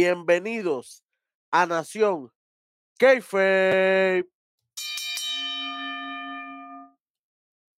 Bienvenidos 0.00 1.02
a 1.50 1.66
Nación 1.66 2.30
Keife. 3.00 4.24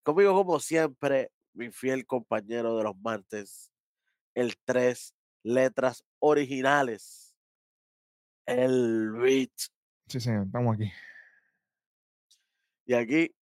Conmigo, 0.02 0.34
como 0.34 0.60
siempre, 0.60 1.32
mi 1.54 1.70
fiel 1.70 2.04
compañero 2.04 2.76
de 2.76 2.84
los 2.84 2.94
martes, 2.98 3.72
el 4.34 4.54
tres 4.66 5.14
letras 5.42 6.04
originales, 6.18 7.34
el 8.44 9.12
Beat. 9.12 9.52
Sí, 10.08 10.20
señor, 10.20 10.44
estamos 10.44 10.74
aquí. 10.74 10.92
Y 12.84 12.92
aquí, 12.92 13.34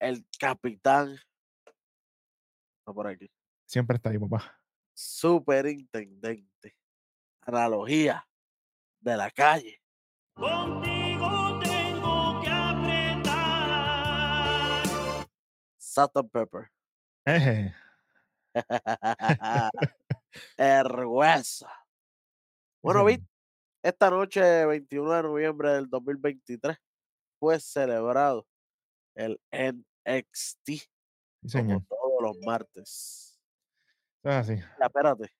el 0.00 0.26
capitán. 0.38 1.14
Está 1.14 2.92
por 2.92 3.06
aquí. 3.06 3.30
Siempre 3.64 3.96
está 3.96 4.10
ahí, 4.10 4.18
papá. 4.18 4.60
Superintendente. 4.92 6.53
Analogía 7.46 8.26
de 9.00 9.16
la 9.16 9.30
calle. 9.30 9.80
Contigo 10.34 11.60
tengo 11.62 12.40
que 12.42 12.48
apretar. 12.50 13.34
Salt 15.78 16.16
and 16.16 16.30
Pepper. 16.30 16.70
Ergüenza. 20.56 21.70
Bueno, 22.82 23.00
Sí, 23.00 23.06
Vic, 23.06 23.22
esta 23.82 24.10
noche, 24.10 24.66
21 24.66 25.12
de 25.12 25.22
noviembre 25.22 25.70
del 25.72 25.88
2023, 25.88 26.76
fue 27.38 27.60
celebrado 27.60 28.46
el 29.14 29.40
NXT, 29.52 30.66
sí, 30.66 30.82
como 31.42 31.48
señor. 31.50 31.82
todos 31.88 32.22
los 32.22 32.36
martes. 32.44 33.40
Es 34.22 34.32
así. 34.32 34.56
Ya, 34.56 34.86
espérate, 34.86 35.30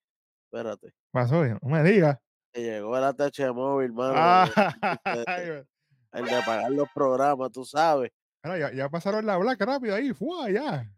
espérate. 0.54 0.92
Pasó, 1.10 1.44
no 1.44 1.58
me 1.62 1.82
digas. 1.82 2.18
Llegó 2.52 2.96
el 2.96 3.04
ATH 3.04 3.52
móvil, 3.52 3.92
mano. 3.92 4.14
Ay, 5.04 5.64
El 6.12 6.24
de 6.24 6.42
pagar 6.46 6.70
los 6.70 6.88
programas, 6.94 7.50
tú 7.50 7.64
sabes. 7.64 8.12
Ya, 8.44 8.72
ya 8.72 8.88
pasaron 8.88 9.26
la 9.26 9.36
black 9.38 9.60
rápido 9.62 9.94
ahí, 9.94 10.12
fue 10.12 10.52
ya. 10.52 10.88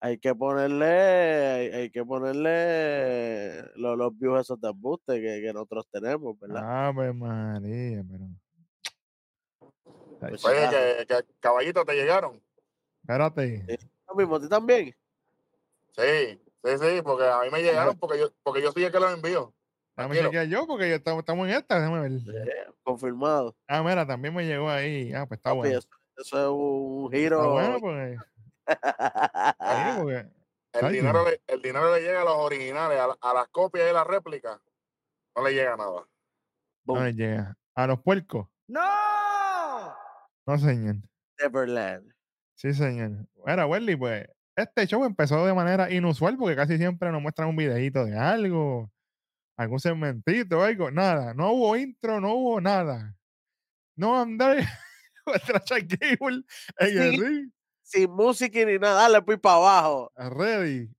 Hay 0.00 0.18
que 0.18 0.34
ponerle, 0.34 0.86
hay, 0.86 1.66
hay 1.68 1.90
que 1.90 2.04
ponerle 2.04 3.62
los, 3.76 3.96
los 3.96 4.18
views 4.18 4.40
esos 4.40 4.60
de 4.60 4.68
embuste 4.68 5.14
que, 5.14 5.40
que 5.40 5.52
nosotros 5.54 5.86
tenemos, 5.90 6.38
¿verdad? 6.38 6.88
Ave 6.88 7.12
María, 7.14 8.04
pero. 8.08 8.24
Pues, 10.20 10.44
Oye, 10.44 10.54
carajo. 10.56 10.76
que, 10.98 11.06
que 11.06 11.24
caballito 11.40 11.84
te 11.84 11.94
llegaron. 11.94 12.42
Espérate. 13.02 13.78
Lo 14.08 14.14
mismo, 14.14 14.36
¿a 14.36 14.40
ti 14.40 14.48
también? 14.48 14.94
Sí, 15.96 16.40
sí, 16.66 16.72
sí, 16.78 17.02
porque 17.02 17.24
a 17.26 17.40
mí 17.40 17.50
me 17.50 17.62
llegaron 17.62 17.98
porque 17.98 18.18
yo, 18.18 18.28
porque 18.42 18.62
yo 18.62 18.72
soy 18.72 18.84
el 18.84 18.92
que 18.92 19.00
los 19.00 19.12
envío. 19.12 19.54
Déjame 19.96 20.14
Tranquilo. 20.16 20.24
chequear 20.30 20.46
yo 20.46 20.66
porque 20.66 20.88
yo 20.90 20.96
estamos, 20.96 21.20
estamos 21.20 21.48
en 21.48 21.54
esta, 21.54 21.78
déjame 21.80 22.00
ver. 22.00 22.12
Eh, 22.12 22.66
confirmado. 22.82 23.56
Ah, 23.66 23.82
mira, 23.82 24.06
también 24.06 24.34
me 24.34 24.44
llegó 24.46 24.68
ahí. 24.68 25.12
Ah, 25.14 25.26
pues 25.26 25.38
está 25.38 25.50
Papi, 25.50 25.58
bueno. 25.58 25.78
eso, 25.78 25.88
eso 26.18 26.38
es 26.38 26.48
un 26.50 27.04
Está 27.14 27.16
giro. 27.18 27.50
bueno 27.52 27.78
porque. 27.80 28.16
sí, 28.66 29.98
porque 29.98 30.26
El 30.72 30.84
Ay, 30.84 30.92
dinero, 30.92 31.24
le, 31.24 31.40
el 31.46 31.62
dinero 31.62 31.94
le 31.94 32.02
llega 32.02 32.20
a 32.20 32.24
los 32.24 32.36
originales, 32.36 32.98
a, 33.00 33.06
la- 33.06 33.18
a 33.20 33.34
las 33.34 33.48
copias 33.48 33.88
y 33.90 33.94
las 33.94 34.06
réplicas. 34.06 34.60
No 35.34 35.42
le 35.44 35.52
llega 35.54 35.76
nada. 35.76 36.06
Boom. 36.84 36.98
no 36.98 37.04
le 37.04 37.14
llega. 37.14 37.56
A 37.74 37.86
los 37.86 38.00
puercos. 38.02 38.48
¡No! 38.68 39.94
No, 40.46 40.58
señor. 40.58 40.96
Neverland. 41.40 42.12
Sí, 42.54 42.72
señor. 42.74 43.26
Mira, 43.44 43.66
Welly, 43.66 43.96
pues 43.96 44.26
este 44.56 44.86
show 44.86 45.04
empezó 45.04 45.46
de 45.46 45.54
manera 45.54 45.92
inusual 45.92 46.36
porque 46.36 46.56
casi 46.56 46.78
siempre 46.78 47.12
nos 47.12 47.20
muestran 47.20 47.48
un 47.48 47.56
videito 47.56 48.04
de 48.06 48.16
algo, 48.18 48.90
algún 49.56 49.78
segmentito, 49.78 50.62
algo. 50.62 50.90
Nada, 50.90 51.34
no 51.34 51.52
hubo 51.52 51.76
intro, 51.76 52.20
no 52.20 52.34
hubo 52.34 52.60
nada. 52.60 53.14
No 53.96 54.18
andar 54.20 54.56
contra 55.24 55.60
Chuck 55.60 55.84
Gable 56.00 56.42
en 56.78 56.98
el 56.98 57.20
ring, 57.20 57.50
Sin 57.82 58.10
música 58.10 58.64
ni 58.64 58.78
nada, 58.78 59.02
dale 59.02 59.22
pues 59.22 59.38
para 59.38 59.56
abajo. 59.56 60.12
ready 60.16 60.90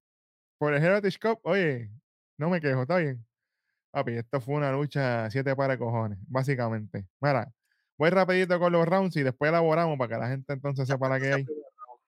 por 0.60 0.74
el 0.74 0.84
Heritage 0.84 1.20
Cup. 1.20 1.40
Oye, 1.44 1.90
no 2.38 2.50
me 2.50 2.62
quejo, 2.62 2.84
está 2.84 2.98
bien. 2.98 3.26
Papi, 3.92 4.14
esto 4.14 4.40
fue 4.40 4.56
una 4.56 4.72
lucha 4.72 5.30
siete 5.32 5.56
para 5.56 5.78
cojones, 5.78 6.20
básicamente. 6.28 7.08
Mira, 7.20 7.52
voy 7.98 8.10
rapidito 8.12 8.60
con 8.60 8.72
los 8.72 8.88
rounds 8.88 9.16
y 9.16 9.24
después 9.24 9.50
elaboramos 9.50 9.98
para 9.98 10.10
que 10.10 10.22
la 10.22 10.28
gente 10.30 10.54
entonces 10.54 10.88
sepa 10.88 11.10
la 11.10 11.20
que 11.20 11.34
hay. 11.34 11.46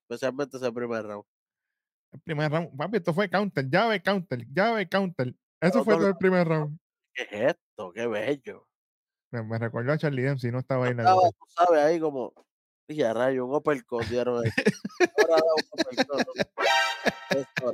Especialmente 0.08 0.58
ese 0.58 0.72
primer 0.72 1.04
round. 1.06 1.26
El 2.12 2.20
primer 2.22 2.52
round, 2.52 2.76
papi, 2.76 2.98
esto 2.98 3.14
fue 3.14 3.30
counter, 3.30 3.70
llave, 3.70 4.02
counter, 4.02 4.46
llave, 4.52 4.88
counter. 4.88 5.36
Eso 5.62 5.80
No, 5.80 5.84
fue 5.84 5.94
no, 5.94 6.00
todo 6.00 6.10
el 6.10 6.18
primer 6.18 6.48
round. 6.48 6.80
¿Qué 7.14 7.24
es 7.24 7.56
esto? 7.56 7.92
Qué 7.94 8.08
bello. 8.08 8.68
Me, 9.32 9.44
me 9.44 9.60
recordó 9.60 9.92
a 9.92 9.98
Charlie 9.98 10.24
Dempsey, 10.24 10.52
no 10.52 10.60
estaba 10.60 10.86
ahí 10.86 10.92
en 10.92 10.98
la 10.98 11.04
Estaba, 11.04 11.30
tú 11.30 11.46
sabes, 11.48 11.84
ahí 11.84 12.00
como. 12.00 12.34
Dije, 12.88 13.06
a 13.06 13.14
rayo, 13.14 13.46
un 13.46 13.54
uppercut 13.56 14.04
dieron 14.06 14.44
ahí. 14.44 14.50
Ahora 15.30 15.44
un 15.54 16.26
¿no? 17.64 17.74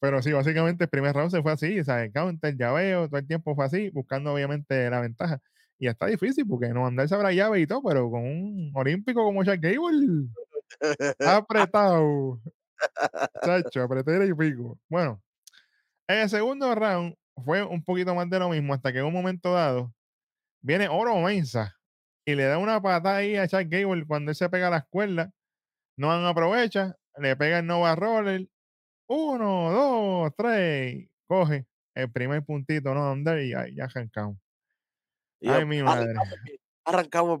Pero 0.00 0.22
sí, 0.22 0.32
básicamente 0.32 0.84
el 0.84 0.90
primer 0.90 1.14
round 1.14 1.32
se 1.32 1.42
fue 1.42 1.52
así, 1.52 1.80
o 1.80 1.84
sea, 1.84 2.04
el 2.04 2.12
counter, 2.12 2.56
llaveo, 2.56 3.08
todo 3.08 3.18
el 3.18 3.26
tiempo 3.26 3.54
fue 3.56 3.64
así, 3.64 3.90
buscando 3.90 4.32
obviamente 4.32 4.88
la 4.90 5.00
ventaja. 5.00 5.40
Y 5.78 5.88
está 5.88 6.06
difícil 6.06 6.46
porque 6.46 6.68
no 6.68 6.86
andar 6.86 7.08
sabrá 7.08 7.32
llave 7.32 7.60
y 7.60 7.66
todo, 7.66 7.82
pero 7.82 8.10
con 8.10 8.22
un 8.22 8.72
olímpico 8.74 9.24
como 9.24 9.44
Chuck 9.44 9.60
Gable, 9.60 10.28
apretado. 11.20 12.40
Chacho, 13.44 13.82
apreté 13.82 14.26
y 14.26 14.34
pico. 14.34 14.78
Bueno, 14.88 15.22
en 16.08 16.18
el 16.20 16.30
segundo 16.30 16.74
round 16.74 17.14
fue 17.44 17.62
un 17.62 17.82
poquito 17.82 18.14
más 18.14 18.28
de 18.30 18.38
lo 18.38 18.48
mismo, 18.48 18.74
hasta 18.74 18.92
que 18.92 18.98
en 18.98 19.06
un 19.06 19.12
momento 19.12 19.52
dado 19.52 19.92
viene 20.60 20.88
Oro 20.88 21.16
Mensa 21.16 21.76
y 22.24 22.34
le 22.34 22.44
da 22.44 22.58
una 22.58 22.80
patada 22.80 23.16
ahí 23.16 23.36
a 23.36 23.48
Chuck 23.48 23.66
Gable 23.68 24.06
cuando 24.06 24.30
él 24.30 24.36
se 24.36 24.48
pega 24.48 24.68
a 24.68 24.70
la 24.70 24.78
escuela. 24.78 25.32
No 25.96 26.12
aprovecha, 26.12 26.94
le 27.16 27.36
pega 27.36 27.58
el 27.58 27.66
Nova 27.66 27.94
Roller. 27.96 28.46
Uno, 29.08 29.72
dos, 29.72 30.32
tres. 30.36 31.08
Coge 31.26 31.66
el 31.94 32.12
primer 32.12 32.44
puntito, 32.44 32.94
no 32.94 33.10
andar 33.10 33.38
y 33.40 33.50
ya, 33.50 33.66
ya 33.74 33.84
arrancamos. 33.84 34.38
Ay, 35.42 35.64
mi 35.64 35.82
madre. 35.82 36.12
Arrancamos. 36.84 37.40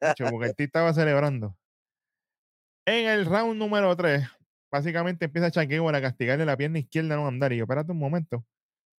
Chacho, 0.00 0.26
porque 0.30 0.48
el 0.48 0.56
tío 0.56 0.66
estaba 0.66 0.92
celebrando. 0.92 1.56
En 2.86 3.06
el 3.06 3.24
round 3.24 3.58
número 3.58 3.96
3, 3.96 4.28
básicamente 4.70 5.24
empieza 5.24 5.64
Gable 5.64 5.96
a 5.96 6.02
castigarle 6.02 6.44
la 6.44 6.56
pierna 6.56 6.78
izquierda 6.78 7.14
a 7.14 7.16
no 7.16 7.26
andar. 7.26 7.52
Y 7.52 7.56
yo, 7.56 7.64
espérate 7.64 7.92
un 7.92 7.98
momento. 7.98 8.44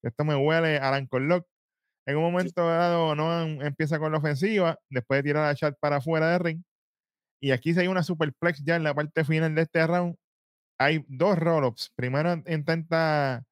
Esto 0.01 0.23
me 0.23 0.35
huele 0.35 0.77
a 0.77 0.89
Alan 0.89 1.07
Lock. 1.11 1.47
En 2.07 2.17
un 2.17 2.23
momento 2.23 2.67
dado, 2.67 3.15
Noam 3.15 3.61
empieza 3.61 3.97
con 3.99 4.11
la 4.11 4.19
ofensiva, 4.19 4.79
después 4.89 5.19
de 5.19 5.23
tirar 5.23 5.49
a 5.49 5.55
Chad 5.55 5.75
para 5.79 5.97
afuera 5.97 6.29
de 6.31 6.39
ring. 6.39 6.63
Y 7.41 7.51
aquí 7.51 7.73
se 7.73 7.81
hay 7.81 7.87
una 7.87 8.03
superplex 8.03 8.63
ya 8.63 8.75
en 8.75 8.83
la 8.83 8.93
parte 8.93 9.23
final 9.23 9.53
de 9.55 9.63
este 9.63 9.85
round. 9.85 10.15
Hay 10.79 11.03
dos 11.07 11.37
roll-ups. 11.37 11.91
Primero 11.95 12.33
intenta 12.47 13.43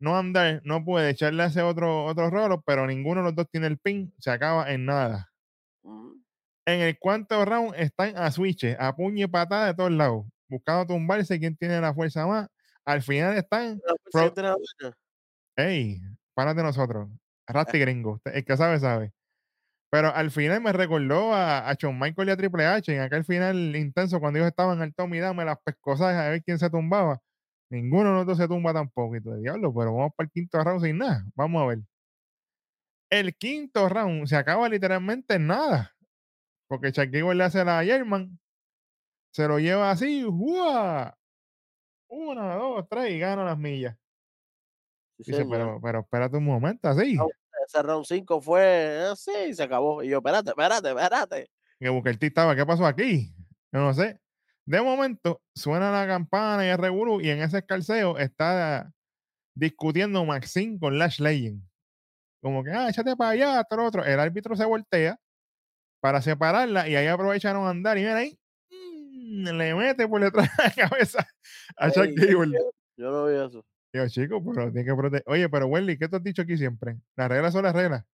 no 0.00 0.16
andar, 0.16 0.62
no 0.64 0.84
puede 0.84 1.10
echarle 1.10 1.44
ese 1.44 1.62
otro, 1.62 2.04
otro 2.06 2.30
roll-up, 2.30 2.62
pero 2.64 2.86
ninguno 2.86 3.20
de 3.20 3.26
los 3.26 3.34
dos 3.34 3.48
tiene 3.50 3.66
el 3.66 3.78
pin. 3.78 4.12
Se 4.18 4.30
acaba 4.30 4.72
en 4.72 4.86
nada. 4.86 5.30
Mm, 5.82 6.19
En 6.70 6.80
el 6.80 6.98
cuarto 6.98 7.44
round 7.44 7.74
están 7.76 8.16
a 8.16 8.30
switches, 8.30 8.76
a 8.78 8.94
puño 8.94 9.24
y 9.24 9.28
patada 9.28 9.66
de 9.66 9.74
todos 9.74 9.90
lados, 9.90 10.24
buscando 10.48 10.86
tumbarse 10.86 11.38
quién 11.40 11.56
tiene 11.56 11.80
la 11.80 11.92
fuerza 11.92 12.26
más. 12.26 12.48
Al 12.84 13.02
final 13.02 13.36
están, 13.36 13.80
Pro- 14.12 14.22
hey, 15.56 16.00
párate 16.34 16.62
nosotros, 16.62 17.08
Rasty 17.46 17.78
Gringo, 17.80 18.20
el 18.24 18.44
que 18.44 18.56
sabe, 18.56 18.78
sabe. 18.78 19.12
Pero 19.90 20.14
al 20.14 20.30
final 20.30 20.60
me 20.60 20.72
recordó 20.72 21.34
a, 21.34 21.68
a 21.68 21.74
Shawn 21.74 21.98
Michael 21.98 22.28
y 22.28 22.30
a 22.30 22.36
Triple 22.36 22.64
H 22.66 22.94
en 22.94 23.00
aquel 23.00 23.24
final 23.24 23.74
intenso 23.74 24.20
cuando 24.20 24.38
ellos 24.38 24.48
estaban 24.48 24.80
al 24.80 24.94
Tommy 24.94 25.18
Dame 25.18 25.44
las 25.44 25.58
pescosas 25.64 26.14
a 26.14 26.28
ver 26.28 26.44
quién 26.44 26.60
se 26.60 26.70
tumbaba. 26.70 27.20
Ninguno 27.70 28.10
de 28.10 28.14
nosotros 28.14 28.38
se 28.38 28.46
tumba 28.46 28.72
tampoco. 28.72 29.16
Y 29.16 29.20
tú, 29.20 29.34
diablo, 29.34 29.74
pero 29.74 29.92
vamos 29.94 30.12
para 30.16 30.26
el 30.26 30.30
quinto 30.30 30.62
round 30.62 30.84
sin 30.84 30.98
nada. 30.98 31.24
Vamos 31.34 31.62
a 31.62 31.66
ver. 31.66 31.78
El 33.10 33.34
quinto 33.34 33.88
round 33.88 34.26
se 34.28 34.36
acaba 34.36 34.68
literalmente 34.68 35.34
en 35.34 35.48
nada. 35.48 35.92
Porque 36.70 36.92
Gable 36.92 37.34
le 37.34 37.42
hace 37.42 37.64
la 37.64 37.82
German, 37.82 38.38
se 39.32 39.48
lo 39.48 39.58
lleva 39.58 39.90
así, 39.90 40.22
¡guau! 40.22 41.12
Una, 42.06 42.54
dos, 42.54 42.86
tres 42.88 43.10
y 43.10 43.18
gana 43.18 43.44
las 43.44 43.58
millas. 43.58 43.96
Sí, 45.18 45.32
Dice, 45.32 45.46
pero, 45.50 45.80
pero 45.82 46.00
espérate 46.00 46.36
un 46.36 46.44
momento, 46.44 46.88
así. 46.88 47.16
No. 47.16 47.26
Ese 47.66 47.82
round 47.82 48.06
5 48.06 48.40
fue 48.40 48.98
así 49.10 49.32
y 49.48 49.54
se 49.54 49.64
acabó. 49.64 50.04
Y 50.04 50.10
yo, 50.10 50.18
espérate, 50.18 50.50
espérate, 50.50 50.90
espérate. 50.90 51.50
que 51.80 51.88
Booker 51.88 52.16
T 52.16 52.28
estaba, 52.28 52.54
¿qué 52.54 52.64
pasó 52.64 52.86
aquí? 52.86 53.34
Yo 53.72 53.80
no 53.80 53.92
sé. 53.92 54.20
De 54.64 54.80
momento, 54.80 55.42
suena 55.52 55.90
la 55.90 56.06
campana 56.06 56.64
y 56.64 56.68
el 56.68 56.78
revolú, 56.78 57.20
y 57.20 57.30
en 57.30 57.42
ese 57.42 57.58
escalceo 57.58 58.16
está 58.16 58.92
discutiendo 59.56 60.24
Maxine 60.24 60.78
con 60.78 60.98
Lash 60.98 61.18
Legend. 61.18 61.64
Como 62.40 62.62
que, 62.62 62.70
ah, 62.70 62.88
échate 62.88 63.16
para 63.16 63.30
allá, 63.30 63.66
lo 63.68 63.84
otro. 63.84 64.04
El 64.04 64.20
árbitro 64.20 64.54
se 64.54 64.64
voltea 64.64 65.18
para 66.00 66.22
separarla 66.22 66.88
y 66.88 66.96
ahí 66.96 67.06
aprovecharon 67.06 67.66
a 67.66 67.70
andar 67.70 67.98
y 67.98 68.02
mira 68.02 68.16
ahí, 68.16 68.38
mm, 68.70 69.48
le 69.56 69.74
mete 69.74 70.08
por 70.08 70.20
detrás 70.22 70.48
de 70.56 70.62
la 70.64 70.88
cabeza 70.88 71.26
a 71.76 71.90
Chuck 71.90 72.04
Ey, 72.06 72.14
Gable. 72.14 72.58
Yo 72.96 73.10
no 73.10 73.26
vi 73.26 73.34
eso. 73.34 73.64
Yo, 73.92 74.08
chico, 74.08 74.42
pero 74.44 74.70
tiene 74.70 74.84
que 74.88 74.94
proteger. 74.94 75.24
Oye, 75.26 75.48
pero 75.48 75.66
Welly, 75.66 75.98
¿qué 75.98 76.08
te 76.08 76.16
has 76.16 76.22
dicho 76.22 76.42
aquí 76.42 76.56
siempre? 76.56 76.96
Las 77.16 77.28
reglas 77.28 77.52
son 77.52 77.64
las 77.64 77.74
reglas. 77.74 78.04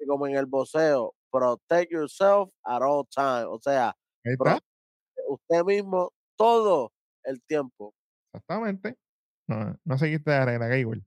Y 0.00 0.06
como 0.06 0.26
en 0.26 0.36
el 0.36 0.46
boxeo, 0.46 1.14
protect 1.30 1.92
yourself 1.92 2.50
at 2.64 2.80
all 2.82 3.04
time. 3.10 3.44
O 3.44 3.58
sea, 3.60 3.94
Ahí 4.24 4.36
pro- 4.36 4.52
está, 4.52 4.64
usted 5.28 5.64
mismo 5.64 6.12
todo 6.36 6.92
el 7.24 7.42
tiempo. 7.42 7.92
exactamente. 8.32 8.96
No, 9.48 9.76
no 9.84 9.98
seguiste 9.98 10.30
la 10.30 10.44
regla, 10.46 10.68
Gable. 10.68 11.04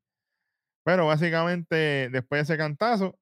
Pero 0.83 1.07
básicamente, 1.07 2.09
después 2.11 2.39
de 2.39 2.53
ese 2.53 2.57
cantazo, 2.57 3.17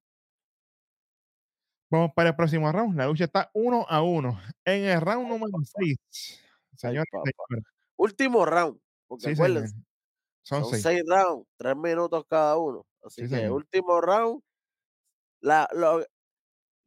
vamos 1.89 2.11
para 2.15 2.29
el 2.29 2.35
próximo 2.35 2.71
round. 2.71 2.95
La 2.97 3.07
lucha 3.07 3.25
está 3.25 3.49
uno 3.53 3.85
a 3.89 4.01
uno. 4.03 4.39
En 4.65 4.85
el 4.85 5.01
round 5.01 5.27
número 5.29 5.51
6. 5.63 5.97
Señores, 6.75 7.07
y 7.13 7.17
papá. 7.17 7.23
señores. 7.49 7.65
Último 7.97 8.45
round. 8.45 8.79
Porque 9.07 9.25
Sí, 9.27 9.31
acuérdense, 9.33 9.75
Son 10.43 10.63
son 10.63 10.71
seis. 10.71 10.83
seis 10.83 11.03
rounds, 11.07 11.47
tres 11.57 11.75
minutos 11.77 12.23
cada 12.29 12.57
uno. 12.57 12.85
Así 13.03 13.23
Sí, 13.23 13.29
que 13.29 13.35
señor. 13.37 13.51
último 13.53 14.01
round. 14.01 14.41
La, 15.41 15.67
lo, 15.73 16.03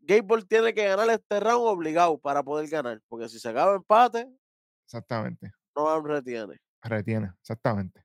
Gable 0.01 0.43
tiene 0.45 0.75
que 0.75 0.85
ganar 0.87 1.09
este 1.11 1.41
round 1.41 1.67
obligado 1.69 2.19
para 2.19 2.43
poder 2.43 2.69
ganar. 2.69 3.01
Porque 3.09 3.29
si 3.29 3.39
se 3.41 3.49
acaba 3.49 3.77
empate, 3.77 4.29
Exactamente. 4.87 5.53
no 5.77 6.01
retiene. 6.03 6.59
Retiene, 6.83 7.33
exactamente. 7.41 8.05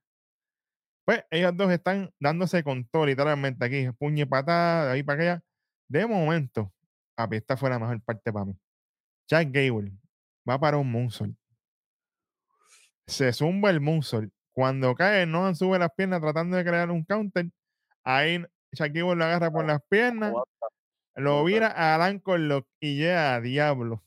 Pues 1.06 1.24
ellos 1.32 1.56
dos 1.56 1.72
están 1.72 2.12
dándose 2.20 2.64
con 2.64 2.86
todo, 2.90 3.06
literalmente 3.06 3.66
aquí, 3.66 3.90
puño 3.98 4.24
y 4.24 4.26
patada, 4.26 4.88
de 4.88 4.92
ahí 4.92 5.04
para 5.04 5.22
allá. 5.22 5.44
De 5.90 6.06
momento, 6.06 6.74
papi, 7.18 7.38
esta 7.38 7.58
fue 7.58 7.70
la 7.70 7.80
mejor 7.80 8.02
parte 8.04 8.32
para 8.32 8.46
mí. 8.46 8.58
Jack 9.28 9.50
Gable 9.52 9.92
va 10.48 10.60
para 10.60 10.78
un 10.78 10.90
moonsault. 10.92 11.36
Se 13.08 13.34
zumba 13.34 13.72
el 13.72 13.82
moonsault. 13.82 14.32
Cuando 14.54 14.96
cae, 14.96 15.26
no 15.26 15.54
sube 15.56 15.80
las 15.80 15.92
piernas 15.94 16.22
tratando 16.22 16.58
de 16.58 16.64
crear 16.64 16.90
un 16.92 17.04
counter. 17.04 17.48
Ahí 18.04 18.44
Jack 18.72 18.94
Gable 18.94 19.16
lo 19.16 19.26
agarra 19.26 19.52
por 19.52 19.66
las 19.66 19.82
piernas, 19.90 20.34
lo 21.16 21.44
vira 21.44 21.68
a 21.68 21.96
Alan 21.96 22.22
Lock 22.26 22.68
y 22.80 22.98
llega 22.98 23.36
a 23.36 23.42
diablo. 23.42 24.04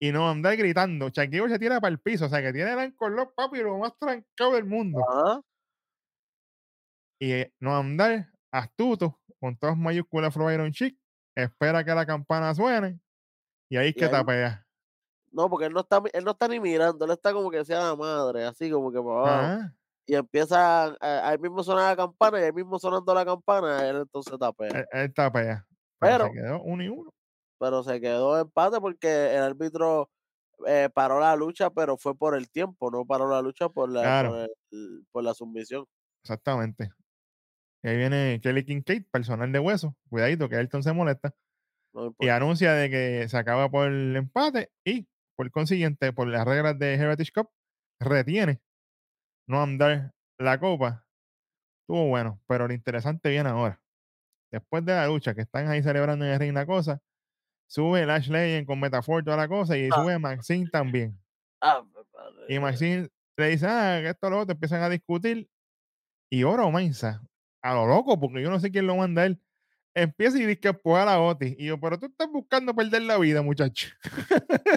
Y 0.00 0.12
no 0.12 0.28
andar 0.28 0.56
gritando. 0.56 1.08
Jack 1.08 1.30
Gable 1.30 1.52
se 1.52 1.58
tira 1.58 1.80
para 1.80 1.92
el 1.92 2.00
piso, 2.00 2.26
o 2.26 2.28
sea 2.28 2.42
que 2.42 2.52
tiene 2.52 2.70
a 2.70 2.74
Alan 2.74 2.94
Lock, 3.00 3.34
papi, 3.34 3.60
lo 3.60 3.78
más 3.78 3.96
trancado 3.98 4.54
del 4.54 4.64
mundo. 4.64 5.00
Ajá. 5.08 5.40
y 7.18 7.32
eh, 7.32 7.54
no 7.60 7.76
andar 7.76 8.30
astuto 8.50 9.18
con 9.40 9.56
todas 9.56 9.76
mayúsculas 9.76 10.32
Flow 10.32 10.50
Iron 10.50 10.72
Chic, 10.72 10.98
espera 11.34 11.84
que 11.84 11.94
la 11.94 12.06
campana 12.06 12.54
suene 12.54 13.00
y 13.68 13.76
ahí 13.76 13.88
es 13.88 13.94
que 13.94 14.04
ahí- 14.06 14.10
tapea. 14.10 14.66
No, 15.32 15.50
porque 15.50 15.66
él 15.66 15.72
no 15.72 15.80
está, 15.80 16.00
él 16.12 16.24
no 16.24 16.30
está 16.30 16.46
ni 16.46 16.60
mirando, 16.60 17.04
él 17.04 17.10
está 17.10 17.32
como 17.32 17.50
que 17.50 17.64
sea 17.64 17.80
la 17.82 17.96
madre, 17.96 18.44
así 18.44 18.70
como 18.70 18.92
que 18.92 18.98
para 19.00 19.18
abajo. 19.18 19.32
Ajá, 19.62 19.74
Y 20.06 20.14
empieza, 20.14 20.84
a- 21.00 21.28
ahí 21.28 21.38
mismo 21.38 21.62
suena 21.64 21.88
la 21.88 21.96
campana, 21.96 22.38
y 22.40 22.44
ahí 22.44 22.52
mismo 22.52 22.78
sonando 22.78 23.12
la 23.14 23.24
campana, 23.24 23.88
él 23.88 23.96
entonces 24.02 24.38
tapea. 24.38 24.68
él, 24.68 24.86
él 24.92 25.12
tapea. 25.14 25.66
Pero, 25.98 26.12
Pero- 26.18 26.26
se 26.26 26.32
quedó 26.34 26.62
uno 26.62 26.82
y 26.84 26.88
uno. 26.88 27.10
Pero 27.58 27.82
se 27.82 28.00
quedó 28.00 28.38
empate 28.38 28.80
porque 28.80 29.34
el 29.34 29.42
árbitro 29.42 30.10
eh, 30.66 30.88
paró 30.94 31.18
la 31.18 31.34
lucha, 31.34 31.68
pero 31.70 31.96
fue 31.96 32.14
por 32.14 32.36
el 32.36 32.48
tiempo, 32.48 32.88
no 32.90 33.04
paró 33.04 33.28
la 33.28 33.42
lucha 33.42 33.68
por 33.68 33.90
la, 33.90 34.02
Claro. 34.02 34.30
por, 34.30 34.38
el- 34.70 35.06
por 35.10 35.24
la 35.24 35.34
sumisión. 35.34 35.84
Exactamente. 36.22 36.90
Y 37.84 37.88
ahí 37.88 37.96
viene 37.98 38.40
Kelly 38.42 38.64
Kincaid, 38.64 39.04
personal 39.12 39.52
de 39.52 39.58
hueso. 39.58 39.94
Cuidadito, 40.08 40.48
que 40.48 40.56
Ayrton 40.56 40.82
se 40.82 40.92
molesta. 40.94 41.34
No 41.92 42.14
Y 42.18 42.28
anuncia 42.30 42.72
de 42.72 42.90
que 42.90 43.28
se 43.28 43.36
acaba 43.36 43.70
por 43.70 43.88
el 43.88 44.16
empate 44.16 44.72
y, 44.84 45.06
por 45.36 45.50
consiguiente, 45.50 46.12
por 46.12 46.26
las 46.28 46.46
reglas 46.46 46.78
de 46.78 46.94
Heritage 46.94 47.32
Cup, 47.32 47.50
retiene 48.00 48.60
no 49.46 49.62
andar 49.62 50.12
la 50.38 50.58
copa. 50.58 51.06
Estuvo 51.82 52.08
bueno, 52.08 52.40
pero 52.48 52.66
lo 52.66 52.74
interesante 52.74 53.28
viene 53.28 53.50
ahora. 53.50 53.80
Después 54.50 54.84
de 54.84 54.94
la 54.94 55.06
lucha, 55.06 55.34
que 55.34 55.42
están 55.42 55.68
ahí 55.68 55.82
celebrando 55.82 56.24
en 56.24 56.32
el 56.32 56.40
ring 56.40 56.54
la 56.54 56.64
cosa, 56.66 57.00
sube 57.68 58.06
Lash 58.06 58.28
Legend 58.30 58.66
con 58.66 58.80
Metafor 58.80 59.24
toda 59.24 59.36
la 59.36 59.48
cosa 59.48 59.76
y 59.76 59.88
Ah. 59.92 59.96
sube 60.02 60.18
Maxine 60.18 60.68
también. 60.70 61.18
Ah, 61.62 61.82
Y 62.48 62.58
Maxine 62.58 63.08
le 63.38 63.48
dice, 63.48 63.66
ah, 63.68 63.98
que 64.02 64.10
esto 64.10 64.30
lo 64.30 64.40
otro, 64.40 64.52
empiezan 64.54 64.82
a 64.82 64.88
discutir. 64.90 65.48
Y 66.30 66.44
Oro 66.44 66.70
Mensa, 66.70 67.22
a 67.64 67.74
lo 67.74 67.86
loco, 67.86 68.18
porque 68.20 68.42
yo 68.42 68.50
no 68.50 68.60
sé 68.60 68.70
quién 68.70 68.86
lo 68.86 68.96
manda 68.96 69.22
a 69.22 69.26
él, 69.26 69.40
empieza 69.94 70.36
y 70.38 70.42
dice 70.44 70.60
que 70.60 70.68
empujar 70.68 71.08
a 71.08 71.20
Otis. 71.20 71.54
Y 71.58 71.66
yo, 71.66 71.80
pero 71.80 71.98
tú 71.98 72.06
estás 72.06 72.28
buscando 72.28 72.74
perder 72.74 73.02
la 73.02 73.16
vida, 73.18 73.42
muchacho. 73.42 73.88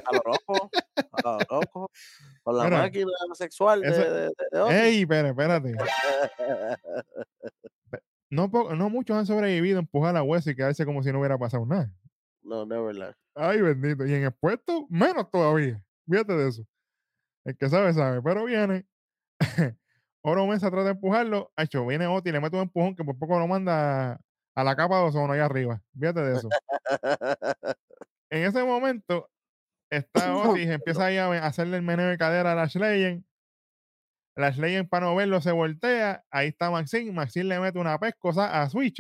A 0.06 0.14
lo 0.14 0.22
loco, 0.26 0.70
a 1.24 1.32
lo 1.32 1.40
loco. 1.62 1.92
Con 2.44 2.58
la 2.64 2.70
máquina 2.70 3.12
sexual 3.34 3.82
de, 3.82 3.90
eso- 3.90 4.02
de, 4.02 4.10
de- 4.22 4.32
de 4.52 4.60
Otis. 4.62 4.76
Ey, 4.78 5.02
espérate, 5.02 5.30
espérate. 5.30 5.74
No, 8.30 8.52
po- 8.52 8.76
no 8.76 8.90
muchos 8.90 9.16
han 9.16 9.26
sobrevivido 9.26 9.78
a 9.78 9.82
empujar 9.82 10.18
a 10.18 10.22
hueso 10.24 10.50
y 10.52 10.56
quedarse 10.56 10.86
como 10.86 11.02
si 11.02 11.12
no 11.14 11.20
hubiera 11.20 11.38
pasado 11.38 11.66
nada. 11.66 11.90
no, 12.44 12.66
Neverland. 12.66 13.16
Ay, 13.34 13.62
bendito. 13.62 14.06
Y 14.06 14.14
en 14.16 14.26
expuesto, 14.26 14.86
menos 14.90 15.32
todavía. 15.32 15.82
Fíjate 16.10 16.34
de 16.34 16.50
eso. 16.50 16.64
El 17.46 17.56
que 17.58 17.70
sabe, 17.70 17.94
sabe. 17.94 18.22
Pero 18.22 18.44
viene. 18.46 18.86
Oro 20.30 20.46
Mesa 20.46 20.70
trata 20.70 20.84
de 20.84 20.92
empujarlo. 20.92 21.54
Hecho, 21.56 21.86
viene 21.88 22.06
Oti 22.06 22.30
y 22.30 22.32
le 22.34 22.42
mete 22.42 22.58
un 22.58 22.64
empujón 22.64 22.98
que 22.98 23.04
por 23.06 23.18
poco 23.18 23.40
lo 23.40 23.48
manda 23.48 24.20
a 24.56 24.64
la 24.66 24.76
capa 24.76 24.98
de 24.98 25.04
ozono 25.04 25.32
allá 25.32 25.46
arriba. 25.46 25.82
Fíjate 25.98 26.20
de 26.20 26.36
eso. 26.36 26.50
En 28.30 28.44
ese 28.44 28.62
momento, 28.66 29.30
está 29.90 30.36
Otis, 30.60 30.68
empieza 30.68 31.06
ahí 31.06 31.18
a 31.18 31.46
hacerle 31.46 31.78
el 31.78 31.84
meneo 31.84 32.08
de 32.10 32.18
cadera 32.18 32.52
a 32.52 32.56
Lash 32.56 32.76
Legend. 32.76 33.24
Lash 34.36 34.58
Legend, 34.58 34.90
para 34.90 35.06
no 35.06 35.16
verlo, 35.16 35.40
se 35.40 35.54
voltea. 35.54 36.26
Ahí 36.30 36.50
está 36.50 36.70
Maxine. 36.72 37.14
Maxine 37.14 37.46
le 37.46 37.60
mete 37.62 37.80
una 37.80 37.98
pescosa 37.98 38.62
a 38.62 38.70
Switch. 38.70 39.00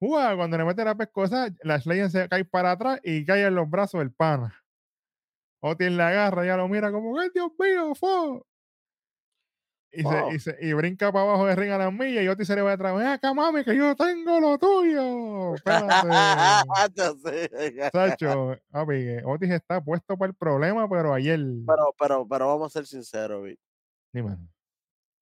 Uah, 0.00 0.34
cuando 0.34 0.56
le 0.56 0.64
mete 0.64 0.82
la 0.82 0.94
pescosa, 0.94 1.50
Lash 1.62 1.84
Legend 1.84 2.10
se 2.10 2.28
cae 2.30 2.46
para 2.46 2.70
atrás 2.70 3.00
y 3.04 3.26
cae 3.26 3.44
en 3.44 3.54
los 3.54 3.68
brazos 3.68 3.98
del 3.98 4.12
pana. 4.14 4.64
Otis 5.62 5.90
le 5.90 6.02
agarra, 6.02 6.46
ya 6.46 6.56
lo 6.56 6.68
mira 6.68 6.90
como, 6.90 7.20
¡ay, 7.20 7.28
Dios 7.34 7.50
mío! 7.58 7.94
fo". 7.94 8.46
Y, 9.92 10.02
se, 10.04 10.34
y, 10.34 10.38
se- 10.38 10.56
y 10.60 10.72
brinca 10.72 11.10
para 11.10 11.24
abajo 11.24 11.46
de 11.46 11.56
ring 11.56 11.70
a 11.72 11.78
las 11.78 11.92
millas 11.92 12.22
y 12.22 12.28
Otis 12.28 12.46
se 12.46 12.54
le 12.54 12.62
va 12.62 12.70
detrás. 12.70 12.96
¡Ven 12.96 13.08
acá, 13.08 13.34
mami, 13.34 13.64
que 13.64 13.76
yo 13.76 13.96
tengo 13.96 14.38
lo 14.38 14.56
tuyo! 14.56 15.56
Espérate. 15.56 16.08
Sacho, 17.92 18.56
papi, 18.70 18.92
que 18.92 19.22
Otis 19.24 19.50
está 19.50 19.82
puesto 19.82 20.16
para 20.16 20.30
el 20.30 20.36
problema, 20.36 20.88
pero 20.88 21.12
ayer. 21.12 21.40
pero, 21.66 21.94
pero, 21.98 22.28
pero 22.28 22.46
vamos 22.46 22.66
a 22.66 22.78
ser 22.78 22.86
sinceros, 22.86 23.42
Vic. 23.42 23.58
Dime, 24.12 24.36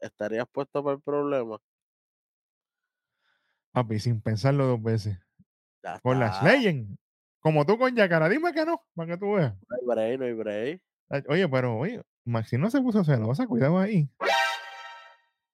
¿Estarías 0.00 0.46
puesto 0.52 0.84
para 0.84 0.96
el 0.96 1.02
problema? 1.02 1.58
papi, 3.72 3.98
sin 4.00 4.20
pensarlo 4.20 4.66
dos 4.66 4.82
veces. 4.82 5.18
Ya 5.82 5.98
Con 6.00 6.18
las. 6.18 6.42
Legend. 6.42 6.96
Como 7.40 7.64
tú 7.64 7.78
con 7.78 7.94
Yacara, 7.94 8.28
dime 8.28 8.52
que 8.52 8.64
no, 8.66 8.82
para 8.94 9.12
que 9.12 9.16
tú 9.18 9.34
veas. 9.34 9.54
No 9.68 9.76
hay 9.76 9.87
break, 9.87 10.18
no 10.18 10.25
hay 10.26 10.32
break. 10.34 10.82
Oye, 11.28 11.48
pero, 11.48 11.78
oye, 11.78 12.02
Maxi 12.25 12.58
no 12.58 12.68
se 12.70 12.80
puso 12.82 13.04
celosa, 13.04 13.46
cuidado 13.46 13.78
ahí. 13.78 14.10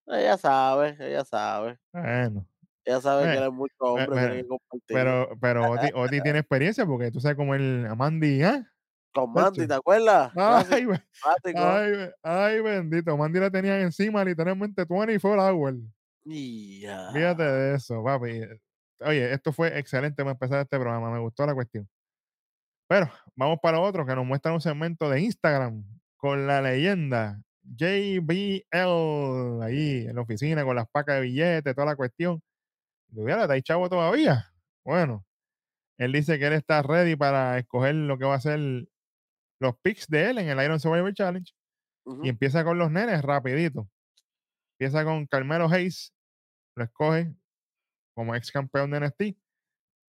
Ella 0.07 0.37
sabe, 0.37 0.97
ella 1.01 1.25
sabe. 1.25 1.79
Bueno, 1.93 2.47
Ella 2.85 3.01
sabe 3.01 3.23
Eh, 3.25 3.27
que 3.33 3.39
él 3.39 3.45
es 3.45 3.53
mucho 3.53 3.75
hombre, 3.81 4.07
pero- 4.09 4.19
tiene 4.21 4.43
que 4.43 4.49
compartir. 4.49 4.83
pero, 4.89 5.29
pero 5.41 5.71
Oti, 5.71 5.87
Oti 5.95 6.21
tiene 6.21 6.39
experiencia 6.41 6.85
porque 6.85 7.11
tú 7.11 7.19
sabes 7.21 7.37
como 7.37 7.55
el 7.55 7.89
Mandy, 7.97 8.43
¿ah? 8.43 8.71
Con 9.15 9.33
Mandy. 9.33 9.67
¿te 9.67 9.75
acuerdas? 9.75 10.33
Ay, 10.37 10.87
ay, 11.55 12.11
ay, 12.23 12.61
bendito. 12.61 13.17
Mandy 13.17 13.41
la 13.41 13.51
tenían 13.51 13.81
encima 13.81 14.23
literalmente 14.25 14.85
24 14.85 15.43
hours. 15.43 15.79
Y 16.27 16.81
ya. 16.81 17.11
Fíjate 17.13 17.43
de 17.43 17.75
eso, 17.77 18.03
papi. 18.05 18.41
Oye, 19.01 19.33
esto 19.33 19.53
fue 19.53 19.79
excelente 19.79 20.23
para 20.23 20.33
empezar 20.33 20.61
este 20.61 20.79
programa. 20.79 21.11
Me 21.11 21.19
gustó 21.21 21.47
la 21.47 21.55
cuestión. 21.55 21.89
Pero 22.89 23.11
vamos 23.35 23.59
para 23.63 23.81
otro 23.81 24.05
que 24.05 24.15
nos 24.15 24.27
muestra 24.27 24.53
un 24.53 24.61
segmento 24.61 25.09
de 25.09 25.21
Instagram 25.23 25.85
con 26.19 26.47
la 26.47 26.61
leyenda 26.61 27.41
JBL 27.65 29.63
ahí 29.63 30.07
en 30.07 30.15
la 30.15 30.23
oficina 30.23 30.65
con 30.65 30.77
las 30.77 30.89
pacas 30.89 31.17
de 31.17 31.23
billetes, 31.23 31.75
toda 31.75 31.87
la 31.87 31.97
cuestión. 31.97 32.43
Tuviera, 33.15 33.43
¿está 33.43 33.55
ahí 33.55 33.63
chavo 33.63 33.89
todavía? 33.89 34.53
Bueno, 34.85 35.25
él 35.99 36.13
dice 36.13 36.39
que 36.39 36.47
él 36.47 36.55
está 36.55 36.83
ready 36.83 37.17
para 37.17 37.59
escoger 37.59 37.95
lo 37.95 38.19
que 38.19 38.25
va 38.25 38.35
a 38.35 38.41
ser 38.41 38.61
los 39.61 39.79
picks 39.83 40.09
de 40.09 40.31
él 40.31 40.39
en 40.39 40.49
el 40.49 40.63
Iron 40.65 40.81
Survivor 40.81 41.15
Challenge 41.15 41.53
y 42.23 42.29
empieza 42.29 42.65
con 42.65 42.79
los 42.79 42.91
nenes 42.91 43.23
rapidito. 43.23 43.89
Empieza 44.73 45.05
con 45.05 45.27
Carmelo 45.27 45.69
Hayes, 45.69 46.13
lo 46.77 46.85
escoge 46.85 47.33
como 48.15 48.35
ex 48.35 48.51
campeón 48.51 48.91
de 48.91 49.01
NXT 49.01 49.23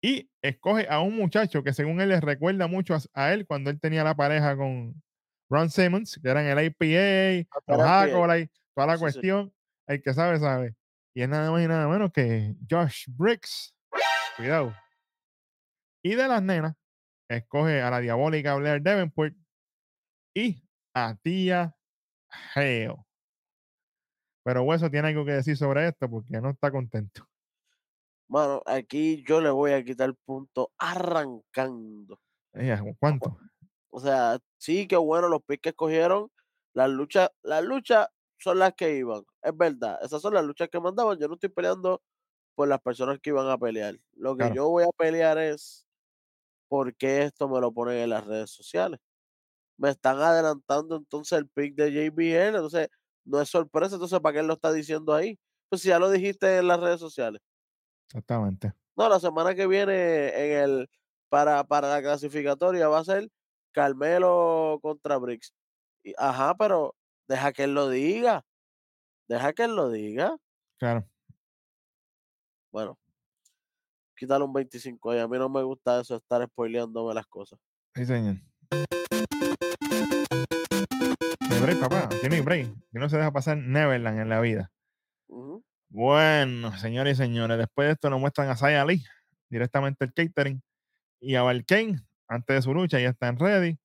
y 0.03 0.29
escoge 0.41 0.87
a 0.89 0.99
un 1.01 1.15
muchacho 1.15 1.63
que 1.63 1.73
según 1.73 2.01
él 2.01 2.09
le 2.09 2.21
recuerda 2.21 2.67
mucho 2.67 2.95
a, 2.95 2.99
a 3.13 3.33
él 3.33 3.45
cuando 3.45 3.69
él 3.69 3.79
tenía 3.79 4.03
la 4.03 4.15
pareja 4.15 4.55
con 4.55 5.01
Ron 5.51 5.69
Simmons, 5.69 6.17
que 6.23 6.29
eran 6.29 6.45
el 6.45 6.55
los 6.55 7.79
APA. 7.81 8.03
Acolyte, 8.03 8.53
toda 8.73 8.87
la 8.87 8.93
Sí, 8.93 8.97
sí. 8.97 9.01
cuestión, 9.01 9.53
el 9.85 10.01
que 10.01 10.13
sabe, 10.13 10.39
sabe. 10.39 10.75
Y 11.13 11.23
es 11.23 11.27
nada 11.29 11.51
más 11.51 11.61
y 11.61 11.67
nada 11.67 11.89
menos 11.89 12.09
que 12.13 12.55
Josh 12.69 13.07
Briggs. 13.09 13.75
Cuidado. 14.37 14.73
Y 16.01 16.15
de 16.15 16.27
las 16.29 16.41
nenas, 16.41 16.75
escoge 17.27 17.81
a 17.81 17.91
la 17.91 17.99
diabólica 17.99 18.55
Blair 18.55 18.81
Davenport 18.81 19.35
y 20.33 20.63
a 20.95 21.15
Tia 21.21 21.75
Hale. 22.55 22.95
Pero 24.43 24.63
Hueso 24.63 24.89
tiene 24.89 25.09
algo 25.09 25.25
que 25.25 25.33
decir 25.33 25.57
sobre 25.57 25.85
esto 25.85 26.09
porque 26.09 26.39
no 26.39 26.51
está 26.51 26.71
contento. 26.71 27.27
Mano, 28.29 28.63
aquí 28.65 29.21
yo 29.27 29.41
le 29.41 29.49
voy 29.49 29.73
a 29.73 29.83
quitar 29.83 30.15
punto 30.25 30.71
arrancando. 30.77 32.21
Ella, 32.53 32.81
¿Cuánto? 32.97 33.37
O 33.91 33.99
sea, 33.99 34.39
sí, 34.57 34.87
qué 34.87 34.97
bueno 34.97 35.29
los 35.29 35.41
picks 35.43 35.61
que 35.63 35.69
escogieron. 35.69 36.29
Las 36.73 36.89
luchas, 36.89 37.29
las 37.43 37.63
luchas 37.63 38.07
son 38.39 38.59
las 38.59 38.73
que 38.75 38.95
iban. 38.97 39.23
Es 39.43 39.55
verdad. 39.57 39.99
Esas 40.03 40.21
son 40.21 40.33
las 40.35 40.45
luchas 40.45 40.69
que 40.69 40.79
mandaban. 40.79 41.19
Yo 41.19 41.27
no 41.27 41.35
estoy 41.35 41.49
peleando 41.49 42.01
por 42.55 42.67
las 42.69 42.81
personas 42.81 43.19
que 43.21 43.31
iban 43.31 43.49
a 43.49 43.57
pelear. 43.57 43.97
Lo 44.13 44.37
que 44.37 44.49
Claro. 44.49 44.53
yo 44.53 44.69
voy 44.69 44.83
a 44.85 44.89
pelear 44.97 45.37
es 45.39 45.87
por 46.69 46.95
qué 46.95 47.23
esto 47.23 47.49
me 47.49 47.59
lo 47.61 47.73
ponen 47.73 47.97
en 47.97 48.09
las 48.11 48.25
redes 48.25 48.51
sociales. 48.51 48.99
Me 49.77 49.89
están 49.91 50.19
adelantando 50.21 50.97
entonces 50.97 51.37
el 51.39 51.49
pick 51.49 51.75
de 51.75 51.91
JBL. 51.91 52.49
Entonces, 52.57 52.89
no 53.25 53.41
es 53.41 53.49
sorpresa. 53.49 53.95
Entonces, 53.95 54.19
¿para 54.21 54.33
qué 54.33 54.39
él 54.41 54.47
lo 54.47 54.53
está 54.55 54.71
diciendo 54.73 55.13
ahí? 55.15 55.39
Pues 55.69 55.81
si 55.83 55.89
ya 55.89 55.99
lo 55.99 56.09
dijiste 56.11 56.57
en 56.59 56.67
las 56.67 56.79
redes 56.81 56.99
sociales. 56.99 57.41
Exactamente. 58.07 58.73
No, 58.97 59.09
la 59.09 59.19
semana 59.19 59.55
que 59.55 59.67
viene 59.67 60.29
en 60.29 60.63
el 60.63 60.89
para, 61.29 61.63
para 61.63 61.89
la 61.89 62.01
clasificatoria 62.01 62.87
va 62.89 62.99
a 62.99 63.05
ser 63.05 63.29
Carmelo 63.71 64.79
contra 64.81 65.17
Briggs. 65.17 65.53
Y, 66.03 66.13
ajá, 66.17 66.55
pero 66.55 66.95
deja 67.27 67.51
que 67.53 67.63
él 67.63 67.73
lo 67.73 67.89
diga. 67.89 68.45
Deja 69.27 69.53
que 69.53 69.63
él 69.63 69.75
lo 69.75 69.89
diga. 69.89 70.37
Claro. 70.77 71.07
Bueno, 72.71 72.97
quítale 74.15 74.43
un 74.43 74.53
25 74.53 75.11
ahí. 75.11 75.19
A 75.19 75.27
mí 75.27 75.37
no 75.37 75.49
me 75.49 75.63
gusta 75.63 75.99
eso, 76.01 76.15
estar 76.15 76.45
spoileándome 76.45 77.13
las 77.13 77.27
cosas. 77.27 77.59
Sí, 77.95 78.05
señor. 78.05 78.35
No 81.49 81.55
hay 81.55 81.61
break, 81.61 81.79
papá. 81.79 82.09
No 82.27 82.35
hay 82.35 82.41
break. 82.41 82.67
Aquí 82.67 82.77
no 82.93 83.09
se 83.09 83.17
deja 83.17 83.31
pasar 83.31 83.57
Neverland 83.57 84.19
en 84.19 84.29
la 84.29 84.39
vida. 84.39 84.71
Bueno, 85.89 86.77
señores 86.77 87.17
y 87.19 87.23
señores, 87.23 87.57
después 87.57 87.87
de 87.87 87.93
esto 87.93 88.09
nos 88.09 88.21
muestran 88.21 88.49
a 88.49 88.55
Saya 88.55 88.81
Ali, 88.81 89.03
directamente 89.49 90.05
el 90.05 90.13
catering, 90.13 90.63
y 91.19 91.35
a 91.35 91.41
Valkane, 91.41 91.99
antes 92.31 92.55
de 92.55 92.61
su 92.61 92.73
lucha, 92.73 92.99
ya 92.99 93.09
están 93.09 93.37
ready. 93.37 93.77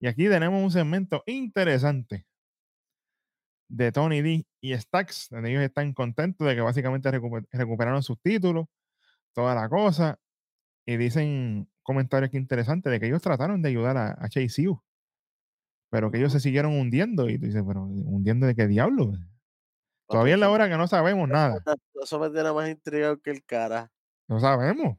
Y 0.00 0.06
aquí 0.06 0.28
tenemos 0.28 0.62
un 0.62 0.70
segmento 0.70 1.22
interesante 1.26 2.26
de 3.68 3.92
Tony 3.92 4.22
D 4.22 4.46
y 4.60 4.74
Stacks, 4.74 5.28
donde 5.30 5.50
ellos 5.50 5.62
están 5.62 5.92
contentos 5.92 6.46
de 6.46 6.54
que 6.54 6.60
básicamente 6.60 7.10
recuper- 7.10 7.46
recuperaron 7.52 8.02
sus 8.02 8.20
títulos, 8.20 8.66
toda 9.34 9.54
la 9.54 9.68
cosa, 9.68 10.18
y 10.86 10.96
dicen 10.96 11.68
comentarios 11.82 12.30
que 12.30 12.38
interesantes 12.38 12.90
de 12.90 13.00
que 13.00 13.06
ellos 13.06 13.22
trataron 13.22 13.60
de 13.62 13.68
ayudar 13.68 13.96
a, 13.96 14.16
a 14.18 14.28
Chase 14.28 14.68
U, 14.68 14.82
pero 15.90 16.10
que 16.10 16.18
ellos 16.18 16.32
se 16.32 16.40
siguieron 16.40 16.72
hundiendo. 16.72 17.28
Y 17.28 17.38
tú 17.38 17.46
dices, 17.46 17.62
pero 17.66 17.82
¿hundiendo 17.82 18.46
de 18.46 18.54
qué 18.54 18.66
diablo? 18.66 19.12
Todavía 20.08 20.34
es 20.34 20.40
la 20.40 20.50
hora 20.50 20.68
que 20.68 20.76
no 20.76 20.86
sabemos 20.86 21.28
nada. 21.28 21.62
eso 22.02 22.18
me 22.18 22.30
tiene 22.30 22.52
más 22.52 22.68
intrigado 22.68 23.20
que 23.20 23.30
el 23.30 23.44
cara. 23.44 23.90
No 24.28 24.40
sabemos. 24.40 24.98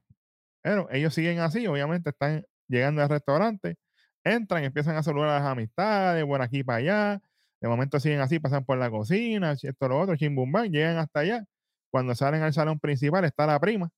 Pero 0.61 0.89
ellos 0.91 1.13
siguen 1.13 1.39
así, 1.39 1.67
obviamente 1.67 2.09
están 2.09 2.45
llegando 2.67 3.01
al 3.01 3.09
restaurante, 3.09 3.77
entran, 4.23 4.63
empiezan 4.63 4.95
a 4.95 5.03
saludar 5.03 5.29
a 5.29 5.39
las 5.39 5.43
amistades, 5.47 6.25
por 6.25 6.41
aquí 6.41 6.63
para 6.63 6.79
allá. 6.79 7.21
De 7.61 7.67
momento 7.67 7.99
siguen 7.99 8.19
así, 8.21 8.39
pasan 8.39 8.65
por 8.65 8.77
la 8.77 8.89
cocina, 8.89 9.53
esto, 9.53 9.87
lo 9.87 9.99
otro, 9.99 10.15
chimbumbán, 10.15 10.71
llegan 10.71 10.97
hasta 10.97 11.21
allá. 11.21 11.45
Cuando 11.91 12.15
salen 12.15 12.41
al 12.43 12.53
salón 12.53 12.79
principal 12.79 13.23
está 13.25 13.47
la 13.47 13.59
prima 13.59 13.89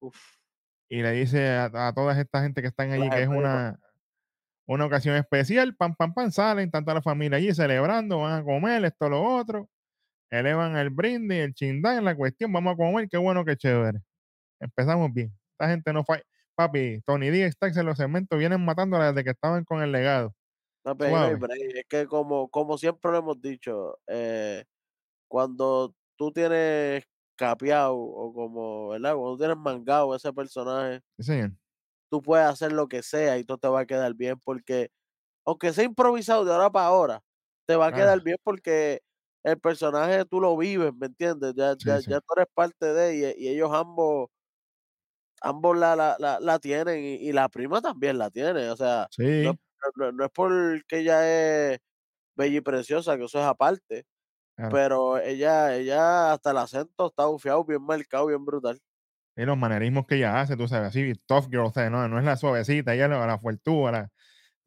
Uf, 0.00 0.16
y 0.88 1.02
le 1.02 1.12
dice 1.12 1.48
a, 1.50 1.88
a 1.88 1.92
toda 1.92 2.18
esta 2.20 2.42
gente 2.42 2.62
que 2.62 2.68
están 2.68 2.90
allí 2.92 3.08
la 3.08 3.16
que 3.16 3.22
es 3.22 3.28
una, 3.28 3.78
una 4.66 4.86
ocasión 4.86 5.16
especial, 5.16 5.76
pam, 5.76 5.94
pam, 5.94 6.14
pam, 6.14 6.30
salen, 6.30 6.70
tanta 6.70 6.94
la 6.94 7.02
familia 7.02 7.38
allí 7.38 7.52
celebrando, 7.54 8.20
van 8.20 8.40
a 8.40 8.44
comer, 8.44 8.84
esto, 8.84 9.08
lo 9.08 9.22
otro, 9.22 9.68
elevan 10.30 10.76
el 10.76 10.90
brindis, 10.90 11.38
el 11.40 11.54
chindán, 11.54 12.04
la 12.04 12.14
cuestión, 12.14 12.52
vamos 12.52 12.74
a 12.74 12.76
comer, 12.76 13.08
qué 13.08 13.18
bueno, 13.18 13.44
qué 13.44 13.56
chévere. 13.56 14.00
Empezamos 14.60 15.12
bien. 15.12 15.32
Esta 15.52 15.68
gente 15.70 15.92
no 15.92 16.04
falla. 16.04 16.22
Papi, 16.56 17.00
Tony 17.06 17.30
D 17.30 17.46
y 17.46 17.52
Stacks 17.52 17.76
en 17.76 17.86
los 17.86 17.96
segmentos 17.98 18.38
vienen 18.38 18.64
matándola 18.64 19.08
desde 19.12 19.24
que 19.24 19.30
estaban 19.30 19.64
con 19.64 19.82
el 19.82 19.92
legado. 19.92 20.34
No 20.84 20.94
break. 20.94 21.74
Es 21.74 21.84
que 21.88 22.06
como, 22.06 22.48
como 22.50 22.76
siempre 22.78 23.10
lo 23.10 23.18
hemos 23.18 23.40
dicho, 23.40 23.98
eh, 24.06 24.64
cuando 25.28 25.94
tú 26.16 26.32
tienes 26.32 27.04
capeado 27.36 27.96
o 27.98 28.32
como, 28.34 28.88
¿verdad? 28.90 29.14
Cuando 29.16 29.38
tienes 29.38 29.56
mangado 29.58 30.14
ese 30.16 30.32
personaje, 30.32 31.00
Sí, 31.18 31.34
tú 32.10 32.22
puedes 32.22 32.46
hacer 32.46 32.72
lo 32.72 32.88
que 32.88 33.02
sea 33.02 33.38
y 33.38 33.44
todo 33.44 33.58
te 33.58 33.68
va 33.68 33.80
a 33.80 33.86
quedar 33.86 34.14
bien 34.14 34.36
porque, 34.44 34.90
aunque 35.46 35.72
sea 35.72 35.84
improvisado 35.84 36.44
de 36.46 36.52
ahora 36.52 36.70
para 36.72 36.86
ahora, 36.88 37.22
te 37.66 37.76
va 37.76 37.88
a 37.88 37.92
quedar 37.94 38.22
bien 38.22 38.38
porque 38.44 39.00
el 39.44 39.60
personaje 39.60 40.24
tú 40.26 40.40
lo 40.40 40.56
vives, 40.56 40.92
¿me 40.96 41.06
entiendes? 41.08 41.54
Ya, 41.56 41.76
Sí, 41.78 41.96
ya, 41.96 42.00
sí. 42.00 42.10
ya 42.10 42.20
tú 42.20 42.34
eres 42.36 42.48
parte 42.54 42.92
de 42.94 43.36
y, 43.38 43.44
y 43.46 43.48
ellos 43.50 43.70
ambos, 43.74 44.28
ambos 45.44 45.76
la, 45.78 45.96
la, 45.96 46.16
la, 46.18 46.40
la 46.40 46.58
tienen 46.60 47.04
y, 47.04 47.14
y 47.16 47.32
la 47.32 47.48
prima 47.48 47.80
también 47.82 48.18
la 48.18 48.30
tiene, 48.30 48.70
o 48.70 48.76
sea, 48.76 49.08
no, 49.38 49.50
Sí, 49.50 49.58
no- 49.96 50.12
no 50.12 50.24
es 50.24 50.30
porque 50.32 50.82
ella 51.00 51.72
es 51.74 51.80
bella 52.36 52.58
y 52.58 52.62
preciosa, 52.62 53.16
que 53.18 53.24
eso 53.26 53.38
es 53.40 53.46
aparte, 53.46 54.06
claro. 54.56 54.80
pero 54.80 55.18
ella, 55.18 55.76
ella 55.76 56.32
hasta 56.34 56.52
el 56.52 56.58
acento 56.58 57.08
está 57.08 57.26
bufiado, 57.26 57.64
bien 57.64 57.82
marcado, 57.82 58.26
bien 58.28 58.44
brutal. 58.44 58.80
Y 59.36 59.44
los 59.44 59.56
manerismos 59.58 60.06
que 60.06 60.16
ella 60.16 60.40
hace, 60.40 60.56
tú 60.56 60.68
sabes, 60.68 60.88
así, 60.90 61.12
tough 61.26 61.46
girl, 61.50 61.66
o 61.66 61.72
sea, 61.72 61.90
no, 61.90 62.06
no 62.08 62.18
es 62.18 62.24
la 62.24 62.36
suavecita, 62.36 62.94
ella 62.94 63.08
la, 63.08 63.26
la 63.26 63.38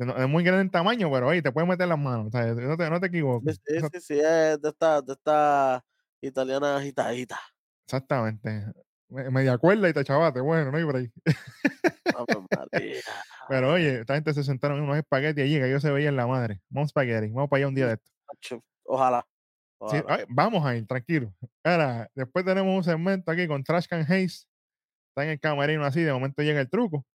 no- 0.07 0.17
es 0.17 0.29
muy 0.29 0.43
grande 0.43 0.62
en 0.63 0.72
tamaño, 0.72 1.12
pero 1.12 1.27
oye, 1.29 1.41
te 1.43 1.51
puede 1.53 1.67
meter 1.67 1.88
las 1.88 2.00
manos, 2.00 2.27
o 2.27 2.31
sea, 2.31 2.48
no 2.53 2.77
te, 2.77 2.89
no 2.89 3.00
te 3.01 3.07
Sí, 3.46 3.51
equivoques. 3.51 3.62
sí, 3.65 3.81
sí, 3.91 4.01
sí, 4.01 4.13
es 4.19 4.62
de 4.62 4.69
esta, 4.69 5.01
de 5.01 5.13
esta 5.13 5.86
italiana 6.22 6.77
agitadita. 6.77 7.39
exactamente. 7.86 8.74
Me- 9.10 9.30
Media 9.32 9.58
cuerda 9.58 9.88
y 9.90 9.94
te 9.94 10.04
chavate, 10.04 10.40
bueno, 10.42 10.72
no 10.72 10.78
hay 10.78 10.84
break. 10.84 11.12
Ave 12.16 12.26
María. 12.74 13.02
Pero 13.50 13.72
oye, 13.74 14.00
esta 14.02 14.16
gente 14.16 14.34
se 14.34 14.44
sentaron 14.44 14.78
en 14.80 14.84
unos 14.84 14.98
espaguetis 14.98 15.44
allí 15.44 15.60
que 15.60 15.70
yo 15.72 15.80
se 15.80 15.92
veía 15.92 16.10
en 16.10 16.16
la 16.18 16.28
madre. 16.28 16.62
Vamos 16.70 16.90
espagueti, 16.90 17.28
vamos 17.32 17.50
para 17.50 17.60
allá 17.60 17.68
un 17.68 17.76
día 17.76 17.88
de 17.88 17.94
esto. 17.94 18.12
Ojalá. 18.84 19.26
Sí, 19.90 19.98
ojalá. 19.98 20.16
ay, 20.16 20.26
vamos 20.28 20.66
a 20.66 20.76
ir, 20.76 20.86
tranquilo. 20.88 21.34
Ahora, 21.64 22.10
después 22.16 22.44
tenemos 22.46 22.76
un 22.76 22.84
segmento 22.84 23.32
aquí 23.32 23.48
con 23.48 23.64
Trash 23.64 23.88
Can 23.88 24.06
Hayes. 24.12 24.48
Está 25.10 25.24
en 25.24 25.30
el 25.32 25.40
camerino 25.40 25.86
así, 25.86 26.02
de 26.04 26.12
momento 26.14 26.42
llega 26.42 26.60
el 26.60 26.70
truco. 26.70 27.06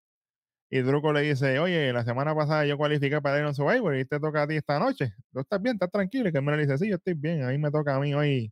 Y 0.71 0.79
el 0.79 0.87
truco 0.87 1.13
le 1.13 1.21
dice, 1.21 1.59
oye, 1.59 1.93
la 1.93 2.03
semana 2.03 2.33
pasada 2.33 2.65
yo 2.65 2.77
cualifiqué 2.77 3.21
para 3.21 3.37
ir 3.39 3.45
a 3.45 3.53
Survivor 3.53 3.95
y 3.95 4.05
te 4.05 4.19
toca 4.19 4.41
a 4.41 4.47
ti 4.47 4.55
esta 4.55 4.79
noche. 4.79 5.13
¿Tú 5.31 5.41
estás 5.41 5.61
bien? 5.61 5.75
¿Estás 5.75 5.91
tranquilo? 5.91 6.29
Y 6.29 6.31
que 6.31 6.41
me 6.41 6.55
le 6.57 6.63
dice, 6.63 6.77
sí, 6.79 6.89
yo 6.89 6.95
estoy 6.95 7.13
bien. 7.13 7.43
A 7.43 7.49
mí 7.49 7.59
me 7.59 7.69
toca 7.69 7.95
a 7.95 7.99
mí 7.99 8.13
hoy 8.15 8.51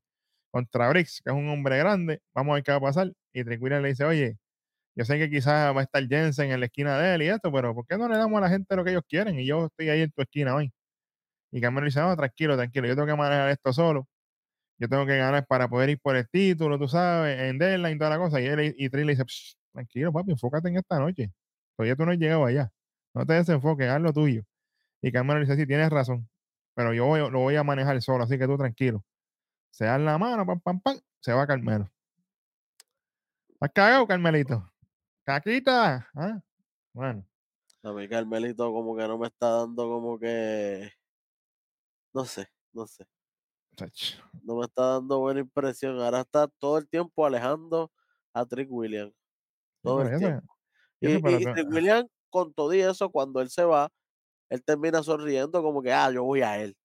contra 0.51 0.89
Briggs, 0.89 1.21
que 1.23 1.31
es 1.31 1.35
un 1.35 1.49
hombre 1.49 1.79
grande. 1.79 2.21
Vamos 2.35 2.51
a 2.51 2.55
ver 2.55 2.63
qué 2.63 2.71
va 2.71 2.77
a 2.77 2.81
pasar. 2.81 3.11
Y 3.33 3.43
Tranquila 3.43 3.79
le 3.81 3.89
dice, 3.89 4.05
oye, 4.05 4.37
yo 4.95 5.05
sé 5.05 5.19
que 5.19 5.29
quizás 5.29 5.75
va 5.75 5.81
a 5.81 5.83
estar 5.83 6.07
Jensen 6.07 6.51
en 6.51 6.59
la 6.61 6.67
esquina 6.67 6.99
de 6.99 7.15
él 7.15 7.23
y 7.23 7.29
esto, 7.29 7.51
pero 7.51 7.75
¿por 7.75 7.87
qué 7.87 7.97
no 7.97 8.09
le 8.09 8.17
damos 8.17 8.37
a 8.39 8.41
la 8.41 8.49
gente 8.49 8.75
lo 8.75 8.83
que 8.83 8.91
ellos 8.91 9.03
quieren? 9.09 9.39
Y 9.39 9.45
yo 9.45 9.67
estoy 9.67 9.89
ahí 9.89 10.01
en 10.03 10.11
tu 10.11 10.21
esquina 10.23 10.55
hoy. 10.55 10.71
Y 11.51 11.61
Cameron 11.61 11.87
dice, 11.87 12.01
no, 12.01 12.15
tranquilo, 12.15 12.55
tranquilo, 12.57 12.87
yo 12.87 12.95
tengo 12.95 13.07
que 13.07 13.15
manejar 13.15 13.49
esto 13.51 13.73
solo. 13.73 14.07
Yo 14.79 14.89
tengo 14.89 15.05
que 15.05 15.17
ganar 15.17 15.45
para 15.47 15.69
poder 15.69 15.91
ir 15.91 15.99
por 15.99 16.15
el 16.15 16.27
título, 16.29 16.79
tú 16.79 16.87
sabes, 16.87 17.39
en 17.39 17.59
deadline 17.59 17.95
y 17.95 17.99
toda 17.99 18.11
la 18.11 18.17
cosa. 18.17 18.41
Y, 18.41 18.47
él, 18.47 18.75
y 18.77 18.89
Trill 18.89 19.07
le 19.07 19.13
dice, 19.13 19.25
"Psh, 19.25 19.55
tranquilo, 19.73 20.11
papi, 20.13 20.31
enfócate 20.31 20.69
en 20.69 20.77
esta 20.77 20.99
noche. 20.99 21.31
Todavía 21.77 21.95
tú 21.95 22.05
no 22.05 22.11
has 22.11 22.17
llegado 22.17 22.45
allá. 22.45 22.71
No 23.13 23.25
te 23.25 23.33
desenfoques, 23.33 23.89
haz 23.89 24.01
lo 24.01 24.13
tuyo. 24.13 24.43
Y 25.03 25.11
Cameron 25.13 25.43
dice, 25.43 25.57
sí, 25.57 25.67
tienes 25.67 25.89
razón. 25.91 26.29
Pero 26.75 26.93
yo 26.93 27.29
lo 27.31 27.39
voy 27.41 27.57
a 27.57 27.63
manejar 27.63 28.01
solo, 28.01 28.25
así 28.25 28.39
que 28.39 28.47
tú 28.47 28.57
tranquilo. 28.57 29.03
Se 29.71 29.85
dan 29.85 30.05
la 30.05 30.17
mano, 30.19 30.45
pam, 30.47 30.61
pam, 30.61 30.81
pam, 30.81 30.99
se 31.21 31.33
va 31.33 31.47
Carmelo. 31.47 31.90
¿Estás 33.61 33.71
cagado, 33.73 34.07
Carmelito? 34.07 34.71
Caquita. 35.25 36.07
¿Ah? 36.15 36.41
Bueno, 36.93 37.25
A 37.83 37.91
mí 37.93 38.07
Carmelito 38.09 38.71
como 38.73 38.95
que 38.97 39.07
no 39.07 39.19
me 39.19 39.27
está 39.27 39.49
dando 39.49 39.87
como 39.87 40.17
que... 40.17 40.91
No 42.13 42.23
sé, 42.25 42.47
no 42.73 42.87
sé. 42.87 43.05
No 44.43 44.55
me 44.57 44.65
está 44.65 44.83
dando 44.93 45.19
buena 45.19 45.39
impresión. 45.41 45.99
Ahora 46.01 46.21
está 46.21 46.47
todo 46.47 46.77
el 46.77 46.87
tiempo 46.89 47.25
alejando 47.25 47.91
a 48.33 48.45
Trick 48.45 48.69
Williams. 48.71 49.13
Todo 49.83 50.03
por 50.03 50.07
el 50.07 50.11
eso, 50.13 50.19
tiempo. 50.19 50.55
y 51.01 51.09
Y, 51.09 51.15
y- 51.43 51.47
Trick 51.47 51.69
Williams, 51.71 52.07
con 52.29 52.53
todo 52.53 52.73
y 52.73 52.81
eso, 52.81 53.11
cuando 53.11 53.41
él 53.41 53.49
se 53.49 53.65
va, 53.65 53.89
él 54.49 54.63
termina 54.63 55.03
sonriendo 55.03 55.63
como 55.63 55.81
que, 55.83 55.93
ah, 55.93 56.11
yo 56.11 56.23
voy 56.25 56.41
a 56.43 56.61
él. 56.63 56.75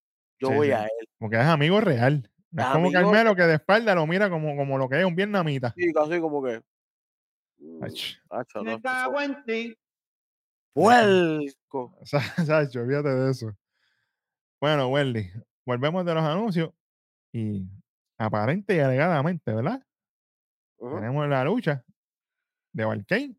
Yo 0.40 0.50
Sí, 0.50 0.52
voy 0.52 0.68
sí. 0.68 0.72
a 0.72 0.84
él. 0.84 1.08
porque 1.18 1.36
es 1.36 1.42
amigo 1.46 1.80
real. 1.80 2.30
Es 2.54 2.64
como 2.66 2.86
amigo- 2.86 2.92
Carmelo 2.92 3.34
que 3.36 3.42
de 3.42 3.54
espalda 3.54 3.94
lo 3.94 4.06
mira 4.06 4.30
como, 4.30 4.56
como 4.56 4.78
lo 4.78 4.88
que 4.88 4.98
es 5.00 5.04
un 5.04 5.14
vietnamita. 5.16 5.72
Y 5.76 5.92
casi 5.92 6.20
como 6.20 6.42
que... 6.42 6.62
mm, 7.58 7.84
Ach, 8.30 8.46
no, 8.56 8.62
Me 8.62 8.80
cago 8.80 9.20
en 9.20 9.44
ti. 9.44 9.78
Puerco. 10.72 11.98
Sacho, 12.04 12.80
olvídate 12.80 13.08
de 13.08 13.30
eso. 13.30 13.56
Bueno, 14.60 14.88
Welly, 14.88 15.30
volvemos 15.64 16.04
de 16.04 16.14
los 16.14 16.22
anuncios 16.24 16.70
y 17.32 17.66
aparente 18.18 18.74
y 18.76 18.80
alegadamente, 18.80 19.52
¿verdad? 19.52 19.82
Tenemos 20.78 21.26
la 21.28 21.44
lucha 21.44 21.84
de 22.72 22.84
Valkane 22.84 23.36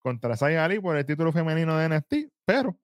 contra 0.00 0.36
Sai 0.36 0.56
Ali 0.56 0.80
por 0.80 0.96
el 0.96 1.04
título 1.06 1.32
femenino 1.32 1.76
de 1.76 1.88
NXT, 1.88 2.14
pero 2.46 2.76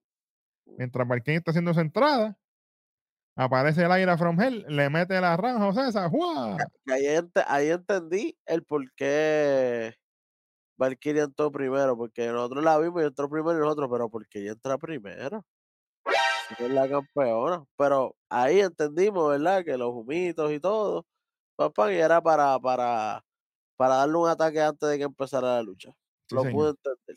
mientras 0.79 1.07
Valkane 1.09 1.39
está 1.39 1.51
haciendo 1.51 1.73
su 1.75 1.81
entrada, 1.81 2.37
Aparece 3.37 3.85
el 3.85 3.93
aire 3.93 4.17
from 4.19 4.39
hell, 4.41 4.65
le 4.69 4.91
mete 4.91 5.21
la 5.21 5.37
ranja, 5.37 5.73
César, 5.73 6.11
¡juá! 6.11 6.57
Que 6.85 6.93
ahí, 6.93 7.07
ente- 7.07 7.45
ahí 7.47 7.69
entendí 7.71 8.37
el 8.45 8.65
por 8.65 8.83
qué 8.95 9.95
Valkyria 10.77 11.23
entró 11.25 11.51
primero, 11.51 11.97
porque 11.97 12.27
nosotros 12.29 12.63
la 12.65 12.77
vimos 12.79 13.03
y 13.03 13.07
entró 13.07 13.31
primero 13.31 13.57
y 13.57 13.61
nosotros, 13.61 13.89
pero 13.91 14.09
¿por 14.11 14.27
qué 14.29 14.41
ella 14.41 14.53
entra 14.53 14.77
primero? 14.79 15.45
Es 16.59 16.71
la 16.71 16.89
campeona. 16.89 17.65
Pero 17.77 18.17
ahí 18.29 18.61
entendimos, 18.61 19.31
¿verdad? 19.31 19.65
Que 19.65 19.77
los 19.79 19.91
humitos 19.95 20.51
y 20.53 20.59
todo, 20.59 21.07
papá, 21.57 21.93
y 21.93 21.97
era 21.97 22.21
para, 22.21 22.59
para, 22.59 23.25
para 23.77 23.95
darle 23.97 24.17
un 24.19 24.29
ataque 24.29 24.61
antes 24.61 24.89
de 24.89 24.99
que 24.99 25.05
empezara 25.05 25.55
la 25.55 25.63
lucha. 25.63 25.91
Sí, 26.29 26.35
Lo 26.35 26.43
señor. 26.43 26.55
pude 26.55 26.71
entender. 26.71 27.17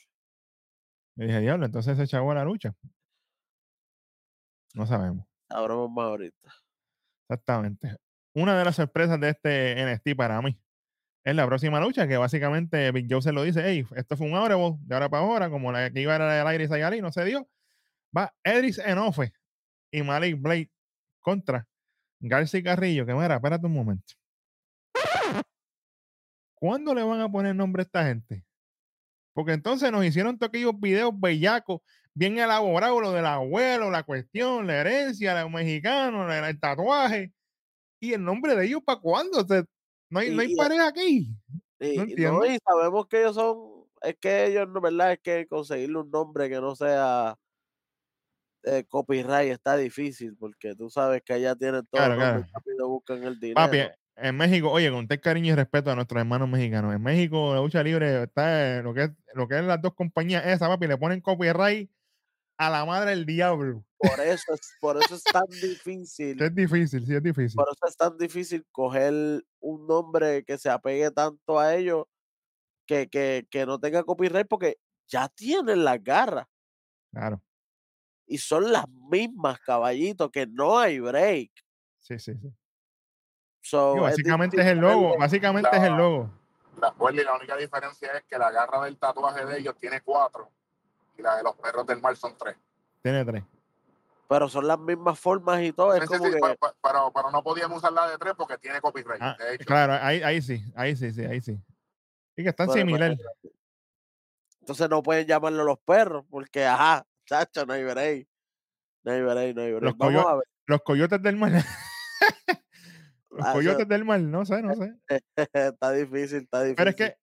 Y 1.16 1.26
dije, 1.26 1.40
diablo, 1.42 1.66
entonces 1.66 1.98
se 1.98 2.04
echó 2.04 2.34
la 2.34 2.44
lucha. 2.46 2.74
No 4.74 4.86
sabemos. 4.86 5.26
Sabremos 5.50 5.92
más 5.92 6.06
ahorita. 6.06 6.54
Exactamente. 7.30 7.96
Una 8.34 8.58
de 8.58 8.66
las 8.66 8.76
sorpresas 8.76 9.20
de 9.20 9.30
este 9.30 9.86
NXT 9.86 10.16
para 10.16 10.42
mí 10.42 10.60
es 11.24 11.36
la 11.36 11.46
próxima 11.46 11.80
lucha, 11.80 12.08
que 12.08 12.18
básicamente 12.18 12.92
Big 12.92 13.08
Joe 13.10 13.22
se 13.22 13.32
lo 13.32 13.44
dice, 13.44 13.62
hey, 13.64 13.86
esto 13.96 14.18
fue 14.18 14.28
un 14.28 14.36
Audible 14.36 14.78
de 14.82 14.96
ahora 14.96 15.10
para 15.10 15.24
ahora, 15.24 15.50
como 15.50 15.72
la 15.72 15.90
que 15.92 16.02
iba 16.02 16.16
a 16.16 16.42
al 16.42 16.48
aire 16.48 17.02
no 17.02 17.12
se 17.12 17.24
dio. 17.24 17.48
Va 18.16 18.34
Edris 18.44 18.78
Enofe 18.80 19.34
y 19.92 20.04
Malik 20.04 20.40
Blade 20.42 20.72
contra 21.22 21.68
García 22.20 22.64
Carrillo, 22.64 23.06
que 23.06 23.14
mira, 23.14 23.36
espérate 23.36 23.66
un 23.66 23.74
momento. 23.74 24.14
¿Cuándo 26.56 26.94
le 26.94 27.04
van 27.04 27.22
a 27.22 27.30
poner 27.30 27.56
nombre 27.56 27.82
a 27.82 27.86
esta 27.86 28.06
gente? 28.06 28.46
Porque 29.34 29.54
entonces 29.54 29.92
nos 29.92 30.06
hicieron 30.06 30.38
todos 30.38 30.50
aquellos 30.50 30.80
videos 30.80 31.12
bellacos, 31.20 31.82
bien 32.14 32.38
elaborados, 32.38 33.02
lo 33.02 33.12
del 33.12 33.26
abuelo, 33.26 33.90
la 33.90 34.04
cuestión, 34.04 34.68
la 34.68 34.82
herencia, 34.82 35.42
los 35.42 35.52
mexicanos, 35.52 36.32
el 36.34 36.60
tatuaje. 36.60 37.34
¿Y 38.00 38.14
el 38.14 38.24
nombre 38.24 38.56
de 38.56 38.66
ellos 38.66 38.82
para 38.86 39.00
cuándo? 39.00 39.42
O 39.42 39.48
sea, 39.48 39.64
no 40.10 40.20
hay, 40.20 40.36
no 40.36 40.42
hay 40.42 40.52
y- 40.52 40.56
pareja 40.56 40.88
aquí. 40.88 41.36
No 41.80 42.46
y 42.46 42.58
sabemos 42.66 43.08
que 43.08 43.20
ellos 43.22 43.36
son, 43.36 43.86
es 44.02 44.16
que 44.20 44.46
ellos, 44.46 44.70
no 44.70 44.80
¿verdad? 44.80 45.14
Es 45.14 45.20
que 45.20 45.48
conseguirle 45.48 46.00
un 46.00 46.12
nombre 46.12 46.50
que 46.50 46.62
no 46.62 46.76
sea 46.76 47.36
eh, 48.64 48.86
copyright 48.88 49.52
está 49.52 49.76
difícil, 49.76 50.36
porque 50.38 50.76
tú 50.76 50.90
sabes 50.90 51.22
que 51.24 51.34
allá 51.34 51.56
tienen 51.56 51.86
todos 51.86 52.06
Claro, 52.06 52.16
claro. 52.16 52.46
rápido 52.54 52.88
buscan 52.88 53.24
el 53.24 53.40
dinero. 53.40 53.56
Papi, 53.56 53.80
en 54.16 54.38
México, 54.38 54.72
oye, 54.72 54.90
con 54.92 55.08
todo 55.08 55.20
cariño 55.20 55.54
y 55.54 55.56
respeto 55.56 55.92
a 55.92 55.96
nuestros 55.96 56.22
hermanos 56.22 56.48
mexicanos. 56.48 56.94
En 56.94 57.02
México, 57.02 57.54
la 57.54 57.62
lucha 57.62 57.84
libre 57.84 58.24
está 58.24 58.82
lo 58.82 58.94
que 58.94 59.04
es, 59.04 59.12
lo 59.34 59.48
que 59.48 59.58
es 59.60 59.66
las 59.66 59.82
dos 59.82 59.94
compañías 59.94 60.46
esas, 60.46 60.70
papi, 60.70 60.88
le 60.88 60.98
ponen 60.98 61.20
copyright 61.20 61.90
a 62.58 62.70
la 62.70 62.86
madre 62.86 63.12
del 63.12 63.26
diablo. 63.26 63.84
Por 63.98 64.20
eso 64.20 64.54
es, 64.54 64.76
por 64.80 64.98
eso 64.98 65.16
es 65.16 65.24
tan 65.24 65.46
difícil, 65.62 66.42
Es 66.42 66.54
difícil, 66.56 67.06
sí, 67.06 67.16
es 67.16 67.24
difícil. 67.24 67.56
por 67.56 67.68
eso 67.70 67.86
es 67.88 67.96
tan 67.96 68.18
difícil 68.18 68.66
coger 68.72 69.44
un 69.60 69.88
nombre 69.88 70.44
que 70.44 70.58
se 70.58 70.70
apegue 70.70 71.10
tanto 71.12 71.60
a 71.60 71.74
ellos 71.76 72.06
que, 72.86 73.08
que, 73.08 73.48
que 73.50 73.66
no 73.66 73.80
tenga 73.80 74.04
copyright, 74.04 74.48
porque 74.48 74.78
ya 75.08 75.30
tienen 75.30 75.84
las 75.86 76.04
garras 76.04 76.48
Claro, 77.12 77.42
y 78.26 78.38
son 78.40 78.72
las 78.72 78.86
mismas, 78.90 79.60
caballitos, 79.60 80.32
que 80.32 80.48
no 80.48 80.80
hay 80.80 81.00
break. 81.00 81.52
sí, 82.00 82.18
sí, 82.20 82.34
sí. 82.36 82.52
So, 83.62 83.94
Digo, 83.94 84.04
básicamente 84.06 84.60
es 84.62 84.68
el 84.68 84.80
logo, 84.80 85.18
básicamente 85.18 85.70
es 85.72 85.84
el 85.84 85.92
La- 85.92 85.98
logo. 85.98 86.30
La, 86.82 86.90
Welly, 87.00 87.24
la 87.24 87.36
única 87.36 87.56
diferencia 87.56 88.12
es 88.18 88.24
que 88.24 88.38
la 88.38 88.52
garra 88.52 88.84
del 88.86 88.98
tatuaje 88.98 89.46
de 89.46 89.60
ellos 89.60 89.76
tiene 89.80 90.02
cuatro 90.02 90.52
y 91.18 91.22
la 91.22 91.38
de 91.38 91.44
los 91.44 91.56
perros 91.56 91.86
del 91.86 92.02
mar 92.02 92.16
son 92.16 92.36
tres. 92.38 92.56
Tiene 93.02 93.24
tres. 93.26 93.44
pero 94.28 94.48
son 94.50 94.68
las 94.68 94.80
mismas 94.80 95.20
formas 95.20 95.62
y 95.62 95.72
todo. 95.74 95.94
Es 95.94 96.02
Sí, 96.02 96.08
como 96.08 96.26
sí, 96.26 96.32
que 96.32 96.40
pero, 96.82 97.12
pero 97.14 97.32
no 97.32 97.44
podíamos 97.44 97.78
usar 97.78 97.94
la 97.94 98.10
de 98.10 98.18
tres 98.18 98.34
porque 98.38 98.58
tiene 98.58 98.82
copyright. 98.82 99.22
Ah, 99.22 99.36
de 99.38 99.56
hecho. 99.56 99.66
claro, 99.66 99.94
ahí, 100.02 100.24
ahí 100.24 100.42
sí, 100.42 100.64
ahí 100.76 100.96
sí, 100.96 101.12
sí, 101.12 101.24
ahí 101.26 101.42
sí. 101.42 101.60
Y 102.36 102.44
que 102.44 102.50
están 102.50 102.68
Bueno, 102.68 102.80
similar. 102.82 103.16
entonces 104.62 104.90
no 104.90 105.04
pueden 105.04 105.28
llamarlo 105.28 105.64
los 105.64 105.78
perros, 105.80 106.26
porque 106.30 106.66
ajá, 106.66 107.06
chacho, 107.26 107.66
no 107.66 107.74
hay 107.74 107.84
break. 107.84 108.28
No 109.04 109.12
hay 109.12 109.22
break, 109.22 109.56
no 109.56 109.62
hay 109.62 109.72
break. 109.74 109.84
Los 109.84 109.98
Vamos 109.98 110.16
coyo- 110.24 110.30
a 110.30 110.36
ver. 110.38 110.48
Los 110.66 110.82
coyotes 110.82 111.22
del 111.22 111.36
mar. 111.36 111.52
Los 113.30 113.46
Ah, 113.48 113.54
coyotes 113.54 113.88
del 113.88 114.06
mar, 114.06 114.20
no 114.22 114.46
sé, 114.46 114.62
no 114.62 114.74
sé. 114.76 114.96
está 115.54 115.92
difícil, 115.92 116.44
está 116.44 116.62
difícil. 116.62 116.76
Pero 116.76 116.90
es 116.92 116.96
que, 116.96 117.18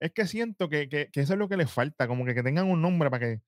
es 0.00 0.12
que 0.12 0.26
siento 0.26 0.68
que, 0.68 0.88
que, 0.88 1.10
que 1.10 1.20
eso 1.20 1.32
es 1.32 1.38
lo 1.38 1.48
que 1.48 1.56
les 1.56 1.70
falta, 1.70 2.06
como 2.06 2.24
que, 2.24 2.34
que 2.34 2.42
tengan 2.42 2.66
un 2.70 2.82
nombre 2.82 3.10
para 3.10 3.26
que, 3.26 3.42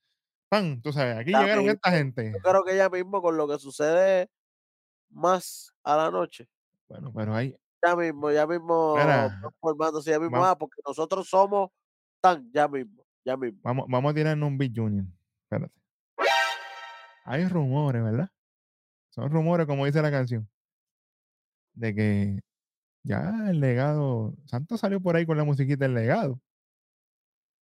¡pam! 0.49 0.81
Tú 0.81 0.93
sabes, 0.93 1.17
aquí 1.17 1.31
llegaron 1.31 1.69
esta 1.69 1.91
gente. 1.91 2.33
Yo 2.33 2.51
creo 2.51 2.65
que 2.65 2.77
ya 2.77 2.89
mismo 2.89 3.21
con 3.21 3.37
lo 3.37 3.49
que 3.49 3.59
sucede 3.59 4.31
más 5.11 5.75
a 5.83 5.97
la 5.97 6.11
noche, 6.11 6.49
Bueno, 6.89 7.13
pero 7.15 7.35
ahí, 7.35 7.57
ya 7.85 7.97
mismo, 7.97 8.31
ya 8.31 8.47
mismo 8.47 8.97
Mira, 8.97 9.41
formándose, 9.61 10.11
ya 10.11 10.19
mismo, 10.19 10.45
ah, 10.45 10.57
porque 10.57 10.81
nosotros 10.87 11.29
somos 11.29 11.71
tan, 12.21 12.51
ya 12.53 12.69
mismo, 12.69 13.05
ya 13.25 13.37
mismo. 13.37 13.61
vamos, 13.63 13.87
vamos 13.89 14.11
a 14.11 14.15
tirarnos 14.15 14.47
un 14.49 14.59
Big 14.59 14.73
Junior. 14.75 15.07
Espérate. 15.45 15.75
Hay 17.25 17.47
rumores, 17.47 18.03
¿verdad? 18.03 18.31
Son 19.11 19.31
rumores, 19.31 19.67
como 19.67 19.85
dice 19.85 20.01
la 20.01 20.11
canción, 20.11 20.49
de 21.75 21.95
que 21.95 22.41
ya 23.03 23.51
el 23.51 23.61
legado, 23.61 24.35
Santos 24.47 24.81
salió 24.81 25.01
por 25.01 25.17
ahí 25.17 25.27
con 25.27 25.37
la 25.37 25.45
musiquita 25.45 25.85
del 25.85 25.95
legado. 25.95 26.41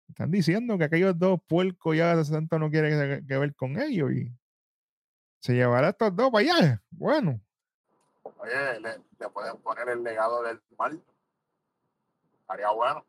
Están 0.09 0.31
diciendo 0.31 0.77
que 0.79 0.85
aquellos 0.85 1.18
dos 1.18 1.40
puercos 1.47 1.97
ya 1.97 2.23
Santos 2.25 2.61
no 2.61 2.71
quiere 2.71 2.90
que, 2.90 3.27
que 3.27 3.38
ver 3.38 3.55
con 3.55 3.81
ellos 3.81 4.12
y 4.12 4.31
se 5.40 5.55
llevará 5.55 5.88
a 5.88 5.90
estos 5.90 6.14
dos 6.14 6.31
para 6.31 6.45
allá. 6.45 6.83
Bueno, 6.90 7.40
Oye, 8.42 8.81
le, 8.81 8.99
le 9.18 9.29
pueden 9.31 9.57
poner 9.59 9.88
el 9.88 10.03
legado 10.03 10.42
del 10.42 10.61
mar. 10.77 10.92
Haría 12.49 12.71
bueno. 12.71 13.07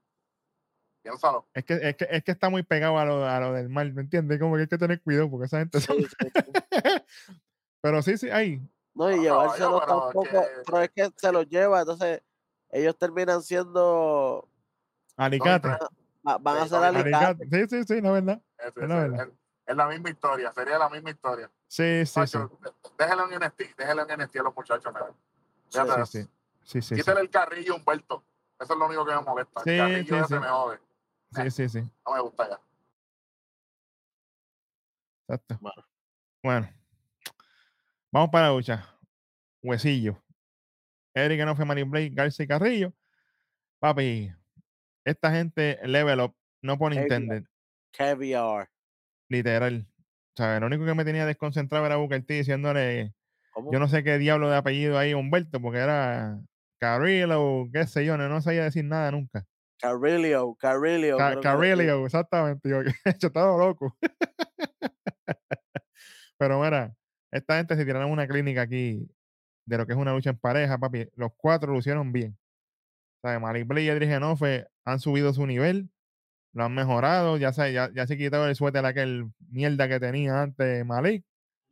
Piénsalo. 1.01 1.47
es 1.53 1.65
que, 1.65 1.73
es 1.73 1.97
que, 1.97 2.07
es 2.09 2.23
que 2.23 2.31
está 2.31 2.49
muy 2.49 2.63
pegado 2.63 2.97
a 2.97 3.05
lo, 3.05 3.25
a 3.25 3.39
lo 3.39 3.53
del 3.53 3.67
mal, 3.67 3.91
¿me 3.93 4.01
entiendes? 4.01 4.39
Como 4.39 4.55
que 4.55 4.61
hay 4.61 4.67
que 4.67 4.77
tener 4.77 5.01
cuidado 5.01 5.29
porque 5.29 5.47
esa 5.47 5.59
gente 5.59 5.81
son-. 5.81 5.97
Pero 7.81 8.01
sí, 8.01 8.17
sí, 8.17 8.29
ahí. 8.29 8.61
No, 8.95 9.11
y 9.11 9.15
No, 9.17 9.21
llevárselos 9.23 9.81
pero 9.85 10.01
tampoco, 10.01 10.21
que- 10.29 10.47
pero 10.65 10.79
es 10.81 10.89
que 10.91 11.11
se 11.17 11.31
los 11.31 11.47
lleva, 11.47 11.79
entonces 11.81 12.21
ellos 12.69 12.97
terminan 12.97 13.41
siendo, 13.41 14.47
Alicate. 15.17 15.67
No, 15.69 15.77
va- 16.27 16.37
van 16.37 16.57
a 16.57 16.63
Sí, 16.63 16.69
ser 16.69 16.79
no. 16.93 16.99
Alicate. 16.99 17.47
Sí, 17.49 17.67
sí, 17.69 17.83
sí, 17.85 18.01
verdad. 18.01 18.41
Es, 18.57 18.65
Es 18.67 18.77
es- 18.83 18.89
la 18.89 18.95
verdad. 18.95 19.27
es- 19.27 19.33
es 19.65 19.75
la 19.75 19.87
misma 19.87 20.09
historia, 20.09 20.51
sería 20.53 20.77
la 20.77 20.89
misma 20.89 21.09
historia. 21.11 21.51
Sí, 21.67 22.05
sí, 22.05 22.05
sí. 22.05 22.19
Macho, 22.19 22.59
Déjenlo 22.97 23.25
en 23.31 23.33
NXT, 23.33 23.75
déjenlo 23.77 24.03
en 24.03 24.11
NXT 24.11 24.39
a 24.39 24.43
los 24.43 24.55
muchachos. 24.55 24.93
Sí, 25.69 25.79
Sí, 25.79 26.05
sí. 26.05 26.29
Sí, 26.65 26.81
sí, 26.81 26.81
sí. 26.81 26.95
Quítale 26.95 27.21
el 27.21 27.29
carrillo 27.29 27.73
a 27.73 27.77
Humberto. 27.77 28.23
Eso 28.59 28.73
es 28.73 28.79
lo 28.79 28.85
único 28.85 29.05
que 29.05 29.15
me 29.15 29.21
molesta. 29.21 29.61
Sí, 29.63 29.69
el 29.71 29.77
carrillo 29.79 30.15
sí, 30.15 30.21
ese 30.21 30.27
sí. 30.35 30.39
me 30.39 30.47
jode. 30.47 30.79
Sí, 31.33 31.51
sí, 31.51 31.69
sí. 31.69 31.81
No 32.05 32.13
me 32.13 32.21
gusta 32.21 32.49
ya. 32.49 32.59
Exacto. 35.27 35.57
Bueno. 35.61 35.83
Bueno. 36.43 36.69
Vamos 38.13 38.29
para 38.29 38.49
la 38.49 38.53
lucha. 38.53 38.87
Huesillo. 39.63 40.23
Eric 41.15 41.43
no 41.45 41.55
fue 41.55 41.65
Manny 41.65 41.81
Blake, 41.81 42.11
García 42.13 42.43
y 42.43 42.47
Carrillo. 42.47 42.93
Papi, 43.79 44.31
esta 45.03 45.31
gente 45.31 45.79
level 45.83 46.19
up, 46.19 46.35
no 46.61 46.77
por 46.77 46.93
Nintendo, 46.93 47.43
Caviar. 47.91 48.69
literal. 49.29 49.87
O 49.97 50.37
sea, 50.37 50.59
lo 50.59 50.67
único 50.67 50.85
que 50.85 50.93
me 50.93 51.05
tenía 51.05 51.25
desconcentrado 51.25 51.87
era 51.87 51.95
Booker 51.95 52.23
T 52.23 52.35
diciéndole, 52.35 53.15
¿Cómo? 53.51 53.73
yo 53.73 53.79
no 53.79 53.87
sé 53.87 54.03
qué 54.03 54.19
diablo 54.19 54.47
de 54.47 54.57
apellido 54.57 54.99
ahí 54.99 55.15
Humberto, 55.15 55.59
porque 55.59 55.79
era 55.79 56.39
Carrillo, 56.79 57.67
qué 57.73 57.87
sé 57.87 58.05
yo, 58.05 58.15
no, 58.15 58.29
no 58.29 58.41
sabía 58.41 58.63
decir 58.63 58.85
nada 58.85 59.09
nunca. 59.09 59.43
Carrillo, 59.79 60.53
Carrillo. 60.53 61.17
Carrillo, 61.41 62.05
exactamente. 62.05 62.69
Yo, 62.69 62.83
yo 63.19 63.27
estaba 63.27 63.57
loco. 63.57 63.97
Pero 66.37 66.61
mira, 66.61 66.95
esta 67.33 67.57
gente 67.57 67.75
se 67.75 67.83
tiraron 67.83 68.11
una 68.11 68.27
clínica 68.27 68.61
aquí 68.61 69.09
de 69.65 69.77
lo 69.77 69.87
que 69.87 69.93
es 69.93 69.97
una 69.97 70.13
lucha 70.13 70.29
en 70.29 70.37
pareja, 70.37 70.77
papi. 70.77 71.09
Los 71.15 71.31
cuatro 71.35 71.73
lo 71.73 71.79
hicieron 71.79 72.11
bien. 72.11 72.37
O 73.21 73.27
sea, 73.27 73.39
Malik 73.39 73.67
Blade 73.67 73.85
y 73.85 73.89
Edric 73.89 74.09
Genofe 74.09 74.67
han 74.85 74.99
subido 74.99 75.33
su 75.33 75.47
nivel, 75.47 75.89
lo 76.53 76.65
han 76.65 76.75
mejorado, 76.75 77.37
ya 77.37 77.51
se, 77.53 77.73
ya, 77.73 77.89
ya 77.93 78.05
se 78.05 78.17
quitó 78.17 78.45
el 78.45 78.55
suéter 78.55 78.85
aquel 78.85 79.31
mierda 79.49 79.87
que 79.87 79.99
tenía 79.99 80.43
antes 80.43 80.85
Malik, 80.85 81.25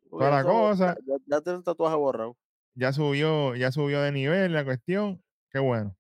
Uy, 0.09 0.19
toda 0.19 0.31
la 0.31 0.43
cosa. 0.43 0.95
Ya, 1.05 1.15
ya 1.27 1.41
tiene 1.41 1.61
tatuaje 1.61 1.95
borrado. 1.95 2.37
ya 2.73 2.91
subió, 2.93 3.55
ya 3.55 3.71
subió 3.71 4.01
de 4.01 4.11
nivel 4.11 4.53
la 4.53 4.63
cuestión, 4.63 5.21
qué 5.51 5.59
bueno. 5.59 5.95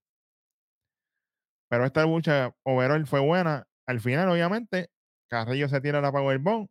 Pero 1.69 1.85
esta 1.85 2.03
lucha 2.05 2.55
overall 2.63 3.05
fue 3.05 3.19
buena. 3.19 3.67
Al 3.85 3.99
final, 3.99 4.29
obviamente, 4.29 4.89
Carrillo 5.27 5.69
se 5.69 5.81
tira 5.81 6.01
la 6.01 6.11
Powerbomb, 6.11 6.67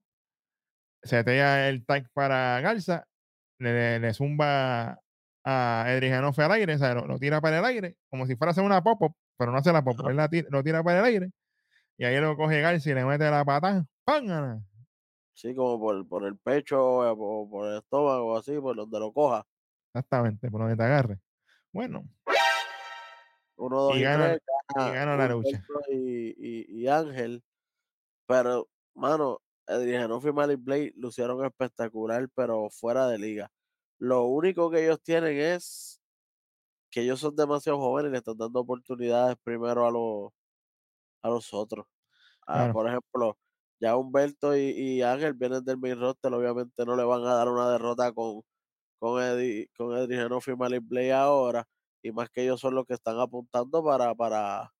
setea 1.02 1.68
el 1.68 1.84
tag 1.84 2.08
para 2.12 2.60
Garza, 2.60 3.06
le, 3.58 4.12
zumba 4.14 5.00
a 5.44 5.84
Edrigenofe 5.88 6.42
al 6.42 6.52
aire, 6.52 6.74
o 6.74 6.78
sea, 6.78 6.94
lo, 6.94 7.06
lo 7.06 7.18
tira 7.18 7.40
para 7.40 7.58
el 7.58 7.64
aire, 7.64 7.96
como 8.10 8.26
si 8.26 8.36
fuera 8.36 8.50
a 8.50 8.52
hacer 8.52 8.64
una 8.64 8.82
pop-up, 8.82 9.14
pero 9.36 9.52
no 9.52 9.58
hace 9.58 9.72
la 9.72 9.82
pop-up, 9.82 10.08
él 10.10 10.16
la 10.16 10.28
tira- 10.28 10.48
lo 10.50 10.62
tira 10.62 10.82
para 10.82 11.00
el 11.00 11.04
aire, 11.06 11.30
y 11.96 12.04
ahí 12.04 12.18
lo 12.20 12.36
coge 12.36 12.60
Garza 12.60 12.90
y 12.90 12.94
le 12.94 13.04
mete 13.04 13.30
la 13.30 13.44
patada, 13.44 13.84
¡pángana! 14.04 14.62
Sí, 15.34 15.54
como 15.54 15.78
por, 15.80 16.06
por 16.06 16.24
el 16.26 16.36
pecho 16.38 16.78
o 16.82 17.48
por 17.50 17.68
el 17.70 17.78
estómago, 17.78 18.36
así, 18.36 18.58
por 18.58 18.76
donde 18.76 18.98
lo 18.98 19.12
coja. 19.12 19.46
Exactamente, 19.94 20.50
por 20.50 20.60
donde 20.60 20.76
te 20.76 20.82
agarre. 20.82 21.18
Bueno, 21.72 22.04
1, 23.56 23.76
2 23.80 23.96
Y 23.96 24.00
y 24.00 24.02
gana- 24.02 24.28
3, 24.28 24.40
y 24.76 24.90
gana 24.94 25.16
la 25.16 25.28
lucha. 25.28 25.64
Y, 25.88 25.96
y, 26.36 26.66
y 26.82 26.88
Ángel. 26.88 27.42
Pero, 28.26 28.68
mano, 28.94 29.40
Edrianoff 29.70 30.24
y 30.26 30.32
Malik 30.32 30.60
Blade 30.62 30.92
lucieron 30.96 31.44
espectacular, 31.44 32.28
pero 32.34 32.70
fuera 32.70 33.08
de 33.08 33.18
liga. 33.18 33.50
Lo 33.98 34.24
único 34.24 34.70
que 34.70 34.84
ellos 34.84 35.00
tienen 35.02 35.38
es 35.38 36.00
que 36.90 37.02
ellos 37.02 37.20
son 37.20 37.36
demasiado 37.36 37.78
jóvenes 37.78 38.10
y 38.10 38.12
le 38.12 38.18
están 38.18 38.36
dando 38.36 38.60
oportunidades 38.60 39.36
primero 39.44 39.86
a 39.86 39.90
los, 39.90 40.32
a 41.22 41.28
los 41.30 41.54
otros. 41.54 41.86
Ah, 42.46 42.54
Claro. 42.56 42.72
Por 42.74 42.88
ejemplo, 42.88 43.38
ya 43.80 43.96
Humberto 43.96 44.56
y, 44.56 44.70
y 44.70 45.02
Ángel 45.02 45.34
vienen 45.34 45.64
del 45.64 45.78
main 45.78 45.98
roster, 46.00 46.32
obviamente 46.34 46.84
no 46.84 46.96
le 46.96 47.04
van 47.04 47.24
a 47.24 47.34
dar 47.34 47.48
una 47.48 47.70
derrota 47.70 48.12
con, 48.12 48.42
con, 48.98 49.22
Eddie, 49.22 49.68
con 49.76 49.96
Edrianoff 49.96 50.48
y 50.48 50.56
Malik 50.56 50.82
Blade 50.86 51.12
ahora, 51.12 51.66
y 52.02 52.12
más 52.12 52.30
que 52.30 52.42
ellos 52.42 52.60
son 52.60 52.74
los 52.74 52.86
que 52.86 52.94
están 52.94 53.18
apuntando 53.20 53.84
para, 53.84 54.14
para, 54.14 54.72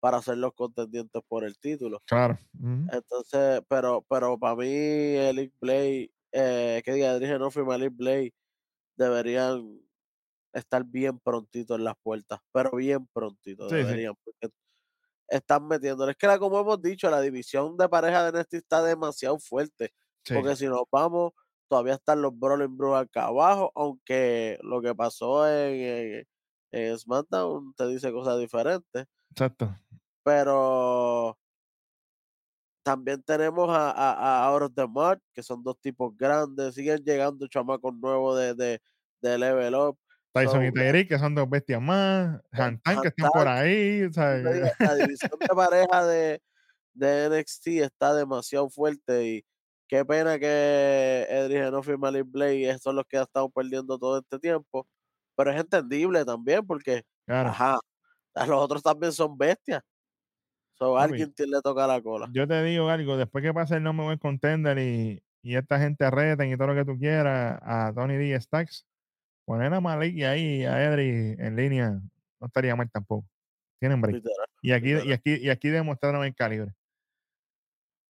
para 0.00 0.22
ser 0.22 0.38
los 0.38 0.52
contendientes 0.54 1.22
por 1.28 1.44
el 1.44 1.58
título. 1.58 2.00
claro. 2.06 2.38
Entonces, 2.92 3.62
pero, 3.68 4.04
pero 4.08 4.38
para 4.38 4.56
mí, 4.56 4.66
Elite 4.66 5.54
Blade, 5.60 6.10
eh, 6.32 6.82
que 6.84 6.92
diga 6.92 7.10
Adrian 7.12 7.40
y 7.54 7.58
Malik 7.62 7.92
Blade 7.96 8.34
deberían 8.96 9.80
estar 10.52 10.84
bien 10.84 11.18
prontito 11.20 11.74
en 11.76 11.84
las 11.84 11.94
puertas, 12.02 12.40
pero 12.52 12.72
bien 12.76 13.06
prontito 13.12 13.64
Sí, 13.68 13.76
sí. 13.76 13.76
deberían, 13.76 14.14
porque 14.24 14.48
están 15.28 15.66
metiéndole. 15.68 16.12
Es 16.12 16.18
que 16.18 16.26
la- 16.26 16.38
como 16.38 16.60
hemos 16.60 16.80
dicho, 16.82 17.10
la 17.10 17.20
división 17.20 17.76
de 17.76 17.88
pareja 17.88 18.24
de 18.24 18.30
NXT 18.38 18.54
está 18.58 18.82
demasiado 18.82 19.38
fuerte, 19.38 19.92
Sí. 20.24 20.34
porque 20.34 20.56
si 20.56 20.66
nos 20.66 20.82
vamos, 20.90 21.32
todavía 21.68 21.94
están 21.94 22.22
los 22.22 22.38
Brawling 22.38 22.76
Bros 22.76 22.96
acá 22.98 23.26
abajo, 23.26 23.72
aunque 23.74 24.58
lo 24.62 24.80
que 24.82 24.94
pasó 24.94 25.48
en, 25.48 25.74
en, 25.74 26.24
en 26.72 26.98
SmackDown 26.98 27.74
te 27.76 27.86
dice 27.88 28.12
cosas 28.12 28.38
diferentes 28.38 29.06
Exacto. 29.30 29.74
pero 30.22 31.36
también 32.82 33.22
tenemos 33.22 33.68
a, 33.68 33.90
a, 33.90 34.44
a 34.44 34.46
Out 34.46 34.62
of 34.62 34.74
the 34.74 34.86
Mud, 34.86 35.18
que 35.34 35.42
son 35.42 35.62
dos 35.62 35.78
tipos 35.78 36.16
grandes, 36.16 36.74
siguen 36.74 37.04
llegando 37.04 37.46
chamacos 37.46 37.94
nuevos 37.94 38.38
de, 38.38 38.54
de, 38.54 38.80
de 39.20 39.38
Level 39.38 39.74
Up. 39.74 39.98
Tyson 40.32 40.64
y 40.64 40.72
Tyreek, 40.72 41.08
que 41.08 41.18
son 41.18 41.34
dos 41.34 41.48
bestias 41.50 41.82
más. 41.82 42.40
Hantan, 42.52 43.02
que 43.02 43.08
están 43.08 43.30
por 43.30 43.46
ahí. 43.46 44.10
te 44.10 44.52
digo, 44.52 44.68
La 44.78 44.94
división 44.94 45.32
de 45.38 45.46
pareja 45.54 46.06
de, 46.06 46.42
de 46.94 47.40
NXT 47.40 47.66
está 47.82 48.14
demasiado 48.14 48.70
fuerte 48.70 49.26
y 49.26 49.44
qué 49.86 50.04
pena 50.04 50.38
que 50.38 51.26
Edric 51.28 51.58
Enoff 51.58 51.88
y 51.88 51.96
Malik 51.96 52.24
Blade 52.26 52.78
son 52.78 52.96
los 52.96 53.04
que 53.06 53.18
han 53.18 53.24
estado 53.24 53.50
perdiendo 53.50 53.98
todo 53.98 54.18
este 54.18 54.38
tiempo, 54.38 54.86
pero 55.36 55.50
es 55.50 55.60
entendible 55.60 56.24
también 56.24 56.66
porque, 56.66 57.02
claro. 57.26 57.50
ajá, 57.50 57.78
los 58.48 58.62
otros 58.62 58.82
también 58.82 59.12
son 59.12 59.36
bestias. 59.36 59.82
So, 60.74 60.94
Papi, 60.94 61.22
alguien 61.22 61.34
le 61.50 61.60
toca 61.60 61.86
la 61.86 62.00
cola. 62.00 62.28
Yo 62.32 62.46
te 62.46 62.62
digo 62.62 62.88
algo, 62.88 63.16
después 63.16 63.42
que 63.42 63.52
pase 63.52 63.76
el 63.76 63.82
no 63.82 63.92
me 63.92 64.04
voy 64.04 64.18
contender 64.18 64.78
y, 64.78 65.22
y 65.42 65.56
esta 65.56 65.78
gente 65.80 66.08
reten 66.10 66.52
y 66.52 66.56
todo 66.56 66.68
lo 66.68 66.74
que 66.74 66.84
tú 66.84 66.98
quieras 66.98 67.58
a 67.62 67.92
Tony 67.94 68.16
D. 68.16 68.40
Stacks, 68.40 68.86
poner 69.44 69.74
a 69.74 69.80
Malik 69.80 70.14
y 70.14 70.24
ahí 70.24 70.64
a 70.64 70.84
Edri 70.84 71.34
en 71.38 71.56
línea 71.56 72.00
no 72.40 72.46
estaría 72.46 72.76
mal 72.76 72.90
tampoco. 72.90 73.26
Tienen 73.80 74.00
break. 74.00 74.16
Literal. 74.16 74.46
Y 74.62 74.72
aquí, 74.72 75.08
y 75.08 75.12
aquí, 75.12 75.34
y 75.36 75.50
aquí 75.50 75.68
demostraron 75.68 76.24
el 76.24 76.34
calibre. 76.34 76.72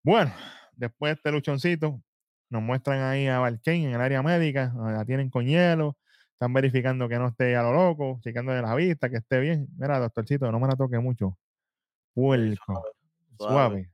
Bueno, 0.03 0.33
después 0.73 1.11
de 1.11 1.15
este 1.15 1.33
luchoncito, 1.33 2.03
nos 2.51 2.63
muestran 2.63 3.01
ahí 3.03 3.27
a 3.27 3.39
Valkane 3.41 3.85
en 3.85 3.95
el 3.95 4.01
área 4.01 4.23
médica, 4.23 4.73
la 4.77 5.05
tienen 5.05 5.29
con 5.29 5.45
hielo, 5.45 5.97
están 6.39 6.53
verificando 6.53 7.09
que 7.09 7.19
no 7.19 7.27
esté 7.27 7.57
a 7.57 7.65
lo 7.65 7.73
loco, 7.73 8.21
checando 8.23 8.53
de 8.53 8.63
la 8.63 8.73
vista, 8.77 9.11
que 9.11 9.17
esté 9.17 9.41
bien. 9.41 9.67
Mira, 9.77 9.99
doctorcito, 9.99 10.53
no 10.53 10.61
me 10.61 10.69
la 10.69 10.77
toque 10.77 10.97
mucho. 11.01 11.37
Puerco, 12.15 12.85
suave. 13.37 13.91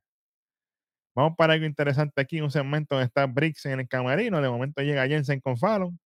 Vamos 1.15 1.37
para 1.39 1.55
algo 1.55 1.65
interesante 1.65 2.21
aquí, 2.21 2.43
un 2.43 2.51
segmento 2.51 2.97
donde 2.97 3.07
está 3.07 3.25
Briggs 3.25 3.65
en 3.65 3.81
el 3.81 3.89
camarino, 3.89 4.43
de 4.43 4.51
momento 4.51 4.83
llega 4.83 5.07
Jensen 5.07 5.41
con 5.41 5.57
Fallon, 5.57 5.99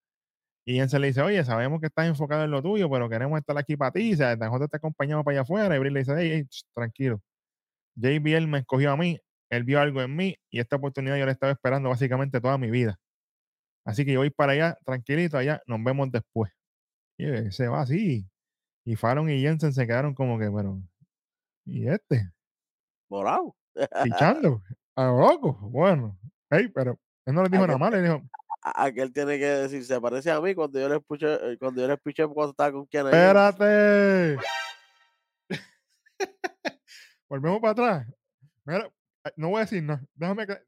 y 0.65 0.75
Jensen 0.75 1.01
le 1.01 1.09
dice, 1.09 1.23
oye, 1.23 1.43
sabemos 1.45 1.81
que 1.81 1.87
estás 1.89 2.07
enfocado 2.07 2.45
en 2.45 2.53
lo 2.53 2.63
tuyo, 2.63 2.89
pero 2.89 3.09
queremos 3.09 3.37
estar 3.41 3.59
aquí 3.59 3.77
para 3.77 3.91
ti, 3.91 4.13
o 4.13 4.17
sea, 4.17 4.37
nosotros 4.37 4.71
te 4.71 4.77
acompañamos 4.77 5.25
para 5.25 5.39
allá 5.39 5.43
afuera, 5.43 5.75
y 5.75 5.79
Briggs 5.81 5.95
le 5.95 6.01
dice, 6.01 6.15
hey, 6.17 6.31
hey, 6.35 6.45
ch, 6.49 6.63
tranquilo, 6.73 7.21
JBL 7.97 8.47
me 8.47 8.59
escogió 8.59 8.93
a 8.93 8.97
mí, 8.97 9.19
él 9.51 9.65
vio 9.65 9.81
algo 9.81 10.03
en 10.03 10.15
mí, 10.15 10.37
y 10.51 10.61
esta 10.61 10.77
oportunidad 10.77 11.17
yo 11.17 11.27
la 11.27 11.33
estaba 11.33 11.51
esperando 11.51 11.89
básicamente 11.89 12.41
toda 12.41 12.59
mi 12.59 12.71
vida. 12.71 12.97
Así 13.89 14.05
que 14.05 14.13
yo 14.13 14.21
voy 14.21 14.29
para 14.29 14.53
allá, 14.53 14.79
tranquilito, 14.85 15.39
allá, 15.39 15.63
nos 15.67 15.83
vemos 15.83 16.11
después. 16.13 16.53
Y 17.17 17.25
él 17.25 17.51
se 17.55 17.69
va 17.69 17.81
así. 17.81 18.29
Y 18.85 18.97
Fallon 18.97 19.31
y 19.31 19.41
Jensen 19.41 19.73
se 19.73 19.87
quedaron 19.87 20.15
como 20.15 20.39
que, 20.39 20.51
pero, 20.51 20.79
¿y 21.65 21.89
este? 21.89 22.31
Morado. 23.09 23.57
Pichando, 24.05 24.63
a 24.95 25.05
lo 25.07 25.19
loco. 25.21 25.55
Bueno, 25.63 26.19
hey, 26.51 26.69
pero 26.69 27.01
él 27.25 27.35
no 27.35 27.43
le 27.43 27.49
dijo 27.49 27.63
Aquel, 27.65 27.79
nada 27.79 27.79
malo, 27.79 27.97
le 27.97 28.03
dijo, 28.03 28.23
aquel 28.61 29.11
tiene 29.11 29.39
que 29.39 29.47
decir, 29.47 29.83
se 29.83 29.99
parece 29.99 30.31
a 30.33 30.39
mí 30.43 30.55
cuando 30.55 30.79
yo 30.79 30.87
le 30.87 30.97
escuché, 30.97 31.53
eh, 31.53 31.57
cuando 31.57 31.81
yo 31.81 31.89
le 31.89 31.95
escuché 31.95 32.27
cuando 32.27 32.51
estaba 32.51 32.73
con 32.73 32.87
James. 32.93 33.15
espérate. 33.15 34.37
Volvemos 37.31 37.59
para 37.61 37.73
atrás. 37.73 38.07
Mira, 38.67 38.93
ay, 39.25 39.33
no 39.37 39.49
voy 39.49 39.57
a 39.57 39.61
decir 39.61 39.83
nada. 39.83 40.05
Déjame 40.15 40.47
que, 40.47 40.59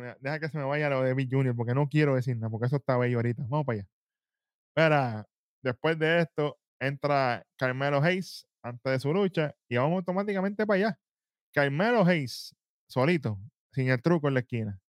deja 0.00 0.40
que 0.40 0.48
se 0.48 0.58
me 0.58 0.64
vaya 0.64 0.88
lo 0.88 1.02
de 1.02 1.14
Big 1.14 1.28
Junior, 1.30 1.54
porque 1.56 1.74
no 1.74 1.88
quiero 1.88 2.14
decir 2.14 2.36
nada, 2.36 2.50
porque 2.50 2.66
eso 2.66 2.76
está 2.76 2.96
bello 2.96 3.18
ahorita. 3.18 3.42
Vamos 3.48 3.66
para 3.66 3.78
allá. 3.80 3.88
Mira, 4.76 5.26
después 5.62 5.98
de 5.98 6.20
esto, 6.22 6.58
entra 6.80 7.44
Carmelo 7.56 8.02
Hayes 8.02 8.46
antes 8.62 8.92
de 8.92 8.98
su 8.98 9.12
lucha 9.12 9.54
y 9.68 9.76
vamos 9.76 9.98
automáticamente 9.98 10.66
para 10.66 10.76
allá. 10.76 10.98
Carmelo 11.52 12.04
Hayes, 12.04 12.54
solito, 12.88 13.38
sin 13.72 13.88
el 13.88 14.02
truco 14.02 14.28
en 14.28 14.34
la 14.34 14.40
esquina. 14.40 14.80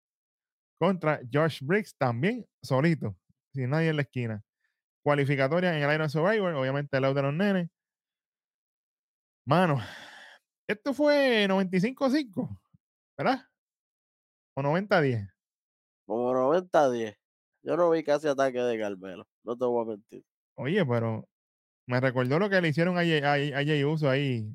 Contra 0.79 1.21
Josh 1.31 1.61
Briggs, 1.61 1.95
también 1.97 2.45
solito, 2.61 3.15
sin 3.53 3.69
nadie 3.69 3.89
en 3.89 3.95
la 3.97 4.01
esquina. 4.01 4.43
Cualificatoria 5.03 5.77
en 5.77 5.83
el 5.83 5.93
Iron 5.93 6.09
Survivor, 6.09 6.53
obviamente 6.55 6.97
el 6.97 7.01
lado 7.01 7.13
de 7.13 7.21
los 7.21 7.33
nenes. 7.33 7.69
Mano, 9.47 9.79
esto 10.67 10.93
fue 10.93 11.47
95-5, 11.47 12.59
¿verdad? 13.17 13.47
O 14.55 14.61
90-10. 14.61 15.29
Como 16.05 16.33
90-10. 16.33 17.17
Yo 17.63 17.77
no 17.77 17.89
vi 17.89 18.03
casi 18.03 18.27
ataque 18.27 18.59
de 18.59 18.79
Carmelo, 18.79 19.27
no 19.43 19.57
te 19.57 19.65
voy 19.65 19.83
a 19.83 19.89
mentir. 19.89 20.23
Oye, 20.55 20.85
pero 20.85 21.27
me 21.87 21.99
recordó 21.99 22.39
lo 22.39 22.49
que 22.49 22.61
le 22.61 22.69
hicieron 22.69 22.97
a 22.97 23.01
a, 23.01 23.33
a 23.33 23.65
Jay 23.65 23.83
Uso 23.83 24.09
ahí 24.09 24.47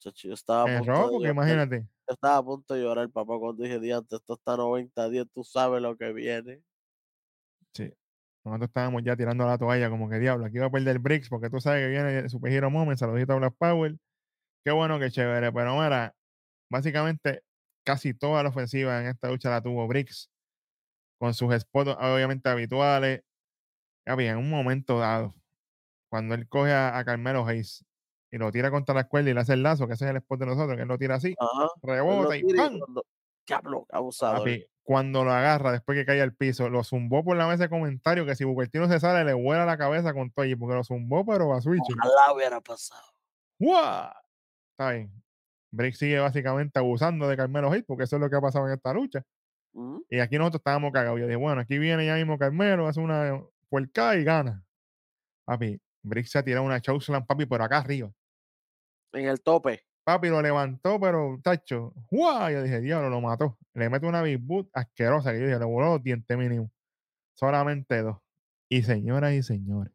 Chacho, 0.00 0.28
yo 0.28 0.34
estaba 0.34 0.62
a 0.62 0.78
punto 0.78 1.10
porque 1.10 1.28
imagínate. 1.28 1.80
Yo 1.80 2.14
estaba 2.14 2.36
a 2.36 2.42
punto 2.42 2.74
de 2.74 2.82
llorar, 2.82 3.10
papá, 3.10 3.38
cuando 3.38 3.62
dije, 3.62 3.80
diante, 3.80 4.16
esto 4.16 4.34
está 4.34 4.56
90-10, 4.56 5.28
tú 5.32 5.42
sabes 5.44 5.82
lo 5.82 5.96
que 5.96 6.12
viene. 6.12 6.62
Sí. 7.74 7.92
Nosotros 8.44 8.68
estábamos 8.68 9.02
ya 9.02 9.16
tirando 9.16 9.44
la 9.44 9.58
toalla 9.58 9.90
como 9.90 10.08
que 10.08 10.18
diablo, 10.18 10.46
aquí 10.46 10.58
va 10.58 10.66
a 10.66 10.70
perder 10.70 11.00
Briggs 11.00 11.28
porque 11.28 11.50
tú 11.50 11.60
sabes 11.60 11.82
que 11.82 11.88
viene 11.88 12.18
el 12.20 12.30
Super 12.30 12.52
Hero 12.52 12.70
Moment, 12.70 12.98
saludito 12.98 13.32
a 13.32 13.36
Black 13.36 13.54
Power. 13.58 13.96
Qué 14.64 14.70
bueno, 14.72 14.98
qué 14.98 15.10
chévere, 15.10 15.52
pero 15.52 15.74
mira, 15.74 16.14
básicamente 16.70 17.42
casi 17.88 18.12
toda 18.12 18.42
la 18.42 18.50
ofensiva 18.50 19.00
en 19.00 19.06
esta 19.06 19.28
lucha 19.28 19.48
la 19.48 19.62
tuvo 19.62 19.88
Briggs 19.88 20.30
con 21.18 21.32
sus 21.32 21.54
spots 21.58 21.96
obviamente 21.98 22.50
habituales. 22.50 23.22
Bien, 24.04 24.32
en 24.32 24.36
un 24.36 24.50
momento 24.50 24.98
dado, 24.98 25.34
cuando 26.10 26.34
él 26.34 26.46
coge 26.50 26.70
a, 26.70 26.98
a 26.98 27.04
Carmelo 27.06 27.46
Hayes 27.46 27.86
y 28.30 28.36
lo 28.36 28.52
tira 28.52 28.70
contra 28.70 28.94
la 28.94 29.08
cuerda 29.08 29.30
y 29.30 29.34
le 29.34 29.40
hace 29.40 29.54
el 29.54 29.62
lazo, 29.62 29.86
que 29.86 29.94
ese 29.94 30.04
es 30.04 30.10
el 30.10 30.18
spot 30.18 30.40
de 30.40 30.46
nosotros, 30.46 30.76
que 30.76 30.82
él 30.82 30.88
lo 30.88 30.98
tira 30.98 31.14
así, 31.14 31.34
Ajá. 31.38 31.68
Rebota 31.82 32.36
y 32.36 32.42
¡pam! 32.42 32.78
Diablo. 33.46 33.86
Papi, 34.20 34.66
cuando 34.82 35.24
lo 35.24 35.32
agarra 35.32 35.72
después 35.72 35.96
que 35.96 36.04
cae 36.04 36.20
al 36.20 36.34
piso, 36.34 36.68
lo 36.68 36.84
zumbó 36.84 37.24
por 37.24 37.38
la 37.38 37.46
mesa 37.46 37.64
de 37.64 37.70
comentario 37.70 38.26
que 38.26 38.36
si 38.36 38.44
Bukertino 38.44 38.86
se 38.86 39.00
sale 39.00 39.24
le 39.24 39.32
vuela 39.32 39.64
la 39.64 39.78
cabeza 39.78 40.12
con 40.12 40.30
todo 40.30 40.44
porque 40.58 40.74
lo 40.74 40.84
zumbó 40.84 41.24
pero 41.24 41.54
a 41.54 41.62
switch. 41.62 41.80
Ojalá 41.90 42.34
hubiera 42.34 42.60
pasado. 42.60 43.14
¡Guau! 43.58 44.12
Está 44.72 44.90
bien. 44.90 45.10
Brick 45.70 45.94
sigue 45.94 46.18
básicamente 46.18 46.78
abusando 46.78 47.28
de 47.28 47.36
Carmelo 47.36 47.70
Hayes 47.70 47.84
porque 47.86 48.04
eso 48.04 48.16
es 48.16 48.22
lo 48.22 48.30
que 48.30 48.36
ha 48.36 48.40
pasado 48.40 48.66
en 48.66 48.74
esta 48.74 48.92
lucha. 48.92 49.22
Ujú. 49.72 50.04
Y 50.08 50.18
aquí 50.20 50.38
nosotros 50.38 50.60
estábamos 50.60 50.92
cagados. 50.92 51.20
Yo 51.20 51.26
dije, 51.26 51.36
bueno, 51.36 51.60
aquí 51.60 51.78
viene 51.78 52.06
ya 52.06 52.14
mismo 52.16 52.38
Carmelo, 52.38 52.86
hace 52.86 53.00
una 53.00 53.42
puerca 53.68 54.16
y 54.16 54.24
gana. 54.24 54.64
Papi, 55.44 55.80
Brick 56.02 56.26
se 56.26 56.38
ha 56.38 56.42
tirado 56.42 56.64
una 56.64 56.80
chokeslam, 56.80 57.26
papi, 57.26 57.46
pero 57.46 57.64
acá 57.64 57.78
arriba. 57.78 58.10
En 59.12 59.26
el 59.26 59.40
tope. 59.42 59.84
Papi 60.04 60.28
lo 60.28 60.40
levantó, 60.40 60.98
pero 60.98 61.38
tacho, 61.42 61.92
¡guau! 62.10 62.50
Yo 62.50 62.62
dije, 62.62 62.80
diablo, 62.80 63.10
lo 63.10 63.20
mató. 63.20 63.58
Le 63.74 63.90
mete 63.90 64.06
una 64.06 64.22
big 64.22 64.38
boot 64.38 64.70
asquerosa 64.72 65.32
que 65.32 65.40
yo 65.40 65.46
dije, 65.46 65.58
le 65.58 65.64
voló 65.66 65.94
los 65.94 66.02
dientes 66.02 66.36
mínimo. 66.36 66.70
Solamente 67.34 68.00
dos. 68.02 68.16
Y 68.70 68.82
señoras 68.82 69.32
y 69.34 69.42
señores, 69.42 69.92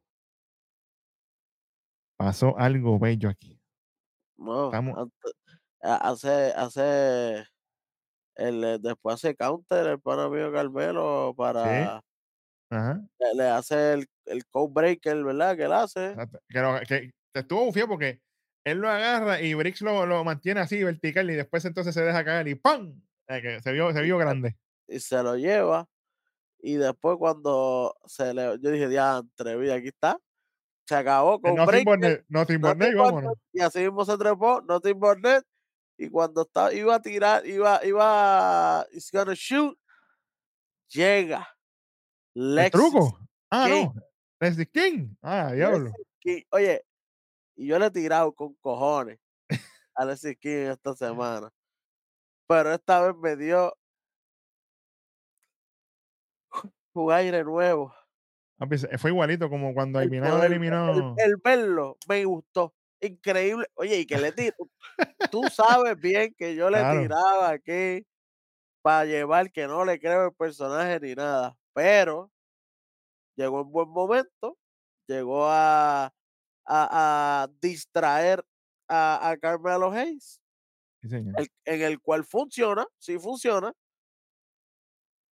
pasó 2.18 2.58
algo 2.58 3.00
bello 3.00 3.30
aquí. 3.30 3.60
No, 4.38 4.66
Estamos- 4.66 4.98
ante- 4.98 5.30
a- 5.30 5.42
hace, 5.84 6.54
hace, 6.56 7.46
el, 8.36 8.63
eh, 8.63 8.78
después 8.82 9.15
hace 9.15 9.36
counter 9.36 9.88
el 9.88 10.00
pana 10.02 10.30
mío 10.30 10.52
Carmelo 10.52 11.34
para, 11.38 12.02
Ajá. 12.69 13.02
le, 13.19 13.36
le 13.36 13.50
hace 13.50 13.93
el, 13.93 14.08
el 14.26 14.46
code 14.48 14.72
breaker, 14.74 15.24
¿verdad? 15.24 15.56
Que 15.58 15.63
él 15.63 15.74
hace. 15.74 16.15
Que, 16.50 16.60
lo- 16.60 16.80
que- 16.88 17.12
que 17.34 17.39
estuvo 17.39 17.65
bufiado 17.65 17.89
porque 17.89 18.22
él 18.65 18.78
lo 18.80 18.89
agarra 18.89 19.41
y 19.41 19.54
Briggs 19.56 19.82
lo, 19.82 20.06
lo 20.06 20.24
mantiene 20.24 20.62
así 20.62 20.84
vertical 20.84 21.30
y 21.30 21.34
después 21.36 21.65
entonces 21.65 21.93
se 21.93 22.02
deja 22.04 22.24
caer 22.24 22.48
y 22.48 22.56
¡pam! 22.56 23.02
Eh, 23.28 23.41
que 23.41 23.60
se 23.62 23.72
vio, 23.72 23.91
se 23.93 24.02
vio 24.02 24.17
grande. 24.17 24.56
y 24.88 25.00
se 25.00 25.22
lo 25.24 25.36
lleva. 25.36 25.88
Y 26.60 26.76
después 26.76 27.17
cuando 27.17 27.96
se 28.06 28.34
le, 28.34 28.58
yo 28.62 28.72
dije, 28.72 28.88
diantre, 28.88 29.58
mira, 29.58 29.76
aquí 29.76 29.89
está. 29.89 30.17
Se 30.88 30.96
acabó 30.96 31.41
con 31.41 31.56
No 31.56 31.65
breaker, 31.65 31.86
vámonos. 32.96 33.32
net, 33.32 33.39
y 33.54 33.62
así 33.62 33.80
mismo 33.80 34.06
se 34.06 34.17
trepó, 34.17 34.62
Nothing 34.62 35.00
but 35.00 35.17
net, 35.19 35.43
y 35.97 36.10
cuando 36.10 36.41
estaba, 36.43 36.73
iba 36.73 36.95
a 36.95 37.01
tirar, 37.01 37.45
iba, 37.45 37.79
iba, 37.86 38.86
it's 38.91 39.12
gonna 39.12 39.34
shoot, 39.36 39.77
llega 40.89 41.47
¿El 42.36 42.56
Lexis 42.56 42.71
truco? 42.71 43.19
Ah, 43.51 43.67
King. 43.69 43.86
no. 43.86 43.93
Leslie 44.39 44.65
King. 44.65 45.15
Ah, 45.21 45.51
diablo. 45.53 45.91
King. 46.19 46.41
Oye, 46.51 46.84
y 47.56 47.67
yo 47.67 47.77
le 47.79 47.86
he 47.86 47.91
tirado 47.91 48.34
con 48.34 48.56
cojones 48.56 49.19
a 49.95 50.01
Alexis 50.01 50.36
King 50.39 50.71
esta 50.71 50.95
semana. 50.95 51.51
Pero 52.47 52.73
esta 52.73 53.01
vez 53.01 53.15
me 53.21 53.36
dio 53.36 53.73
un 56.93 57.12
aire 57.12 57.43
nuevo. 57.43 57.93
Papi, 58.58 58.77
se- 58.77 58.97
fue 58.97 59.12
igualito 59.12 59.49
como 59.49 59.73
cuando 59.73 59.99
El, 59.99 60.10
poder- 60.10 60.45
eliminó. 60.45 60.91
el- 60.91 61.13
el 61.17 61.36
verlo 61.43 61.97
me 62.08 62.25
gustó. 62.25 62.73
Increíble. 63.04 63.66
Oye, 63.76 64.00
y 64.00 64.06
que 64.06 64.18
le 64.18 64.32
tiro. 64.32 64.56
Tú 65.32 65.44
sabes 65.54 66.00
bien 66.00 66.34
que 66.38 66.56
yo 66.56 66.70
le 66.70 66.80
Claro. 66.80 67.02
tiraba 67.02 67.50
aquí 67.50 68.06
para 68.84 69.06
llevar 69.06 69.52
que 69.52 69.68
no 69.68 69.86
le 69.86 70.00
creo 70.00 70.28
el 70.28 70.34
personaje 70.36 71.00
ni 71.02 71.16
nada. 71.16 71.58
Pero 71.74 72.32
llegó 73.36 73.62
en 73.62 73.72
buen 73.72 73.89
momento. 73.89 74.58
Llegó 75.08 75.48
a, 75.50 76.06
a, 76.06 76.12
a 77.44 77.48
distraer 77.62 78.46
a, 78.88 79.30
a 79.32 79.38
Carmelo 79.38 79.92
Hayes. 79.92 80.39
Sí, 81.02 81.10
señor. 81.10 81.36
el- 81.39 81.50
en 81.66 81.82
el 81.82 82.00
cual 82.02 82.24
funciona, 82.26 82.86
sí 83.00 83.20
funciona. 83.20 83.74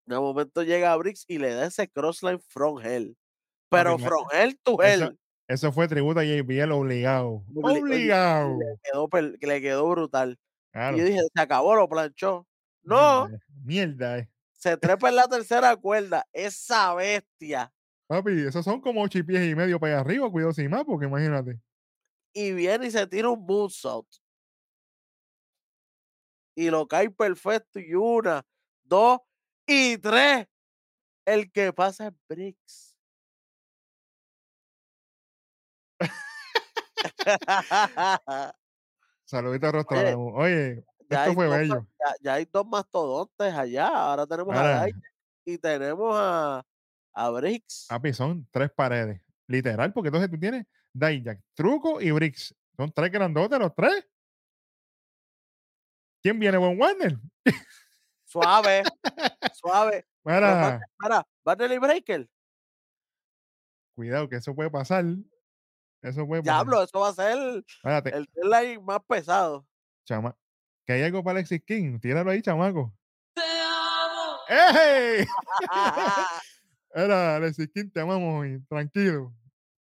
De 0.06 0.18
momento 0.18 0.62
llega 0.62 0.92
a 0.92 0.96
Briggs 0.96 1.24
y 1.28 1.38
le 1.38 1.54
da 1.54 1.66
ese 1.66 1.88
crossline 1.88 2.40
from 2.48 2.80
hell. 2.84 3.16
Pero 3.70 3.98
from 3.98 4.26
hell 4.32 4.58
to 4.64 4.76
hell. 4.82 5.02
Eso 5.02 5.14
fue 5.72 5.88
tributo 5.88 6.20
a 6.20 6.24
JBL 6.24 6.72
obligado. 6.72 7.44
Obligado. 7.54 8.58
Quedó, 8.82 9.08
per- 9.08 9.38
que 9.38 9.46
le 9.46 9.60
quedó 9.60 9.88
brutal. 9.90 10.38
Claro. 10.72 10.96
Y 10.96 11.00
yo 11.00 11.06
dije, 11.06 11.20
se 11.34 11.40
acabó, 11.40 11.74
lo 11.74 11.88
planchó. 11.88 12.46
No, 12.82 13.28
Mierda, 13.28 13.44
Mierda, 13.64 14.18
eh. 14.18 14.30
se 14.52 14.76
trepa 14.76 15.08
en 15.08 15.16
la 15.16 15.28
tercera 15.28 15.76
cuerda. 15.76 16.26
Esa 16.32 16.94
bestia. 16.94 17.72
Papi, 18.06 18.46
esos 18.46 18.64
son 18.64 18.80
como 18.80 19.02
ocho 19.02 19.24
pies 19.24 19.50
y 19.50 19.54
medio 19.54 19.78
para 19.78 19.94
allá 19.94 20.00
arriba, 20.00 20.30
cuidado 20.30 20.52
sin 20.52 20.70
más, 20.70 20.84
porque 20.84 21.06
imagínate. 21.06 21.60
Y 22.32 22.52
viene 22.52 22.86
y 22.86 22.90
se 22.90 23.06
tira 23.06 23.28
un 23.28 23.44
moonsault. 23.44 24.08
Y 26.56 26.70
lo 26.70 26.86
cae 26.86 27.10
perfecto. 27.10 27.78
Y 27.80 27.94
una, 27.94 28.44
dos 28.84 29.20
y 29.66 29.96
tres. 29.98 30.46
El 31.24 31.50
que 31.52 31.72
pasa 31.72 32.08
es 32.08 32.12
Briggs. 32.28 32.89
Saludito 39.24 39.66
a 39.66 39.72
Rostro. 39.72 39.98
Oye, 40.34 40.84
ya 41.08 41.18
esto 41.18 41.30
hay 41.30 41.34
fue 41.34 41.46
dos 41.46 41.56
bello. 41.58 41.86
Ya, 41.98 42.14
ya 42.20 42.34
hay 42.34 42.48
dos 42.52 42.66
mastodontes 42.66 43.54
allá. 43.54 43.88
Ahora 43.88 44.26
tenemos 44.26 44.54
a 44.54 44.60
Ahora, 44.60 44.76
Dai 44.80 44.92
y 45.44 45.58
tenemos 45.58 46.14
a, 46.16 46.64
a 47.12 47.30
Briggs. 47.30 47.86
papi, 47.88 48.12
son 48.12 48.46
tres 48.50 48.70
paredes. 48.70 49.20
Literal, 49.46 49.92
porque 49.92 50.08
entonces 50.08 50.30
tú 50.30 50.38
tienes 50.38 50.66
Dijak, 50.92 51.40
Truco 51.54 52.00
y 52.00 52.10
Briggs. 52.10 52.54
Son 52.76 52.92
tres 52.92 53.10
grandotes 53.10 53.58
los 53.58 53.74
tres. 53.74 54.06
¿Quién 56.22 56.38
viene? 56.38 56.58
Von 56.58 56.78
Warner. 56.78 57.16
Suave, 58.24 58.82
suave. 59.54 60.06
Mira, 60.24 60.80
Barney 61.42 61.78
Breaker. 61.78 62.28
cuidado 63.94 64.28
que 64.28 64.36
eso 64.36 64.54
puede 64.54 64.70
pasar. 64.70 65.04
Eso 66.02 66.26
pasar. 66.26 66.42
Diablo, 66.42 66.82
eso 66.82 67.00
va 67.00 67.08
a 67.08 67.14
ser 67.14 67.32
el, 67.38 67.64
Espérate, 67.68 68.16
el 68.16 68.28
deadline 68.34 68.82
más 68.84 69.00
pesado. 69.06 69.66
chama. 70.04 70.36
Que 70.86 70.94
hay 70.94 71.02
algo 71.02 71.22
para 71.22 71.38
Alexis 71.38 71.62
King. 71.64 71.98
Tíralo 72.00 72.30
ahí, 72.30 72.40
chamaco. 72.42 72.92
¡Ey! 74.48 75.26
Era 76.94 77.36
Alexis 77.36 77.68
King, 77.72 77.90
te 77.92 78.00
amamos 78.00 78.40
hoy. 78.40 78.60
Tranquilo. 78.68 79.32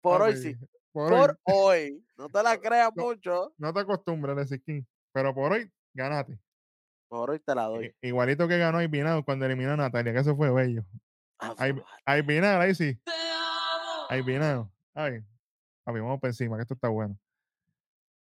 Por 0.01 0.21
hoy 0.21 0.35
sí. 0.37 0.55
Por, 0.91 1.13
hoy. 1.13 1.19
Por 1.19 1.39
hoy. 1.43 2.05
No 2.17 2.27
te 2.29 2.43
la 2.43 2.57
creas 2.61 2.91
No. 2.95 3.03
mucho. 3.03 3.53
No 3.57 3.73
te 3.73 3.79
acostumbres, 3.81 4.35
Alexis 4.35 4.61
King. 4.65 4.83
Pero 5.13 5.33
por 5.33 5.53
hoy, 5.53 5.71
ganate. 5.93 6.39
Por 7.07 7.29
hoy 7.31 7.39
te 7.39 7.55
la 7.55 7.63
doy. 7.65 7.95
I- 8.01 8.07
Igualito 8.09 8.47
que 8.47 8.57
ganó 8.57 8.77
Aibinado 8.79 9.23
cuando 9.23 9.45
eliminó 9.45 9.71
a 9.73 9.77
Natalia, 9.77 10.13
que 10.13 10.19
eso 10.19 10.35
fue 10.35 10.51
bello. 10.51 10.83
Ah, 11.39 11.55
Aibinado, 12.05 12.59
ahí 12.61 12.75
sí. 12.75 12.99
Aibinado. 14.09 14.69
Ay, 14.93 15.23
papi, 15.89 15.99
vamos 16.01 16.19
por 16.19 16.29
encima, 16.29 16.55
que 16.57 16.63
esto 16.63 16.75
está 16.75 16.89
bueno. 16.89 17.17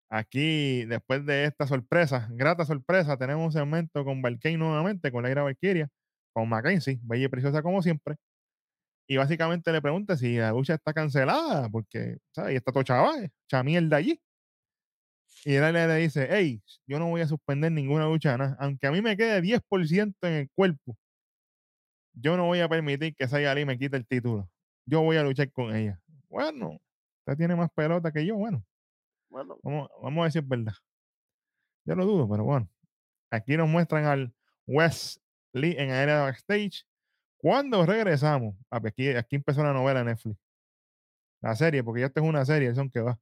Aquí, 0.09 0.85
después 0.85 1.25
de 1.25 1.45
esta 1.45 1.67
sorpresa, 1.67 2.27
grata 2.31 2.63
sorpresa, 2.65 3.17
tenemos 3.17 3.45
un 3.45 3.51
segmento 3.51 4.05
con 4.05 4.21
Valkyrie 4.21 4.57
nuevamente, 4.57 5.11
con 5.11 5.23
la 5.23 5.31
ira 5.31 5.43
Valkyria, 5.43 5.89
con 6.33 6.47
Mackenzie, 6.47 6.99
bella 7.03 7.25
y 7.25 7.27
preciosa 7.27 7.61
como 7.63 7.81
siempre. 7.81 8.15
Y 9.07 9.17
básicamente 9.17 9.71
le 9.71 9.81
pregunta 9.81 10.17
si 10.17 10.37
la 10.37 10.51
lucha 10.51 10.75
está 10.75 10.93
cancelada, 10.93 11.69
porque, 11.69 12.17
¿sabes? 12.33 12.53
Y 12.53 12.55
está 12.57 12.71
todo 12.71 12.83
chaval, 12.83 13.31
chamierda 13.49 13.97
allí. 13.97 14.19
Y 15.43 15.55
él 15.55 15.73
le 15.73 15.95
dice, 15.97 16.27
hey, 16.31 16.61
yo 16.87 16.97
no 16.99 17.07
voy 17.07 17.21
a 17.21 17.27
suspender 17.27 17.71
ninguna 17.71 18.05
lucha, 18.07 18.37
nada. 18.37 18.57
aunque 18.59 18.87
a 18.87 18.91
mí 18.91 19.01
me 19.01 19.15
quede 19.15 19.41
10% 19.41 20.15
en 20.23 20.33
el 20.33 20.49
cuerpo, 20.55 20.97
yo 22.13 22.37
no 22.37 22.45
voy 22.45 22.61
a 22.61 22.69
permitir 22.69 23.15
que 23.15 23.27
Saya 23.27 23.51
Ali 23.51 23.65
me 23.65 23.77
quite 23.77 23.97
el 23.97 24.07
título. 24.07 24.49
Yo 24.85 25.01
voy 25.01 25.17
a 25.17 25.23
luchar 25.23 25.51
con 25.51 25.75
ella. 25.75 25.99
Bueno, 26.29 26.79
usted 27.25 27.37
tiene 27.37 27.55
más 27.55 27.71
pelota 27.71 28.11
que 28.11 28.23
yo, 28.23 28.35
bueno, 28.35 28.63
Bueno, 29.29 29.57
vamos, 29.63 29.89
vamos 30.01 30.21
a 30.21 30.25
decir 30.25 30.43
verdad. 30.43 30.73
Yo 31.85 31.95
lo 31.95 32.05
dudo, 32.05 32.29
pero 32.29 32.43
bueno. 32.43 32.69
Aquí 33.31 33.57
nos 33.57 33.67
muestran 33.67 34.05
al 34.05 34.33
Wes 34.67 35.19
Lee 35.51 35.75
en 35.77 35.91
área 35.91 36.17
de 36.17 36.21
backstage. 36.21 36.85
Cuando 37.37 37.85
regresamos, 37.85 38.55
aquí, 38.69 39.09
aquí 39.09 39.35
empezó 39.35 39.63
la 39.63 39.73
novela 39.73 40.03
Netflix. 40.03 40.37
La 41.41 41.55
serie, 41.55 41.83
porque 41.83 42.01
ya 42.01 42.07
esto 42.07 42.21
es 42.21 42.25
una 42.25 42.45
serie, 42.45 42.73
son 42.75 42.89
que 42.89 43.01
va. 43.01 43.19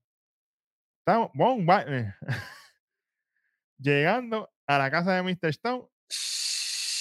Estamos, 1.00 1.32
Wagner, 1.34 2.16
llegando 3.78 4.50
a 4.68 4.78
la 4.78 4.92
casa 4.92 5.13
de 5.13 5.24
Mr. 5.24 5.50
Stone 5.50 5.88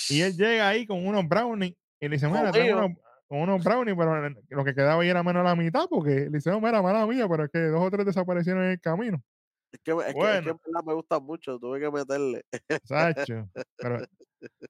y 0.09 0.21
él 0.23 0.37
llega 0.37 0.69
ahí 0.69 0.87
con 0.87 1.07
unos 1.07 1.29
brownies 1.29 1.77
y 2.01 2.09
le 2.09 2.17
dice, 2.17 2.27
mira, 2.27 2.51
tengo 2.51 2.75
Jodido. 2.75 2.87
unos, 2.87 2.99
con 3.33 3.41
unos 3.41 3.65
brownies, 3.65 3.97
pero 3.97 4.29
lo 4.51 4.63
que 4.63 4.75
quedaba 4.75 5.01
ahí 5.01 5.09
era 5.09 5.23
menos 5.23 5.43
la 5.43 5.57
mitad 5.57 5.87
porque 5.89 6.11
le 6.11 6.29
dice, 6.29 6.51
no, 6.51 6.61
mira, 6.61 6.83
mala 6.83 7.07
mía, 7.07 7.27
pero 7.27 7.45
es 7.45 7.51
que 7.51 7.61
dos 7.61 7.83
o 7.83 7.91
tres 7.91 8.05
desaparecieron 8.05 8.63
en 8.65 8.73
el 8.73 8.81
camino. 8.81 9.23
es 9.73 9.81
que, 9.83 9.91
es, 9.93 9.97
que, 9.97 10.03
es 10.03 10.07
que 10.09 10.13
Bueno. 10.21 10.51
en 10.51 10.61
verdad 10.67 10.85
me 10.85 10.93
gusta 10.93 11.19
mucho. 11.19 11.59
Tuve 11.59 11.81
que 11.81 11.91
meterle. 11.91 12.45
Sacho. 12.85 13.49
Pero, 13.79 14.05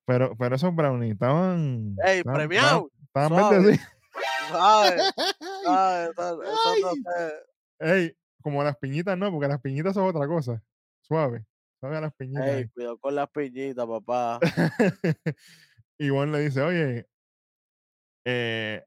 pero, 0.04 0.36
pero 0.36 0.54
esos 0.54 0.72
brownies 0.76 1.14
estaban. 1.14 1.96
¡Ey, 2.04 2.18
estaban- 2.18 2.38
premiado! 2.38 2.90
Estaban, 3.06 3.32
estaban. 3.32 3.76
¿Sabes? 4.52 5.12
Ey, 7.80 8.16
como 8.42 8.62
las 8.62 8.76
piñitas 8.76 9.18
no, 9.18 9.32
porque 9.32 9.48
las 9.48 9.60
piñitas 9.60 9.94
son 9.94 10.04
otra 10.06 10.28
cosa. 10.28 10.62
Suave. 11.00 11.44
Suave 11.80 11.96
a 11.96 12.00
las 12.00 12.14
piñitas. 12.14 12.46
Ey, 12.46 12.68
cuidado 12.68 12.96
con 12.98 13.12
las 13.16 13.28
piñitas, 13.28 13.86
papá. 13.88 14.38
y 15.98 16.08
Juan 16.10 16.30
le 16.30 16.38
dice, 16.38 16.62
oye, 16.62 17.08
eh, 18.24 18.82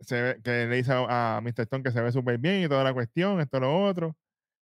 se 0.00 0.22
ve- 0.22 0.40
que 0.42 0.66
le 0.66 0.76
dice 0.76 0.92
a, 0.92 1.36
a 1.38 1.40
Mr. 1.40 1.62
Stone 1.62 1.82
que 1.82 1.90
se 1.90 2.00
ve 2.00 2.12
súper 2.12 2.38
bien 2.38 2.62
y 2.64 2.68
toda 2.68 2.84
la 2.84 2.94
cuestión, 2.94 3.40
esto, 3.40 3.60
lo 3.60 3.84
otro. 3.84 4.16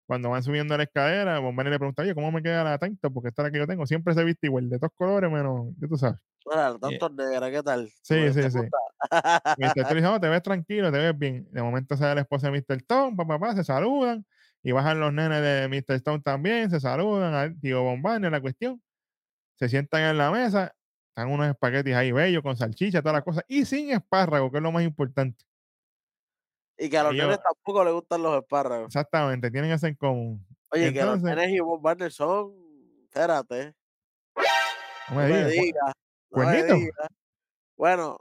Cuando 0.07 0.29
van 0.29 0.43
subiendo 0.43 0.77
la 0.77 0.83
escalera, 0.83 1.39
Bombani 1.39 1.69
le 1.71 1.79
pregunta, 1.79 2.03
oye, 2.03 2.13
¿cómo 2.15 2.31
me 2.31 2.43
queda 2.43 2.63
la 2.63 2.77
tanto? 2.77 3.11
Porque 3.11 3.29
esta 3.29 3.41
es 3.41 3.47
la 3.47 3.51
que 3.51 3.57
yo 3.59 3.67
tengo. 3.67 3.87
Siempre 3.87 4.13
se 4.13 4.23
viste 4.23 4.47
igual, 4.47 4.69
de 4.69 4.77
todos 4.79 4.93
colores, 4.95 5.31
menos, 5.31 5.69
ya 5.79 5.87
tú 5.87 5.97
sabes. 5.97 6.19
Bueno, 6.45 6.79
tanto 6.79 7.09
negra, 7.09 7.49
¿qué 7.49 7.63
tal? 7.63 7.89
Sí, 8.03 8.15
¿Te 8.15 8.33
sí, 8.33 8.51
sí. 8.51 8.59
Mr. 9.57 9.79
Stone 9.79 9.95
dice, 9.95 10.01
no, 10.01 10.19
te 10.19 10.29
ves 10.29 10.43
tranquilo, 10.43 10.91
te 10.91 10.97
ves 10.99 11.17
bien. 11.17 11.47
De 11.51 11.61
momento 11.63 11.97
sale 11.97 12.15
la 12.15 12.21
esposa 12.21 12.51
de 12.51 12.59
Mr. 12.59 12.77
Stone, 12.77 13.15
papá, 13.15 13.39
papá, 13.39 13.55
se 13.55 13.63
saludan. 13.63 14.25
Y 14.61 14.71
bajan 14.71 14.99
los 14.99 15.11
nenes 15.13 15.41
de 15.41 15.67
Mr. 15.67 15.95
Stone 15.95 16.21
también, 16.21 16.69
se 16.69 16.79
saludan. 16.79 17.33
al 17.33 17.59
tío 17.59 17.83
Bombani, 17.83 18.29
la 18.29 18.41
cuestión. 18.41 18.81
Se 19.55 19.69
sientan 19.69 20.01
en 20.03 20.17
la 20.17 20.31
mesa. 20.31 20.73
Están 21.17 21.31
unos 21.31 21.47
espaguetis 21.47 21.95
ahí 21.95 22.11
bellos, 22.11 22.43
con 22.43 22.57
salchicha, 22.57 22.99
todas 23.01 23.13
las 23.13 23.23
cosas. 23.23 23.45
Y 23.47 23.63
sin 23.63 23.89
espárrago, 23.91 24.51
que 24.51 24.57
es 24.57 24.63
lo 24.63 24.73
más 24.73 24.83
importante. 24.83 25.45
Y 26.77 26.89
que 26.89 26.97
a 26.97 27.03
los 27.03 27.13
Ellos- 27.13 27.27
nenes 27.27 27.39
tampoco 27.41 27.85
les 27.85 27.93
gustan 27.93 28.21
los 28.21 28.37
espárragos. 28.41 28.87
Exactamente, 28.87 29.49
tienen 29.49 29.71
eso 29.71 29.87
en 29.87 29.95
común. 29.95 30.45
Oye, 30.71 30.91
que 30.91 31.01
los 31.05 31.15
entonces- 31.15 31.37
nenes 31.37 31.51
y 31.55 31.59
Bob 31.61 31.81
Barner 31.81 32.11
son. 32.11 32.53
Espérate. 33.05 33.73
No 35.09 35.15
me 35.15 35.27
digas, 35.27 35.43
cu- 35.45 35.49
digas. 35.61 35.83
no 35.85 36.37
me 36.37 36.43
¿Cuernito? 36.43 36.73
digas. 36.75 37.07
Bueno. 37.77 38.17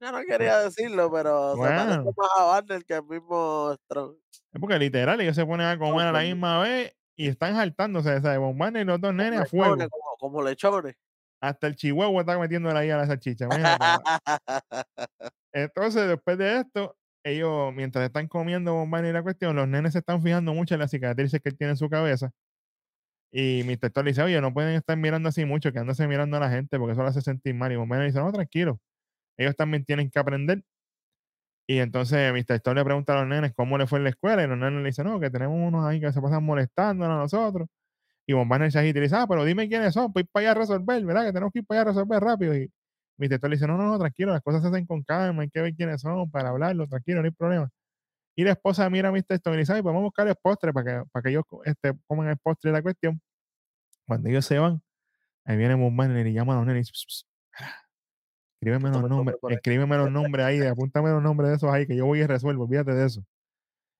Yo 0.00 0.12
no 0.12 0.18
quería 0.28 0.58
decirlo, 0.58 1.10
pero 1.10 1.54
se 1.54 1.60
parece 1.62 1.84
Bueno. 1.86 2.12
más 2.18 2.28
a 2.38 2.42
Barner 2.44 2.84
que 2.84 2.94
el 2.96 3.04
mismo 3.04 3.74
Strong. 3.84 4.16
Es 4.52 4.60
porque 4.60 4.78
literal 4.78 5.18
ellos 5.22 5.34
se 5.36 5.46
ponen 5.46 5.68
a 5.68 5.78
comer 5.78 6.08
a 6.08 6.12
la 6.12 6.20
misma 6.20 6.58
vez 6.60 6.94
y 7.16 7.28
están 7.28 7.54
saltándose, 7.54 8.20
¿sabes? 8.20 8.38
Von 8.38 8.58
Barner 8.58 8.82
y 8.82 8.84
los 8.84 9.00
dos 9.00 9.14
nenes 9.14 9.40
a 9.40 9.46
fuego. 9.46 9.74
Como, 9.76 10.16
como 10.18 10.42
lechones. 10.42 10.96
Hasta 11.44 11.66
el 11.66 11.76
chihuahua 11.76 12.22
está 12.22 12.38
metiéndole 12.38 12.78
ahí 12.78 12.90
a 12.90 12.96
la 12.96 13.06
salchicha. 13.06 13.48
Entonces, 15.52 16.08
después 16.08 16.38
de 16.38 16.60
esto, 16.60 16.96
ellos, 17.22 17.70
mientras 17.74 18.02
están 18.06 18.28
comiendo 18.28 18.72
Von 18.72 18.90
Barney 18.90 19.10
y 19.10 19.12
la 19.12 19.22
cuestión, 19.22 19.54
los 19.54 19.68
nenes 19.68 19.92
se 19.92 19.98
están 19.98 20.22
fijando 20.22 20.54
mucho 20.54 20.74
en 20.74 20.80
las 20.80 20.90
cicatrices 20.90 21.42
que 21.42 21.50
él 21.50 21.58
tiene 21.58 21.72
en 21.72 21.76
su 21.76 21.90
cabeza. 21.90 22.30
Y 23.30 23.62
Mr. 23.64 23.90
Thor 23.90 24.04
le 24.04 24.12
dice, 24.12 24.22
oye, 24.22 24.40
no 24.40 24.54
pueden 24.54 24.74
estar 24.74 24.96
mirando 24.96 25.28
así 25.28 25.44
mucho, 25.44 25.70
quedándose 25.70 26.08
mirando 26.08 26.38
a 26.38 26.40
la 26.40 26.50
gente, 26.50 26.78
porque 26.78 26.92
eso 26.92 27.02
lo 27.02 27.08
hace 27.08 27.20
sentir 27.20 27.54
mal. 27.54 27.70
Y 27.72 27.76
Von 27.76 27.88
Barney 27.90 28.06
dice, 28.06 28.20
no, 28.20 28.32
tranquilo. 28.32 28.80
Ellos 29.36 29.54
también 29.54 29.84
tienen 29.84 30.10
que 30.10 30.18
aprender. 30.18 30.62
Y 31.68 31.78
entonces 31.78 32.32
Mr. 32.32 32.60
Thor 32.60 32.76
le 32.76 32.84
pregunta 32.84 33.12
a 33.12 33.20
los 33.20 33.28
nenes 33.28 33.52
cómo 33.54 33.76
le 33.76 33.86
fue 33.86 33.98
en 33.98 34.04
la 34.04 34.10
escuela. 34.10 34.42
Y 34.44 34.46
los 34.46 34.56
nenes 34.56 34.80
le 34.80 34.86
dicen, 34.86 35.04
no, 35.06 35.20
que 35.20 35.28
tenemos 35.30 35.56
unos 35.58 35.84
ahí 35.84 36.00
que 36.00 36.10
se 36.10 36.22
pasan 36.22 36.42
molestando 36.42 37.04
a 37.04 37.08
nosotros. 37.08 37.68
Y 38.26 38.32
agita 38.34 38.98
y 38.98 39.02
dice, 39.02 39.16
ah, 39.16 39.26
pero 39.28 39.44
dime 39.44 39.68
quiénes 39.68 39.92
son, 39.94 40.12
pues 40.12 40.24
ir 40.24 40.30
para 40.32 40.44
allá 40.44 40.50
a 40.52 40.54
resolver, 40.62 41.04
¿verdad? 41.04 41.26
Que 41.26 41.32
tenemos 41.32 41.52
que 41.52 41.58
ir 41.60 41.66
para 41.66 41.80
allá 41.82 41.90
a 41.90 41.92
resolver 41.92 42.20
rápido. 42.22 42.56
Y 42.56 42.70
Mr. 43.18 43.38
Thor 43.38 43.50
le 43.50 43.56
dice, 43.56 43.66
no, 43.66 43.76
no, 43.76 43.84
no, 43.86 43.98
tranquilo, 43.98 44.32
las 44.32 44.42
cosas 44.42 44.62
se 44.62 44.68
hacen 44.68 44.86
con 44.86 45.02
calma, 45.02 45.42
hay 45.42 45.50
que 45.50 45.60
ver 45.60 45.74
quiénes 45.74 46.00
son 46.00 46.30
para 46.30 46.48
hablarlo, 46.50 46.86
tranquilo, 46.86 47.20
no 47.20 47.26
hay 47.26 47.32
problema. 47.32 47.68
Y 48.36 48.44
la 48.44 48.52
esposa 48.52 48.88
mira 48.90 49.10
a 49.10 49.12
Mr. 49.12 49.36
Stone 49.36 49.56
y 49.56 49.60
dice, 49.60 49.74
ay, 49.74 49.82
pues 49.82 49.92
vamos 49.92 50.02
a 50.02 50.04
buscar 50.04 50.28
el 50.28 50.36
postre 50.40 50.72
para 50.72 51.02
que, 51.02 51.10
para 51.10 51.22
que 51.22 51.30
ellos 51.30 51.44
este, 51.64 51.92
coman 52.06 52.28
el 52.28 52.38
postre 52.38 52.70
de 52.70 52.78
la 52.78 52.82
cuestión. 52.82 53.20
Cuando 54.06 54.28
ellos 54.28 54.46
se 54.46 54.58
van, 54.58 54.82
ahí 55.44 55.56
viene 55.56 55.76
Barney 55.76 56.30
y 56.30 56.34
llama 56.34 56.54
a 56.54 56.56
los 56.58 56.66
nenes 56.66 56.90
"Pss, 56.90 57.06
pss, 57.08 57.26
escríbeme 58.60 58.90
los 58.90 59.04
nombres, 59.08 59.38
por 59.40 59.52
ahí". 59.52 59.56
escríbeme 59.56 59.96
los 59.96 60.10
nombres 60.10 60.46
ahí, 60.46 60.60
apúntame 60.62 61.10
los 61.10 61.22
nombres 61.22 61.50
de 61.50 61.56
esos 61.56 61.70
ahí, 61.72 61.86
que 61.86 61.96
yo 61.96 62.06
voy 62.06 62.20
y 62.20 62.26
resuelvo, 62.26 62.64
olvídate 62.64 62.92
de 62.92 63.06
eso. 63.06 63.24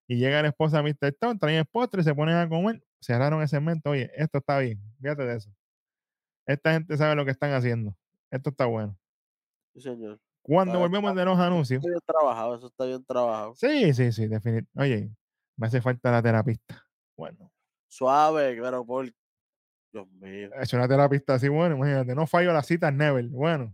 Y 0.07 0.17
llega 0.17 0.43
la 0.43 0.49
esposa 0.49 0.83
de 0.83 0.83
Mr. 0.83 1.09
Stone, 1.09 1.39
traen 1.39 1.59
el 1.59 1.67
postre, 1.67 2.03
se 2.03 2.15
ponen 2.15 2.37
a 2.37 2.49
comer, 2.49 2.83
cerraron 3.01 3.43
ese 3.43 3.57
segmento, 3.57 3.91
oye, 3.91 4.11
esto 4.17 4.39
está 4.39 4.59
bien, 4.59 4.81
fíjate 5.01 5.25
de 5.25 5.37
eso. 5.37 5.51
Esta 6.47 6.73
gente 6.73 6.97
sabe 6.97 7.15
lo 7.15 7.25
que 7.25 7.31
están 7.31 7.53
haciendo. 7.53 7.97
Esto 8.31 8.51
está 8.51 8.67
bueno. 8.67 8.99
Sí, 9.75 9.81
señor. 9.81 10.21
Cuando 10.43 10.79
volvemos 10.79 11.15
de 11.15 11.25
los 11.25 11.39
anuncios. 11.39 11.79
Está 11.79 11.89
bien 11.89 12.01
trabajado, 12.07 12.55
eso 12.57 12.67
está 12.67 12.85
bien 12.85 13.05
trabajado. 13.05 13.55
Sí, 13.57 13.95
sí, 13.95 14.13
sí, 14.13 14.27
definitivamente. 14.27 14.71
Oye, 14.77 15.11
me 15.57 15.67
hace 15.67 15.81
falta 15.81 16.11
la 16.11 16.23
terapista. 16.23 16.87
Bueno, 17.17 17.51
Suave, 17.89 18.59
pero 18.61 18.85
por. 18.85 19.11
Dios 19.93 20.09
mío. 20.21 20.51
es 20.61 20.73
una 20.73 20.89
terapista 20.89 21.35
así, 21.35 21.49
bueno, 21.49 21.77
imagínate, 21.77 22.17
no 22.17 22.27
fallo 22.27 22.53
las 22.53 22.67
citas 22.67 22.93
Never. 22.93 23.25
Bueno, 23.29 23.73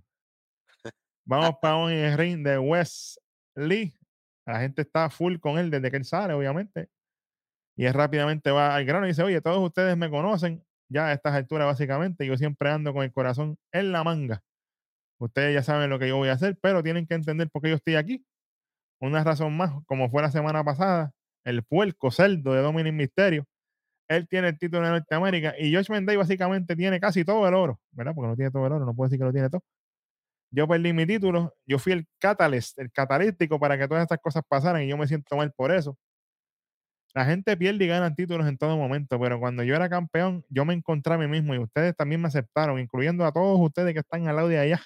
vamos 1.24 1.56
para 1.62 1.76
un 1.76 1.90
el 1.90 2.18
ring 2.18 2.44
de 2.44 2.58
Wes 2.58 3.18
Lee. 3.54 3.98
La 4.50 4.60
gente 4.60 4.82
está 4.82 5.10
full 5.10 5.38
con 5.38 5.58
él 5.58 5.70
desde 5.70 5.90
que 5.90 5.96
él 5.96 6.04
sale, 6.04 6.34
obviamente. 6.34 6.88
Y 7.76 7.86
él 7.86 7.94
rápidamente 7.94 8.50
va 8.50 8.74
al 8.74 8.84
grano 8.84 9.06
y 9.06 9.10
dice, 9.10 9.22
oye, 9.22 9.40
todos 9.40 9.58
ustedes 9.60 9.96
me 9.96 10.10
conocen 10.10 10.64
ya 10.88 11.06
a 11.06 11.12
estas 11.12 11.34
alturas, 11.34 11.66
básicamente. 11.66 12.26
Yo 12.26 12.36
siempre 12.36 12.70
ando 12.70 12.92
con 12.92 13.04
el 13.04 13.12
corazón 13.12 13.56
en 13.72 13.92
la 13.92 14.04
manga. 14.04 14.42
Ustedes 15.18 15.54
ya 15.54 15.62
saben 15.62 15.90
lo 15.90 15.98
que 15.98 16.08
yo 16.08 16.16
voy 16.16 16.30
a 16.30 16.32
hacer, 16.32 16.58
pero 16.60 16.82
tienen 16.82 17.06
que 17.06 17.14
entender 17.14 17.48
por 17.50 17.62
qué 17.62 17.70
yo 17.70 17.76
estoy 17.76 17.94
aquí. 17.94 18.24
Una 19.00 19.24
razón 19.24 19.56
más, 19.56 19.72
como 19.86 20.10
fue 20.10 20.22
la 20.22 20.30
semana 20.30 20.64
pasada, 20.64 21.12
el 21.44 21.62
puerco 21.62 22.10
cerdo 22.10 22.54
de 22.54 22.62
Dominic 22.62 22.94
Misterio. 22.94 23.46
Él 24.08 24.26
tiene 24.28 24.48
el 24.48 24.58
título 24.58 24.82
de 24.82 24.90
Norteamérica 24.90 25.54
y 25.58 25.74
Josh 25.74 25.90
Mendey 25.90 26.16
básicamente 26.16 26.74
tiene 26.76 26.98
casi 27.00 27.24
todo 27.24 27.46
el 27.46 27.54
oro, 27.54 27.80
¿verdad? 27.92 28.14
Porque 28.14 28.28
no 28.28 28.36
tiene 28.36 28.50
todo 28.50 28.66
el 28.66 28.72
oro, 28.72 28.84
no 28.84 28.94
puedo 28.94 29.08
decir 29.08 29.20
que 29.20 29.24
lo 29.24 29.32
tiene 29.32 29.48
todo. 29.50 29.62
Yo 30.52 30.66
perdí 30.66 30.92
mi 30.92 31.06
título, 31.06 31.54
yo 31.64 31.78
fui 31.78 31.92
el 31.92 32.06
catalyst, 32.18 32.78
el 32.78 32.90
catalítico 32.90 33.58
para 33.60 33.78
que 33.78 33.86
todas 33.86 34.02
estas 34.02 34.18
cosas 34.18 34.42
pasaran 34.48 34.82
y 34.82 34.88
yo 34.88 34.96
me 34.96 35.06
siento 35.06 35.36
mal 35.36 35.52
por 35.52 35.70
eso. 35.72 35.96
La 37.14 37.24
gente 37.24 37.56
pierde 37.56 37.84
y 37.84 37.88
gana 37.88 38.14
títulos 38.14 38.46
en 38.46 38.56
todo 38.56 38.76
momento, 38.76 39.18
pero 39.18 39.40
cuando 39.40 39.62
yo 39.64 39.74
era 39.74 39.88
campeón, 39.88 40.44
yo 40.48 40.64
me 40.64 40.74
encontré 40.74 41.14
a 41.14 41.18
mí 41.18 41.26
mismo 41.26 41.54
y 41.54 41.58
ustedes 41.58 41.94
también 41.96 42.20
me 42.20 42.28
aceptaron, 42.28 42.78
incluyendo 42.78 43.24
a 43.24 43.32
todos 43.32 43.58
ustedes 43.60 43.92
que 43.94 44.00
están 44.00 44.28
al 44.28 44.36
lado 44.36 44.48
de 44.48 44.58
allá 44.60 44.80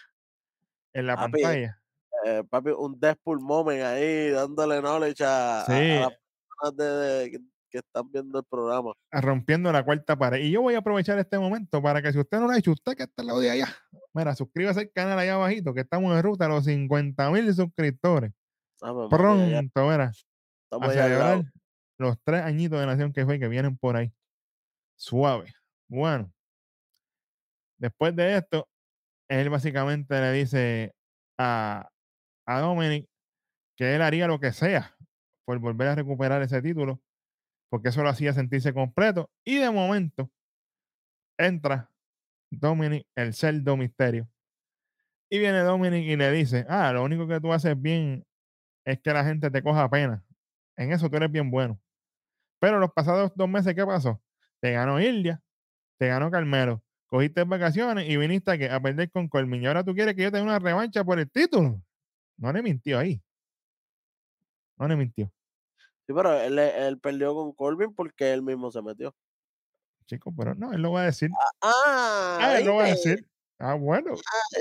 en 0.95 1.07
la 1.07 1.17
Papi, 1.17 1.33
pantalla. 1.43 1.81
Eh, 2.25 2.43
papi, 2.49 2.71
un 2.71 2.99
Deadpool 2.99 3.41
moment 3.41 3.83
ahí, 3.83 4.31
dándole 4.31 4.81
knowledge 4.81 5.23
a, 5.23 5.61
a- 5.63 5.65
Sí. 5.67 5.73
a 5.73 6.01
las 6.01 6.13
personas 6.49 6.77
de, 6.77 6.85
de- 7.25 7.31
que, 7.33 7.39
que 7.69 7.79
están 7.79 8.11
viendo 8.11 8.39
el 8.39 8.45
programa. 8.49 8.93
rompiendo 9.11 9.71
la 9.73 9.83
cuarta 9.85 10.17
pared. 10.17 10.39
Y 10.41 10.51
yo 10.51 10.63
voy 10.63 10.75
a 10.75 10.79
aprovechar 10.79 11.19
este 11.19 11.39
momento 11.39 11.83
para 11.83 12.01
que 12.01 12.11
si 12.13 12.19
usted 12.19 12.39
no 12.39 12.47
lo 12.47 12.53
ha 12.53 12.59
hecho, 12.59 12.73
usted 12.73 12.95
que 12.97 13.03
está 13.03 13.21
al 13.23 13.27
lado 13.27 13.41
de 13.41 13.51
allá, 13.51 13.69
mira, 14.15 14.35
suscríbase 14.35 14.81
al 14.81 14.91
canal 14.93 15.19
allá 15.19 15.35
abajito, 15.35 15.75
que 15.75 15.81
estamos 15.81 16.15
en 16.17 16.23
ruta 16.23 16.47
a 16.47 16.49
los 16.49 16.65
50 16.65 17.31
mil 17.31 17.53
suscriptores. 17.55 18.33
María, 18.81 19.03
ya 19.03 19.09
Pronto, 19.09 19.87
mira, 19.91 20.13
estamos 20.65 20.89
allá 20.89 21.43
los 21.99 22.17
tres 22.25 22.43
añitos 22.43 22.81
de 22.81 22.87
nación 22.87 23.13
que 23.13 23.25
fue 23.25 23.39
que 23.39 23.49
vienen 23.49 23.77
por 23.77 23.97
ahí. 23.97 24.13
Suave. 24.97 25.53
Bueno, 25.89 26.33
después 27.79 28.15
de 28.17 28.37
esto, 28.37 28.69
él 29.29 29.49
básicamente 29.51 30.21
le 30.21 30.33
dice 30.33 30.95
a, 31.39 31.89
a 32.47 32.61
Dominic 32.61 33.09
que 33.77 33.95
él 33.95 34.03
haría 34.03 34.27
lo 34.27 34.39
que 34.39 34.53
sea 34.53 34.97
por 35.45 35.59
volver 35.59 35.89
a 35.89 35.95
recuperar 35.95 36.43
ese 36.43 36.63
título, 36.63 37.01
porque 37.69 37.89
eso 37.89 38.03
lo 38.03 38.09
hacía 38.09 38.33
sentirse 38.33 38.73
completo. 38.73 39.31
Y 39.45 39.59
de 39.59 39.71
momento 39.71 40.31
entra 41.39 41.91
Dominic, 42.59 43.07
el 43.15 43.35
cerdo 43.35 43.77
misterio. 43.77 44.29
Y 45.31 45.39
viene 45.39 45.61
Dominic 45.61 46.05
y 46.05 46.17
le 46.17 46.31
dice, 46.31 46.65
ah, 46.69 46.93
lo 46.93 47.03
único 47.03 47.27
que 47.27 47.41
tú 47.41 47.53
haces 47.53 47.81
bien 47.81 48.25
es 48.85 49.01
que 49.01 49.13
la 49.13 49.25
gente 49.25 49.51
te 49.51 49.63
coja 49.63 49.89
pena. 49.89 50.25
En 50.77 50.93
eso 50.93 51.09
tú 51.09 51.17
eres 51.17 51.31
bien 51.31 51.51
bueno. 51.51 51.81
Pero 52.61 52.79
los 52.79 52.93
pasados 52.93 53.33
dos 53.35 53.49
meses, 53.49 53.75
¿qué 53.75 53.85
pasó? 53.85 54.21
Te 54.61 54.73
ganó 54.73 55.01
Ildia, 55.01 55.43
te 55.99 56.09
ganó 56.09 56.31
Carmelo, 56.31 56.83
cogiste 57.07 57.45
vacaciones 57.45 58.09
y 58.09 58.17
viniste 58.17 58.71
a, 58.71 58.81
perder 58.81 59.11
con 59.11 59.29
Colmin. 59.29 59.63
Y 59.63 59.67
ahora 59.67 59.85
tú 59.85 59.95
quieres 59.95 60.15
que 60.15 60.23
yo 60.23 60.31
te 60.31 60.39
dé 60.39 60.43
una 60.43 60.59
revancha 60.59 61.05
por 61.05 61.19
el 61.19 61.31
título. 61.31 61.81
No 62.37 62.53
le 62.53 62.63
mintió 62.63 62.99
ahí. 62.99 63.23
No 64.77 64.89
le 64.89 64.97
mintió. 64.97 65.31
Sí, 66.07 66.13
pero 66.15 66.39
él, 66.41 66.59
él 66.59 66.99
perdió 66.99 67.35
con 67.35 67.53
Corbin 67.53 67.95
porque 67.95 68.33
él 68.33 68.43
mismo 68.43 68.71
se 68.71 68.83
metió. 68.83 69.15
Chico, 70.07 70.33
pero 70.37 70.55
no, 70.55 70.73
él 70.73 70.83
lo 70.83 70.93
va 70.93 71.03
a 71.03 71.07
decir. 71.07 71.31
Ah, 71.63 72.39
Ah, 72.41 72.59
él 72.59 72.67
lo 72.67 72.77
va 72.77 72.85
a 72.85 72.89
decir. 72.89 73.27
Ah, 73.59 73.75
bueno. 73.75 74.15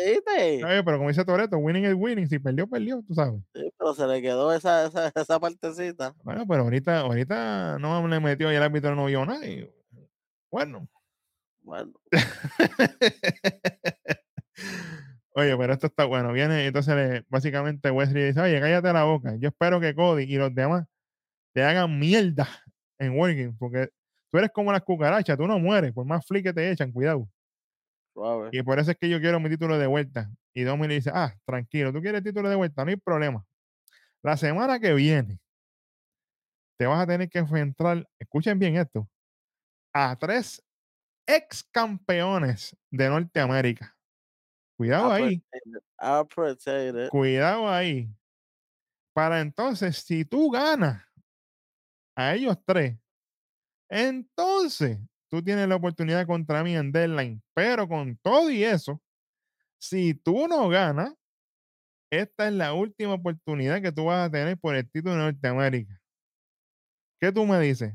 ¿viste? 0.06 0.64
Oye, 0.64 0.84
pero 0.84 0.98
como 0.98 1.10
dice 1.10 1.26
Toreto, 1.26 1.58
winning 1.58 1.86
is 1.86 1.96
winning. 1.98 2.28
Si 2.28 2.40
perdió, 2.40 2.68
perdió, 2.68 3.02
tú 3.06 3.14
sabes. 3.14 3.42
Sí, 3.54 3.70
pero 3.78 3.94
se 3.94 4.08
le 4.08 4.22
quedó 4.22 4.54
esa, 4.54 4.86
esa, 4.88 5.12
esa 5.14 5.40
partecita. 5.40 6.16
Bueno, 6.24 6.46
pero 6.48 6.64
ahorita, 6.64 7.00
ahorita 7.00 7.78
no 7.80 8.08
le 8.08 8.20
metió 8.20 8.52
y 8.52 8.56
el 8.56 8.64
árbitro 8.64 8.96
no 8.96 9.06
vio 9.06 9.26
nada. 9.26 9.46
y, 9.46 9.70
bueno. 10.52 10.88
Bueno, 11.62 11.94
Oye, 15.36 15.58
pero 15.58 15.74
esto 15.74 15.88
está 15.88 16.06
bueno. 16.06 16.32
Viene, 16.32 16.66
entonces 16.68 16.96
le- 16.96 17.26
básicamente 17.30 17.90
Wesley 17.90 18.26
dice, 18.28 18.40
oye, 18.42 18.60
cállate 18.60 18.94
la 18.94 19.04
boca. 19.06 19.36
Yo 19.38 19.50
espero 19.50 19.80
que 19.80 19.96
Cody 19.96 20.24
y 20.24 20.36
los 20.38 20.54
demás 20.54 20.86
te 21.54 21.64
hagan 21.64 21.98
mierda 22.00 22.48
en 23.00 23.18
Working, 23.18 23.58
porque 23.58 23.90
tú 24.34 24.40
eres 24.40 24.50
como 24.52 24.72
las 24.72 24.82
cucarachas, 24.82 25.38
tú 25.38 25.46
no 25.46 25.60
mueres, 25.60 25.94
por 25.94 26.08
más 26.08 26.26
flick 26.26 26.46
que 26.46 26.54
te 26.54 26.72
echan, 26.72 26.92
cuidado. 26.92 27.30
Y 28.52 28.64
por 28.64 28.80
eso 28.80 28.90
es 28.90 28.98
que 28.98 29.08
yo 29.08 29.20
quiero 29.20 29.40
mi 29.40 29.48
título 29.48 29.78
de 29.78 29.86
vuelta. 29.86 30.28
Y 30.56 30.64
Domi 30.64 30.88
le 30.88 30.96
dice, 30.96 31.12
ah, 31.14 31.36
tranquilo, 31.46 31.94
tú 31.94 32.02
quieres 32.02 32.24
título 32.24 32.50
de 32.50 32.56
vuelta, 32.56 32.84
no 32.84 32.90
hay 32.90 32.96
problema. 32.96 33.46
La 34.24 34.36
semana 34.36 34.80
que 34.80 34.92
viene 34.96 35.40
te 36.80 36.88
vas 36.88 37.04
a 37.04 37.06
tener 37.06 37.30
que 37.30 37.38
enfrentar, 37.38 38.08
escuchen 38.18 38.58
bien 38.58 38.76
esto, 38.76 39.08
a 39.94 40.16
tres 40.16 40.64
ex 41.28 41.64
campeones 41.66 42.76
de 42.90 43.10
Norteamérica. 43.10 43.96
Cuidado 44.76 45.12
ahí, 45.12 45.44
cuidado 47.12 47.70
ahí. 47.70 48.10
Para 49.14 49.42
entonces, 49.42 49.98
si 49.98 50.26
tú 50.26 50.50
ganas 50.50 51.06
a 52.16 52.34
ellos 52.34 52.58
tres, 52.66 52.98
entonces 53.94 54.98
tú 55.30 55.44
tienes 55.44 55.68
la 55.68 55.76
oportunidad 55.76 56.26
contra 56.26 56.64
mí 56.64 56.76
en 56.76 56.92
deadline. 56.92 57.42
Pero 57.54 57.88
con 57.88 58.18
todo 58.18 58.50
y 58.50 58.64
eso, 58.64 59.02
si 59.80 60.14
tú 60.14 60.48
no 60.48 60.68
ganas, 60.68 61.14
esta 62.12 62.48
es 62.48 62.54
la 62.54 62.74
última 62.74 63.14
oportunidad 63.14 63.82
que 63.82 63.92
tú 63.92 64.06
vas 64.06 64.28
a 64.28 64.32
tener 64.32 64.58
por 64.58 64.76
el 64.76 64.90
título 64.90 65.16
de 65.16 65.22
Norteamérica. 65.22 66.00
¿Qué 67.20 67.32
tú 67.32 67.46
me 67.46 67.60
dices? 67.60 67.94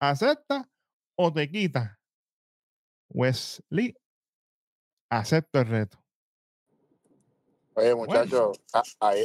¿Acepta 0.00 0.68
o 1.16 1.32
te 1.32 1.50
quita? 1.50 2.00
Wesley, 3.08 3.96
acepto 5.10 5.60
el 5.60 5.66
reto. 5.66 5.98
Oye, 7.74 7.94
muchachos, 7.94 8.60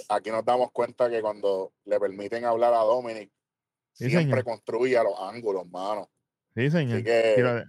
aquí 0.09 0.29
nos 0.31 0.45
damos 0.45 0.71
cuenta 0.71 1.09
que 1.09 1.21
cuando 1.21 1.73
le 1.85 1.99
permiten 1.99 2.45
hablar 2.45 2.73
a 2.73 2.79
Dominic, 2.79 3.31
Sí, 3.93 4.09
siempre 4.09 4.41
señor. 4.41 4.43
construye 4.43 4.97
a 4.97 5.03
los 5.03 5.17
ángulos, 5.19 5.65
mano. 5.69 6.09
Sí, 6.55 6.71
señor. 6.71 6.95
Así 6.95 7.03
que 7.03 7.11
de- 7.11 7.65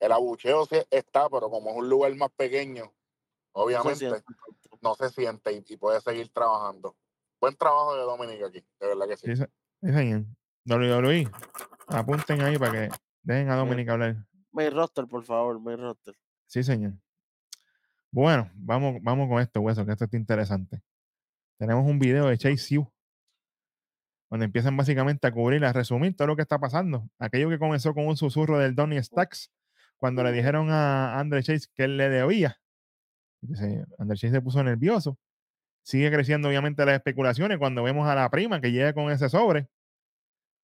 el 0.00 0.12
abucheo 0.12 0.66
sí 0.66 0.76
está, 0.90 1.28
pero 1.28 1.50
como 1.50 1.70
es 1.70 1.76
un 1.76 1.88
lugar 1.88 2.14
más 2.16 2.30
pequeño, 2.36 2.84
No 2.84 2.92
se 2.92 3.60
obviamente, 3.62 3.96
siente. 3.98 4.22
no 4.82 4.94
se 4.94 5.08
siente 5.10 5.52
y, 5.52 5.64
y 5.66 5.76
puede 5.76 6.00
seguir 6.00 6.28
trabajando. 6.30 6.96
Buen 7.40 7.56
trabajo 7.56 7.94
de 7.96 8.02
Dominic 8.02 8.42
aquí, 8.42 8.64
de 8.80 8.86
verdad 8.86 9.06
que 9.08 9.16
sí. 9.16 9.34
Sí, 9.36 9.42
sí, 9.82 9.92
señor. 9.92 10.24
WWE, 10.66 11.28
apunten 11.88 12.40
ahí 12.42 12.56
para 12.58 12.72
que 12.72 12.88
dejen 13.22 13.50
a 13.50 13.56
Dominic 13.56 13.88
hablar. 13.88 14.16
Main 14.52 14.72
roster, 14.74 15.06
por 15.06 15.22
favor, 15.24 15.58
main 15.60 15.78
roster. 15.78 16.16
Sí, 16.46 16.62
señor. 16.62 16.92
Bueno, 18.10 18.50
vamos, 18.54 18.96
vamos 19.02 19.28
con 19.28 19.40
esto, 19.40 19.60
hueso, 19.60 19.84
que 19.84 19.92
esto 19.92 20.04
está 20.04 20.16
interesante. 20.16 20.80
Tenemos 21.58 21.84
un 21.86 21.98
video 21.98 22.26
de 22.26 22.38
Chase 22.38 22.78
U, 22.78 22.92
donde 24.34 24.46
empiezan 24.46 24.76
básicamente 24.76 25.28
a 25.28 25.30
cubrir, 25.30 25.64
a 25.64 25.72
resumir 25.72 26.16
todo 26.16 26.26
lo 26.26 26.34
que 26.34 26.42
está 26.42 26.58
pasando. 26.58 27.08
Aquello 27.20 27.48
que 27.50 27.58
comenzó 27.60 27.94
con 27.94 28.08
un 28.08 28.16
susurro 28.16 28.58
del 28.58 28.74
Donny 28.74 29.00
Stacks, 29.00 29.52
cuando 29.96 30.24
le 30.24 30.32
dijeron 30.32 30.70
a 30.70 31.20
Andre 31.20 31.40
Chase 31.44 31.68
que 31.72 31.84
él 31.84 31.96
le 31.96 32.08
debía. 32.08 32.58
Entonces, 33.42 33.86
Andre 33.96 34.16
Chase 34.16 34.32
se 34.32 34.42
puso 34.42 34.60
nervioso. 34.64 35.16
Sigue 35.84 36.10
creciendo, 36.10 36.48
obviamente, 36.48 36.84
las 36.84 36.96
especulaciones 36.96 37.58
cuando 37.58 37.84
vemos 37.84 38.08
a 38.08 38.16
la 38.16 38.28
prima 38.28 38.60
que 38.60 38.72
llega 38.72 38.92
con 38.92 39.08
ese 39.12 39.28
sobre 39.28 39.68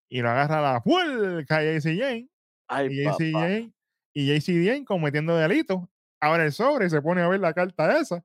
y 0.09 0.21
lo 0.21 0.31
agarra 0.31 0.59
a 0.59 0.73
la 0.73 0.83
puerca 0.83 1.63
JC 1.63 1.97
Jane. 1.97 2.29
Ay, 2.67 2.89
y 2.91 3.05
JC. 3.05 3.33
Jane 3.33 3.73
y 4.13 4.35
JC 4.35 4.67
Jane 4.67 4.85
cometiendo 4.85 5.37
delitos. 5.37 5.79
Abre 6.19 6.47
el 6.47 6.53
sobre 6.53 6.87
y 6.87 6.91
se 6.91 7.01
pone 7.01 7.23
a 7.23 7.29
ver 7.29 7.39
la 7.39 7.53
carta 7.53 8.01
esa. 8.01 8.25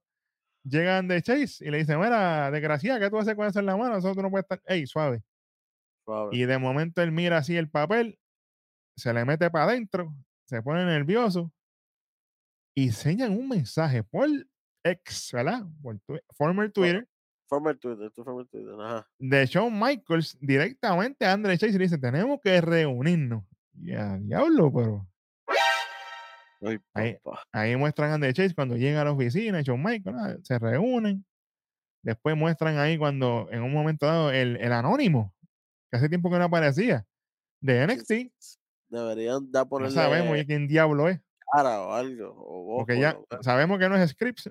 Llegan 0.63 1.07
de 1.07 1.21
Chase 1.21 1.63
y 1.63 1.69
le 1.69 1.77
dicen, 1.77 1.99
mira, 1.99 2.49
desgraciada, 2.49 2.99
¿qué 2.99 3.11
tú 3.11 3.19
haces 3.19 3.35
con 3.35 3.45
eso 3.45 3.59
en 3.59 3.67
la 3.67 3.77
mano? 3.77 3.95
Eso 3.95 4.11
tú 4.15 4.23
no 4.23 4.31
puedes 4.31 4.45
estar. 4.45 4.59
Ey, 4.65 4.87
suave. 4.87 5.21
Y 6.31 6.45
de 6.45 6.57
momento 6.57 7.01
él 7.01 7.11
mira 7.11 7.37
así 7.37 7.55
el 7.57 7.69
papel, 7.69 8.19
se 8.97 9.13
le 9.13 9.25
mete 9.25 9.49
para 9.49 9.65
adentro, 9.65 10.13
se 10.45 10.61
pone 10.61 10.85
nervioso 10.85 11.51
y 12.75 12.85
enseñan 12.87 13.31
un 13.31 13.49
mensaje 13.49 14.03
por 14.03 14.27
ex, 14.83 15.31
¿verdad? 15.33 15.63
Por 15.81 15.99
former 16.37 16.71
Twitter 16.71 17.07
Former 17.47 17.77
Twitter, 17.77 18.09
tu 18.11 18.23
former 18.23 18.47
Twitter, 18.47 18.73
ajá. 18.81 19.07
de 19.19 19.45
Shawn 19.45 19.71
Michaels 19.79 20.35
directamente 20.41 21.25
a 21.25 21.33
Andre 21.33 21.55
Chase 21.57 21.73
y 21.75 21.77
le 21.77 21.83
dice, 21.85 21.97
tenemos 21.99 22.39
que 22.41 22.59
reunirnos. 22.59 23.43
Ya, 23.73 24.17
diablo, 24.17 24.71
pero 24.73 25.07
Ay, 26.61 26.79
Ahí- 26.95 27.17
papá. 27.23 27.43
ahí 27.51 27.75
muestran 27.75 28.09
a 28.09 28.13
Andre 28.15 28.33
Chase 28.33 28.55
cuando 28.55 28.75
llega 28.77 29.01
a 29.01 29.03
la 29.05 29.11
oficina, 29.11 29.61
Shawn 29.61 29.83
Michaels, 29.83 30.17
ah, 30.19 30.35
se 30.41 30.57
reúnen. 30.57 31.23
Después 32.03 32.35
muestran 32.35 32.77
ahí 32.79 32.97
cuando 32.97 33.47
en 33.51 33.61
un 33.61 33.71
momento 33.71 34.07
dado 34.07 34.31
el, 34.31 34.57
el 34.57 34.71
anónimo, 34.73 35.34
que 35.95 35.97
hace 35.97 36.09
tiempo 36.09 36.29
que 36.29 36.37
no 36.37 36.45
aparecía, 36.45 37.05
de 37.61 37.87
NXT. 37.87 38.11
Deberían 38.89 39.51
dar 39.51 39.65
No 39.65 39.69
ponerle 39.69 39.95
sabemos 39.95 40.37
ya 40.37 40.45
quién 40.45 40.67
diablo 40.67 41.09
es, 41.09 41.19
cara 41.51 41.81
o 41.81 41.93
algo. 41.93 42.33
O 42.37 42.77
porque 42.77 42.93
por 42.93 43.01
ya 43.01 43.17
sabemos 43.41 43.79
que 43.79 43.89
no 43.89 43.95
es 43.95 44.11
Scripps. 44.11 44.49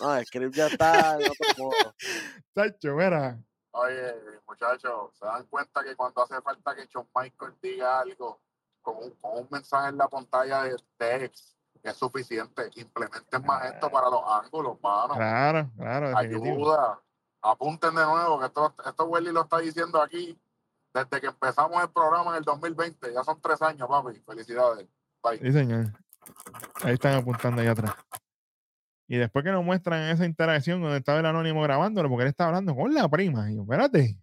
No, 0.00 0.16
el 0.16 0.24
script 0.24 0.54
ya 0.54 0.66
está 0.66 1.16
en 1.16 1.30
otro 1.30 1.64
modo. 1.64 1.94
Tacho, 2.54 2.96
mira, 2.96 3.38
Oye, 3.72 4.14
muchachos, 4.48 5.10
se 5.16 5.24
dan 5.24 5.46
cuenta 5.46 5.84
que 5.84 5.94
cuando 5.94 6.22
hace 6.22 6.40
falta 6.40 6.74
que 6.74 6.86
Shawn 6.86 7.06
Michaels 7.14 7.60
diga 7.60 8.00
algo 8.00 8.40
con 8.82 8.96
un, 8.96 9.10
con 9.20 9.38
un 9.38 9.48
mensaje 9.50 9.90
en 9.90 9.98
la 9.98 10.08
pantalla 10.08 10.64
de 10.64 10.76
text, 10.96 11.56
es 11.82 11.96
suficiente. 11.96 12.70
Implementen 12.74 13.44
más 13.44 13.66
esto 13.66 13.90
para 13.90 14.10
los 14.10 14.22
ángulos, 14.26 14.80
mano. 14.82 15.14
claro, 15.14 15.70
claro, 15.76 16.08
definitivo. 16.10 16.72
Ayuda. 16.72 17.02
Apunten 17.42 17.94
de 17.94 18.04
nuevo, 18.04 18.38
que 18.38 18.46
esto, 18.46 18.74
esto 18.86 19.04
Welly 19.06 19.32
lo 19.32 19.42
está 19.42 19.58
diciendo 19.58 20.00
aquí 20.02 20.38
desde 20.92 21.20
que 21.20 21.26
empezamos 21.28 21.82
el 21.82 21.90
programa 21.90 22.32
en 22.32 22.38
el 22.38 22.44
2020. 22.44 23.14
Ya 23.14 23.24
son 23.24 23.40
tres 23.40 23.62
años, 23.62 23.88
papi. 23.88 24.20
Felicidades. 24.20 24.88
Bye. 25.22 25.38
Sí, 25.38 25.52
señor. 25.52 25.92
Ahí 26.82 26.94
están 26.94 27.14
apuntando 27.14 27.60
ahí 27.62 27.68
atrás. 27.68 27.94
Y 29.08 29.16
después 29.16 29.44
que 29.44 29.50
nos 29.50 29.64
muestran 29.64 30.10
esa 30.10 30.24
interacción 30.24 30.80
donde 30.80 30.98
estaba 30.98 31.18
el 31.18 31.26
anónimo 31.26 31.62
grabándolo, 31.62 32.08
porque 32.08 32.22
él 32.22 32.28
estaba 32.28 32.48
hablando 32.48 32.74
con 32.76 32.94
la 32.94 33.08
prima. 33.08 33.50
Y 33.50 33.56
yo, 33.56 33.62
espérate. 33.62 34.20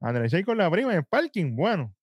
André 0.00 0.28
Chase 0.28 0.44
con 0.44 0.56
la 0.56 0.70
prima 0.70 0.92
en 0.92 0.98
el 0.98 1.04
parking, 1.04 1.54
bueno. 1.54 1.94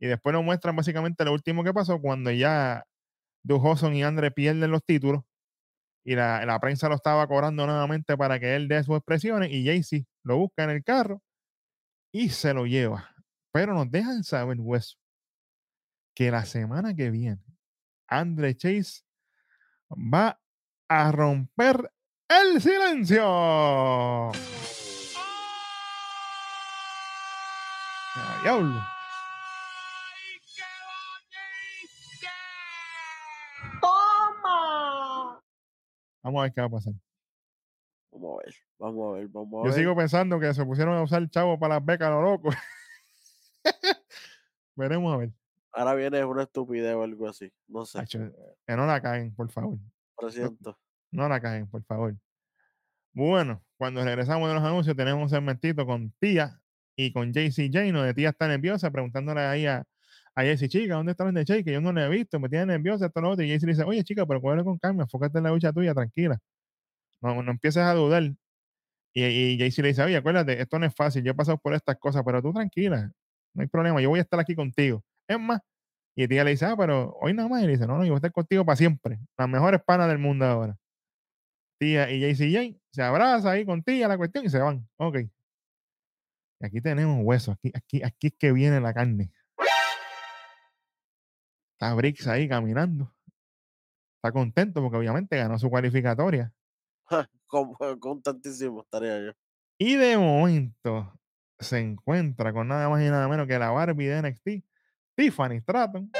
Y 0.00 0.06
después 0.06 0.32
nos 0.32 0.44
muestran 0.44 0.74
básicamente 0.76 1.24
lo 1.24 1.32
último 1.32 1.64
que 1.64 1.74
pasó 1.74 2.00
cuando 2.00 2.30
ya 2.30 2.84
Doug 3.42 3.64
Hudson 3.64 3.94
y 3.94 4.04
Andre 4.04 4.30
pierden 4.30 4.70
los 4.70 4.82
títulos. 4.84 5.22
Y 6.08 6.14
la, 6.14 6.46
la 6.46 6.58
prensa 6.58 6.88
lo 6.88 6.94
estaba 6.94 7.26
cobrando 7.26 7.66
nuevamente 7.66 8.16
para 8.16 8.40
que 8.40 8.56
él 8.56 8.66
dé 8.66 8.82
sus 8.82 8.96
expresiones. 8.96 9.50
Y 9.52 9.66
Jaycee 9.66 10.06
lo 10.24 10.38
busca 10.38 10.64
en 10.64 10.70
el 10.70 10.82
carro 10.82 11.20
y 12.10 12.30
se 12.30 12.54
lo 12.54 12.64
lleva. 12.64 13.14
Pero 13.52 13.74
nos 13.74 13.90
dejan 13.90 14.24
saber, 14.24 14.56
hueso, 14.58 14.96
que 16.14 16.30
la 16.30 16.46
semana 16.46 16.94
que 16.94 17.10
viene 17.10 17.44
Andre 18.06 18.56
Chase 18.56 19.02
va 19.92 20.40
a 20.88 21.12
romper 21.12 21.92
el 22.26 22.58
silencio. 22.62 23.22
¡Ah, 28.16 28.40
diablo! 28.42 28.97
Vamos 36.22 36.40
a 36.40 36.42
ver 36.42 36.52
qué 36.52 36.60
va 36.60 36.66
a 36.66 36.70
pasar. 36.70 36.94
Vamos 38.10 38.40
a 38.40 38.44
ver, 38.44 38.54
vamos 38.78 39.08
a 39.08 39.18
ver, 39.18 39.28
vamos 39.28 39.52
a 39.52 39.68
Yo 39.68 39.70
ver. 39.70 39.80
sigo 39.80 39.96
pensando 39.96 40.40
que 40.40 40.52
se 40.54 40.64
pusieron 40.64 40.96
a 40.96 41.02
usar 41.02 41.28
chavo 41.28 41.58
para 41.58 41.74
las 41.74 41.84
becas, 41.84 42.10
lo 42.10 42.22
loco. 42.22 42.50
Veremos 44.76 45.14
a 45.14 45.16
ver. 45.18 45.30
Ahora 45.72 45.94
viene 45.94 46.24
una 46.24 46.44
estupidez 46.44 46.94
o 46.94 47.02
algo 47.02 47.28
así. 47.28 47.52
No 47.66 47.84
sé. 47.84 48.04
Que 48.08 48.76
no 48.76 48.86
la 48.86 49.00
caen, 49.00 49.34
por 49.34 49.50
favor. 49.50 49.78
Presiento. 50.16 50.78
No 51.10 51.28
la 51.28 51.40
caen, 51.40 51.68
por 51.68 51.84
favor. 51.84 52.16
Bueno, 53.12 53.62
cuando 53.76 54.04
regresamos 54.04 54.48
de 54.48 54.54
los 54.54 54.64
anuncios, 54.64 54.96
tenemos 54.96 55.22
un 55.22 55.28
segmentito 55.28 55.86
con 55.86 56.12
Tía 56.18 56.60
y 56.96 57.12
con 57.12 57.32
JC 57.32 57.70
Jane, 57.72 57.92
donde 57.92 58.14
Tía 58.14 58.30
está 58.30 58.48
nerviosa, 58.48 58.90
preguntándole 58.90 59.40
ahí 59.40 59.66
a, 59.66 59.86
a 60.38 60.42
Jaycee, 60.44 60.68
chica, 60.68 60.94
¿dónde 60.94 61.12
está 61.12 61.28
el 61.28 61.44
Jay? 61.44 61.64
Que 61.64 61.72
yo 61.72 61.80
no 61.80 61.92
la 61.92 62.06
he 62.06 62.08
visto, 62.08 62.38
me 62.38 62.48
tiene 62.48 62.66
nerviosa, 62.66 63.06
esto, 63.06 63.20
lo 63.20 63.30
otro. 63.30 63.44
Y 63.44 63.48
Jaycee 63.48 63.66
le 63.66 63.72
dice, 63.72 63.84
oye, 63.84 64.04
chica, 64.04 64.24
pero 64.26 64.40
cógelo 64.40 64.64
con 64.64 64.78
calma, 64.78 65.02
enfócate 65.02 65.38
en 65.38 65.44
la 65.44 65.50
lucha 65.50 65.72
tuya, 65.72 65.94
tranquila. 65.94 66.38
No, 67.20 67.42
no 67.42 67.50
empieces 67.50 67.82
a 67.82 67.94
dudar. 67.94 68.22
Y, 69.14 69.24
y 69.24 69.56
le 69.56 69.64
dice, 69.64 70.02
oye, 70.02 70.16
acuérdate, 70.16 70.60
esto 70.60 70.78
no 70.78 70.86
es 70.86 70.94
fácil, 70.94 71.24
yo 71.24 71.32
he 71.32 71.34
pasado 71.34 71.58
por 71.58 71.74
estas 71.74 71.96
cosas, 71.98 72.22
pero 72.24 72.40
tú 72.42 72.52
tranquila, 72.52 73.12
no 73.54 73.62
hay 73.62 73.68
problema, 73.68 74.00
yo 74.00 74.10
voy 74.10 74.20
a 74.20 74.22
estar 74.22 74.38
aquí 74.38 74.54
contigo. 74.54 75.02
Es 75.26 75.40
más, 75.40 75.60
y 76.14 76.26
Tía 76.28 76.44
le 76.44 76.50
dice, 76.50 76.66
ah, 76.66 76.74
pero 76.76 77.16
hoy 77.20 77.32
nada 77.32 77.48
más. 77.48 77.62
Y 77.62 77.66
le 77.66 77.72
dice, 77.72 77.86
no, 77.86 77.96
no, 77.96 78.04
yo 78.04 78.10
voy 78.10 78.16
a 78.16 78.18
estar 78.18 78.32
contigo 78.32 78.64
para 78.64 78.74
siempre. 78.76 79.20
Las 79.36 79.48
mejores 79.48 79.80
panas 79.84 80.08
del 80.08 80.18
mundo 80.18 80.44
ahora. 80.44 80.76
Tía 81.78 82.10
y 82.10 82.20
JC 82.20 82.52
Jane 82.52 82.80
se 82.90 83.02
abraza 83.02 83.52
ahí 83.52 83.64
con 83.64 83.82
tía 83.84 84.08
la 84.08 84.18
cuestión 84.18 84.44
y 84.44 84.48
se 84.50 84.58
van. 84.58 84.88
Ok. 84.96 85.18
Y 86.60 86.66
aquí 86.66 86.80
tenemos 86.80 87.20
hueso. 87.22 87.52
Aquí, 87.52 87.70
aquí, 87.72 88.02
aquí 88.02 88.26
es 88.28 88.34
que 88.36 88.52
viene 88.52 88.80
la 88.80 88.92
carne. 88.92 89.30
Está 91.80 91.94
Briggs 91.94 92.26
ahí 92.26 92.48
caminando. 92.48 93.14
Está 94.16 94.32
contento 94.32 94.82
porque 94.82 94.96
obviamente 94.96 95.36
ganó 95.36 95.60
su 95.60 95.70
cualificatoria. 95.70 96.52
Con- 97.46 97.72
Contentísimo 98.00 98.82
estaría 98.82 99.26
yo. 99.26 99.32
Y 99.78 99.94
de 99.94 100.18
momento 100.18 101.16
se 101.60 101.78
encuentra 101.78 102.52
con 102.52 102.66
nada 102.66 102.88
más 102.88 103.00
y 103.00 103.08
nada 103.08 103.28
menos 103.28 103.46
que 103.46 103.60
la 103.60 103.70
Barbie 103.70 104.06
de 104.08 104.22
NXT, 104.22 104.48
Tiffany 105.14 105.60
Stratton. 105.60 106.10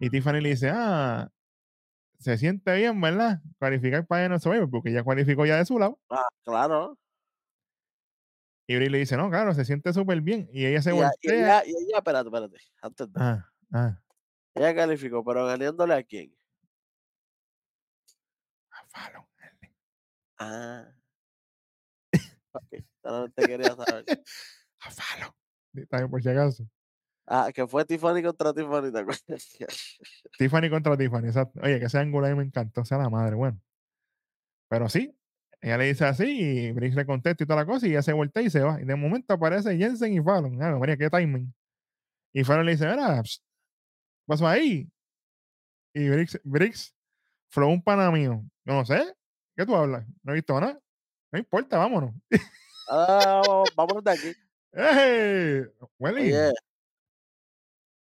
Y 0.00 0.10
Tiffany 0.10 0.40
le 0.40 0.48
dice, 0.48 0.70
ah, 0.74 1.30
se 2.18 2.36
siente 2.36 2.74
bien, 2.74 3.00
¿verdad? 3.00 3.40
Cualificar 3.60 4.04
para 4.08 4.28
no 4.28 4.40
Survivor, 4.40 4.68
porque 4.68 4.90
ya 4.92 5.04
cualificó 5.04 5.46
ya 5.46 5.56
de 5.58 5.64
su 5.66 5.78
lado. 5.78 6.00
Ah, 6.10 6.26
claro. 6.42 6.98
Y 8.66 8.76
Brie 8.76 8.88
le 8.90 8.98
dice, 8.98 9.16
no, 9.16 9.28
claro, 9.30 9.52
se 9.54 9.64
siente 9.64 9.92
súper 9.92 10.20
bien. 10.22 10.48
Y 10.52 10.64
ella 10.66 10.80
se 10.80 10.90
Y, 10.94 10.98
a- 11.00 11.10
y 11.20 11.28
voltea. 11.28 11.34
ella, 11.34 11.62
y 11.66 11.70
ella, 11.70 11.98
espérate, 11.98 12.28
espérate. 12.28 12.56
Antes 12.80 13.12
de. 13.12 13.20
Ah, 13.20 13.50
ah, 13.72 14.00
Ella 14.54 14.74
calificó, 14.74 15.22
pero 15.24 15.44
ganándole 15.46 15.94
a 15.94 16.02
quién. 16.02 16.34
a 18.70 18.84
Fallon. 18.88 19.24
Ah. 20.38 20.86
Ok, 22.52 22.84
solamente 23.02 23.46
quería 23.46 23.74
saber. 23.74 24.04
A 24.80 24.90
Fallon. 24.90 25.30
Bien, 25.72 26.10
por 26.10 26.22
si 26.22 26.28
acaso. 26.28 26.68
Ah, 27.26 27.50
que 27.54 27.66
fue 27.66 27.84
Tiffany 27.84 28.22
contra 28.22 28.52
Tiffany, 28.52 28.92
¿te 28.92 28.98
acuerdas? 28.98 29.56
Tiffany 30.38 30.68
contra 30.70 30.96
Tiffany, 30.96 31.26
exacto. 31.28 31.58
Oye, 31.62 31.78
que 31.80 31.86
ese 31.86 31.98
ángulo 31.98 32.26
ahí 32.26 32.34
me 32.34 32.42
encantó, 32.44 32.84
sea 32.84 32.98
la 32.98 33.08
madre, 33.08 33.34
bueno. 33.34 33.60
Pero 34.68 34.88
sí, 34.88 35.16
ella 35.64 35.78
le 35.78 35.84
dice 35.86 36.04
así 36.04 36.24
y 36.24 36.72
Briggs 36.72 36.94
le 36.94 37.06
contesta 37.06 37.42
y 37.42 37.46
toda 37.46 37.60
la 37.60 37.66
cosa 37.66 37.86
y 37.86 37.90
ella 37.90 38.02
se 38.02 38.12
voltea 38.12 38.42
y 38.42 38.50
se 38.50 38.60
va. 38.60 38.80
Y 38.80 38.84
de 38.84 38.94
momento 38.96 39.32
aparece 39.34 39.76
Jensen 39.76 40.12
y 40.12 40.20
Fallon. 40.22 40.62
Ah, 40.62 40.76
María, 40.78 40.96
qué 40.96 41.08
timing. 41.08 41.52
Y 42.32 42.44
Fallon 42.44 42.66
le 42.66 42.72
dice, 42.72 42.86
mira, 42.86 43.22
psst, 43.22 43.42
¿qué 43.42 44.24
pasó 44.26 44.46
ahí? 44.46 44.90
Y 45.94 46.08
Briggs, 46.08 46.38
Briggs, 46.44 46.94
flow 47.48 47.70
un 47.70 47.82
pana 47.82 48.10
mío. 48.10 48.42
Yo 48.64 48.74
no 48.74 48.84
sé, 48.84 49.14
¿qué 49.56 49.64
tú 49.64 49.74
hablas? 49.74 50.04
No 50.22 50.32
he 50.32 50.34
visto 50.34 50.60
nada. 50.60 50.78
No 51.32 51.38
importa, 51.38 51.78
vámonos. 51.78 52.12
Ah, 52.90 53.62
vámonos 53.74 54.04
de 54.04 54.10
aquí. 54.10 54.32
¡Ey! 54.72 55.64
Welly, 55.98 56.32
Oye, 56.32 56.52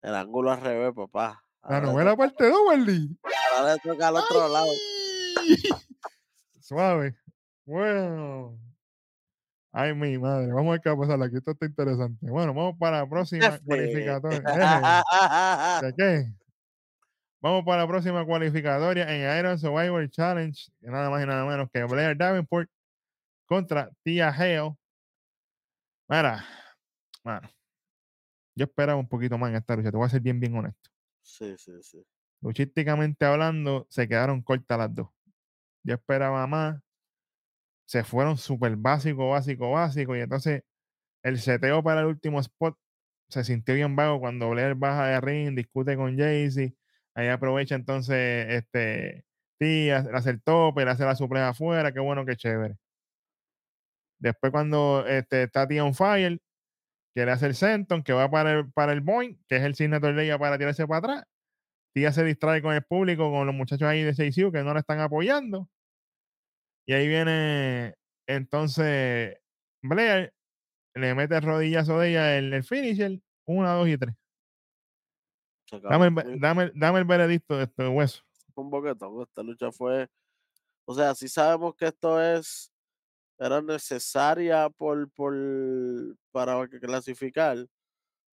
el 0.03 0.15
ángulo 0.15 0.51
al 0.51 0.61
revés, 0.63 0.93
papá. 0.95 1.45
la 1.63 1.77
Ahora 1.77 1.81
le 1.87 1.93
novela 1.93 2.11
toca- 2.13 2.27
parte 2.27 2.49
2, 2.49 2.59
Welly. 2.71 3.19
ahora 3.57 3.75
le 3.75 3.81
toca 3.81 4.09
al 4.09 4.17
otro 4.17 4.49
lado. 4.49 4.67
Suave. 6.61 7.15
Bueno. 7.73 8.59
Ay, 9.73 9.95
mi 9.95 10.19
madre. 10.19 10.53
Vamos 10.53 10.69
a 10.69 10.73
ver 10.73 10.81
qué 10.83 10.91
va 10.91 10.95
a 10.95 10.99
pasar 10.99 11.23
aquí. 11.23 11.37
Esto 11.37 11.53
está 11.53 11.65
interesante. 11.65 12.31
Bueno, 12.31 12.53
vamos 12.53 12.77
para 12.79 12.99
la 12.99 13.09
próxima 13.09 13.59
cualificatoria. 13.61 14.41
¿De 15.83 15.95
qué? 15.97 16.35
Vamos 17.41 17.65
para 17.65 17.83
la 17.83 17.89
próxima 17.89 18.27
cualificatoria 18.27 19.07
en 19.09 19.39
Iron 19.39 19.59
Survivor 19.59 20.07
Challenge. 20.11 20.71
Nada 20.83 21.09
más 21.09 21.23
y 21.23 21.27
nada 21.27 21.47
menos 21.47 21.71
que 21.73 21.83
Blair 21.85 22.15
Davenport 22.15 22.69
contra 23.47 23.91
Tia 24.03 24.29
Hale. 24.29 24.77
Mira, 26.09 26.45
mano, 27.25 27.49
yo 28.55 28.65
esperaba 28.65 29.01
un 29.01 29.09
poquito 29.09 29.39
más 29.39 29.49
en 29.49 29.57
esta 29.57 29.77
lucha. 29.77 29.91
Te 29.91 29.97
voy 29.97 30.05
a 30.05 30.11
ser 30.11 30.21
bien, 30.21 30.39
bien 30.39 30.55
honesto. 30.55 30.91
Sí, 31.23 31.57
sí, 31.57 31.73
sí. 31.81 32.05
luchísticamente 32.43 33.25
hablando, 33.25 33.87
se 33.89 34.07
quedaron 34.07 34.43
cortas 34.43 34.77
las 34.77 34.95
dos. 34.95 35.09
Yo 35.83 35.95
esperaba 35.95 36.47
más. 36.47 36.83
Se 37.93 38.05
fueron 38.05 38.39
súper 38.39 38.77
básico, 38.77 39.29
básico, 39.29 39.71
básico. 39.71 40.17
Y 40.17 40.21
entonces 40.21 40.63
el 41.23 41.39
seteo 41.39 41.83
para 41.83 42.01
el 42.01 42.07
último 42.07 42.41
spot 42.41 42.79
se 43.29 43.45
sintió 43.45 43.75
bien 43.75 43.97
vago 43.97 44.19
cuando 44.21 44.49
Blair 44.51 44.75
baja 44.77 45.09
de 45.09 45.21
ring, 45.21 45.55
discute 45.55 45.95
con 45.97 46.17
Jaycee. 46.17 46.75
Ahí 47.15 47.29
aprovecha 47.29 47.75
entonces 47.75 48.47
este 48.51 49.27
Tía, 49.59 50.07
hace 50.15 50.31
el 50.31 50.43
tope, 50.43 50.87
le 50.87 50.91
hace 50.93 51.05
la 51.05 51.17
suplea 51.17 51.51
afuera. 51.51 51.93
Qué 51.93 52.01
bueno, 52.01 52.25
qué 52.25 52.35
chévere. 52.37 52.77
Después 54.19 54.53
cuando 54.53 55.05
este, 55.07 55.43
está 55.43 55.69
Tía 55.69 55.85
on 55.85 55.95
fire, 55.95 56.41
que 57.15 57.27
le 57.27 57.33
hace 57.33 57.47
el 57.47 57.55
senton, 57.55 58.03
que 58.03 58.15
va 58.15 58.31
para 58.31 58.53
el, 58.53 58.73
para 58.73 58.93
el 58.93 59.03
Boeing, 59.03 59.37
que 59.49 59.57
es 59.57 59.65
el 59.65 59.75
signature 59.75 60.15
de 60.15 60.25
ella 60.25 60.39
para 60.39 60.57
tirarse 60.59 60.87
para 60.87 60.99
atrás. 60.99 61.25
Tía 61.95 62.13
se 62.13 62.25
distrae 62.25 62.63
con 62.63 62.75
el 62.75 62.85
público, 62.85 63.31
con 63.31 63.47
los 63.47 63.55
muchachos 63.55 63.89
ahí 63.89 64.03
de 64.03 64.15
CICU 64.15 64.51
que 64.53 64.63
no 64.63 64.73
la 64.73 64.81
están 64.81 65.01
apoyando. 65.01 65.69
Y 66.87 66.93
ahí 66.95 67.09
viene 67.09 67.95
entonces 68.27 69.37
Blair, 69.83 70.33
le 70.95 71.15
mete 71.15 71.37
el 71.37 71.43
rodillazo 71.43 71.99
de 71.99 72.11
ella 72.11 72.37
el, 72.37 72.53
el 72.53 72.65
finisher, 72.65 73.21
una, 73.47 73.73
dos 73.75 73.89
y 73.89 73.99
tres. 73.99 74.15
Se 75.67 75.77
acabó. 75.77 75.91
Dame 75.91 76.23
el, 76.23 76.41
dame, 76.41 76.73
dame 76.75 76.99
el 77.01 77.05
veredicto 77.05 77.57
de 77.57 77.65
este 77.65 77.89
hueso. 77.89 78.23
un 78.55 78.71
boquetón. 78.71 79.23
Esta 79.23 79.43
lucha 79.43 79.73
fue. 79.73 80.09
O 80.85 80.95
sea, 80.95 81.15
sí 81.15 81.29
sabemos 81.29 81.75
que 81.75 81.87
esto 81.87 82.21
es. 82.21 82.71
Era 83.39 83.61
necesaria 83.61 84.69
por, 84.71 85.11
por 85.13 85.35
para 86.31 86.69
clasificar. 86.69 87.67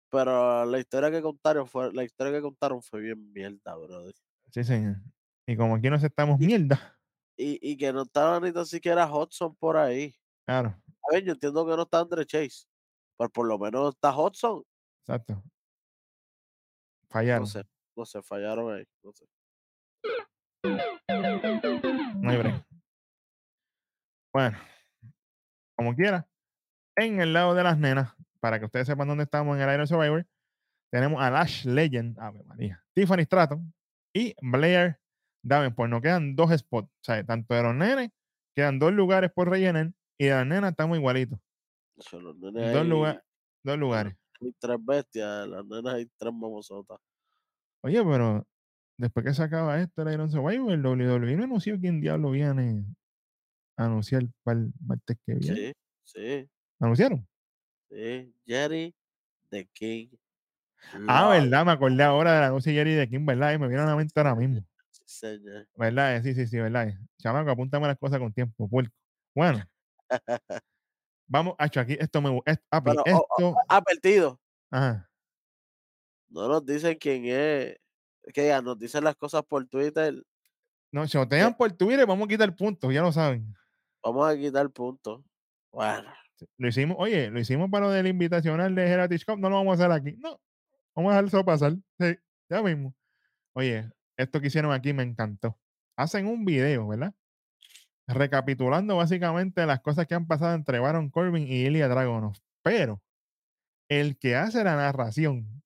Pero 0.10 0.66
la 0.66 0.80
historia 0.80 1.12
que 1.12 1.22
contaron 1.22 1.68
fue, 1.68 1.94
la 1.94 2.04
historia 2.04 2.34
que 2.34 2.42
contaron 2.42 2.82
fue 2.82 3.02
bien 3.02 3.32
mierda, 3.32 3.76
brother. 3.76 4.16
Sí, 4.52 4.64
señor. 4.64 4.98
Y 5.46 5.56
como 5.56 5.76
aquí 5.76 5.90
nos 5.90 6.04
estamos 6.04 6.40
mierda. 6.40 6.97
Y, 7.38 7.60
y 7.62 7.78
que 7.78 7.94
no 7.94 8.02
estaba 8.02 8.40
ni 8.40 8.52
tan 8.52 8.66
siquiera 8.66 9.06
Hudson 9.12 9.56
por 9.56 9.78
ahí. 9.78 10.16
Claro, 10.46 10.76
A 11.04 11.14
ver, 11.14 11.24
yo 11.24 11.34
entiendo 11.34 11.66
que 11.66 11.76
no 11.76 11.84
está 11.84 12.00
Andre 12.00 12.26
Chase. 12.26 12.66
Pero 13.18 13.30
por 13.30 13.48
lo 13.48 13.58
menos 13.60 13.94
está 13.96 14.16
Hudson. 14.18 14.64
exacto. 15.02 15.34
No 15.36 15.44
Fallaron. 17.10 17.48
sé, 17.48 17.64
no 17.96 18.06
sé, 18.06 18.22
fallaron 18.22 18.74
ahí. 18.76 18.86
No 19.04 19.12
sé. 19.14 19.26
No 20.64 22.30
hay 22.32 22.38
break. 22.38 22.66
Bueno, 24.34 24.58
como 25.76 25.96
quiera, 25.96 26.28
en 26.96 27.22
el 27.22 27.34
lado 27.34 27.54
de 27.56 27.64
las 27.64 27.78
nenas, 27.78 28.14
para 28.40 28.60
que 28.60 28.66
ustedes 28.66 28.88
sepan 28.88 29.08
dónde 29.08 29.24
estamos 29.24 29.56
en 29.56 29.62
el 29.64 29.74
Iron 29.74 29.88
Survivor, 29.88 30.26
tenemos 30.92 31.22
a 31.22 31.30
Lash 31.32 31.66
Legend, 31.66 32.20
Ave 32.20 32.44
María, 32.44 32.84
Tiffany 32.94 33.24
Stratton 33.24 33.74
y 34.14 34.36
Blair 34.42 35.00
Davenport. 35.44 35.90
Nos 35.90 36.02
quedan 36.02 36.36
dos 36.36 36.52
spots, 36.58 36.88
o 36.90 37.04
sea, 37.04 37.24
tanto 37.24 37.54
de 37.54 37.64
los 37.64 37.76
nenes, 37.76 38.10
quedan 38.56 38.80
dos 38.80 38.92
lugares 38.94 39.32
por 39.32 39.50
rellenar 39.50 39.92
y 40.18 40.26
de 40.26 40.32
las 40.32 40.46
nenas 40.48 40.72
estamos 40.72 40.98
igualitos. 40.98 41.40
Eso, 41.98 42.20
los 42.20 42.36
nenes 42.38 42.74
Dos, 42.74 42.86
lugar- 42.86 43.24
dos 43.64 43.78
lugares. 43.78 44.16
hay 44.42 44.54
tres 44.60 44.78
bestias, 44.82 45.48
las 45.48 45.66
nenas 45.66 45.94
hay 45.96 46.06
tres 46.18 46.34
mamosotas. 46.34 47.00
Oye, 47.82 48.04
pero 48.04 48.46
después 48.98 49.26
que 49.26 49.34
se 49.34 49.44
acaba 49.44 49.80
esto, 49.82 50.02
el 50.02 50.14
Iron 50.14 50.30
Survivor, 50.32 50.72
el 50.72 50.82
WWE 50.86 51.36
no 51.38 51.44
anunció 51.46 51.80
quién 51.80 52.02
diablo 52.02 52.32
viene 52.32 52.84
a 53.78 53.86
anunciar 53.86 54.24
para 54.44 54.60
el 54.60 54.74
martes 54.86 55.18
que 55.26 55.36
viene. 55.36 55.56
Sí, 55.56 55.74
sí, 56.04 56.50
¿Anunciaron? 56.80 57.28
sí. 57.90 58.34
Jerry 58.46 58.94
the 59.50 59.66
King. 59.74 60.10
Ah, 61.08 61.30
verdad, 61.30 61.66
me 61.66 61.72
acordé 61.72 62.04
ahora 62.04 62.36
del 62.36 62.44
anuncio 62.46 62.72
de 62.72 62.78
Jerry 62.78 62.94
de 62.94 63.10
King, 63.10 63.26
¿verdad? 63.26 63.54
Y 63.54 63.58
me 63.60 63.68
vino 63.68 63.82
a 63.82 63.86
la 63.86 63.96
mente 63.96 64.14
ahora 64.20 64.36
mismo. 64.36 64.64
Señor. 65.08 65.68
¿Verdad? 65.76 66.18
Eh, 66.18 66.24
Sí, 66.24 66.34
sí, 66.36 66.48
sí, 66.48 66.58
¿verdad? 66.60 66.90
eh. 66.90 67.00
Chamaco, 67.20 67.50
apúntame 67.50 67.88
las 67.88 67.98
cosas 67.98 68.20
con 68.20 68.34
tiempo, 68.34 68.68
puerco. 68.70 68.94
Bueno, 69.34 69.64
vamos, 71.28 71.56
Hacho, 71.58 71.80
aquí 71.80 71.96
esto 72.00 72.22
me 72.22 72.30
gusta. 72.30 72.62
Ah, 72.70 72.84
Pero, 72.84 73.02
oh, 73.02 73.06
esto. 73.06 73.56
Advertido. 73.70 74.40
Ajá. 74.70 75.10
No 76.30 76.48
nos 76.50 76.66
dicen 76.66 76.98
quién 77.00 77.26
es. 77.26 77.78
Que 78.34 78.48
ya 78.48 78.62
nos 78.62 78.78
dicen 78.78 79.04
las 79.06 79.16
cosas 79.16 79.44
por 79.44 79.66
Twitter. 79.68 80.22
No, 80.92 81.08
si 81.08 81.18
nos 81.18 81.30
tenían 81.30 81.56
por 81.56 81.72
Twitter, 81.72 82.06
vamos 82.06 82.26
a 82.26 82.28
quitar 82.30 82.54
puntos, 82.56 82.94
ya 82.94 83.02
lo 83.02 83.12
saben. 83.14 83.54
Vamos 84.04 84.28
a 84.30 84.36
quitar 84.38 84.70
puntos. 84.70 85.24
Bueno, 85.72 86.12
Lo 86.58 86.68
hicimos, 86.68 86.98
oye, 87.00 87.30
lo 87.30 87.40
hicimos 87.40 87.70
para 87.70 87.86
lo 87.86 87.92
del 87.92 88.08
invitacional 88.08 88.76
de 88.76 88.88
Heritage 88.90 89.26
Cup, 89.26 89.40
no 89.40 89.50
lo 89.50 89.56
vamos 89.58 89.80
a 89.80 89.86
hacer 89.86 89.92
aquí. 89.92 90.18
No, 90.18 90.40
vamos 90.96 91.12
a 91.12 91.16
dejar 91.16 91.26
eso 91.28 91.46
pasar. 91.46 91.74
Sí, 92.00 92.18
ya 92.50 92.62
mismo. 92.62 92.94
Oye, 93.54 93.90
esto 94.18 94.42
que 94.42 94.48
hicieron 94.48 94.72
aquí 94.72 94.94
me 94.94 95.04
encantó. 95.04 95.58
Hacen 95.98 96.28
un 96.28 96.46
video, 96.46 96.88
¿verdad? 96.88 97.14
Recapitulando 98.08 98.96
básicamente 98.98 99.66
las 99.66 99.82
cosas 99.82 100.08
que 100.08 100.16
han 100.16 100.28
pasado 100.28 100.56
entre 100.56 100.80
Baron 100.80 101.10
Corbin 101.10 101.48
y 101.48 101.66
Ilya 101.66 101.88
Dragunov. 101.88 102.36
Pero 102.64 103.02
el 103.90 104.18
que 104.18 104.36
hace 104.36 104.64
la 104.64 104.76
narración 104.76 105.62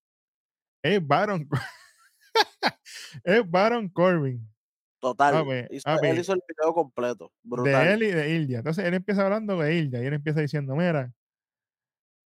es 0.84 1.06
Baron, 1.06 1.48
es 3.24 3.50
Baron 3.50 3.90
Corbin. 3.90 4.48
total. 5.00 5.68
Hizo- 5.72 6.02
él 6.04 6.20
hizo 6.20 6.34
el 6.34 6.42
video 6.48 6.74
completo. 6.74 7.32
de 7.44 7.50
Brutal. 7.50 7.88
él 7.88 8.04
y 8.04 8.12
de 8.12 8.30
Ilya. 8.36 8.58
Entonces 8.60 8.86
él 8.86 8.94
empieza 8.94 9.24
hablando 9.24 9.58
de 9.60 9.76
Ilya 9.76 10.02
y 10.02 10.06
él 10.08 10.14
empieza 10.14 10.42
diciendo, 10.42 10.76
mira, 10.76 11.12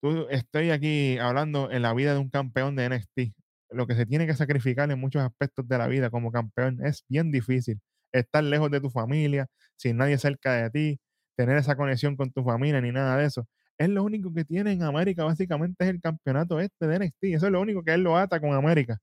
tú, 0.02 0.26
estoy 0.30 0.70
aquí 0.70 1.18
hablando 1.18 1.70
en 1.70 1.82
la 1.82 1.94
vida 1.94 2.12
de 2.12 2.18
un 2.20 2.30
campeón 2.30 2.76
de 2.76 2.88
NXT. 2.88 3.34
Lo 3.74 3.86
que 3.86 3.94
se 3.94 4.06
tiene 4.06 4.26
que 4.26 4.34
sacrificar 4.34 4.90
en 4.90 4.98
muchos 5.00 5.22
aspectos 5.22 5.66
de 5.68 5.78
la 5.78 5.86
vida 5.88 6.10
como 6.10 6.30
campeón 6.32 6.78
es 6.84 7.04
bien 7.08 7.30
difícil. 7.30 7.80
Estar 8.12 8.44
lejos 8.44 8.70
de 8.70 8.80
tu 8.80 8.90
familia, 8.90 9.46
sin 9.76 9.96
nadie 9.96 10.16
cerca 10.18 10.52
de 10.54 10.70
ti, 10.70 11.00
tener 11.36 11.56
esa 11.58 11.76
conexión 11.76 12.16
con 12.16 12.30
tu 12.30 12.44
familia 12.44 12.80
ni 12.80 12.92
nada 12.92 13.16
de 13.16 13.24
eso. 13.26 13.46
Es 13.76 13.88
lo 13.88 14.04
único 14.04 14.32
que 14.32 14.44
tiene 14.44 14.70
en 14.72 14.84
América, 14.84 15.24
básicamente, 15.24 15.82
es 15.84 15.90
el 15.90 16.00
campeonato 16.00 16.60
este 16.60 16.86
de 16.86 16.94
NXT. 17.00 17.24
Eso 17.34 17.46
es 17.46 17.52
lo 17.52 17.60
único 17.60 17.82
que 17.82 17.92
él 17.92 18.02
lo 18.02 18.16
ata 18.16 18.38
con 18.40 18.52
América. 18.52 18.98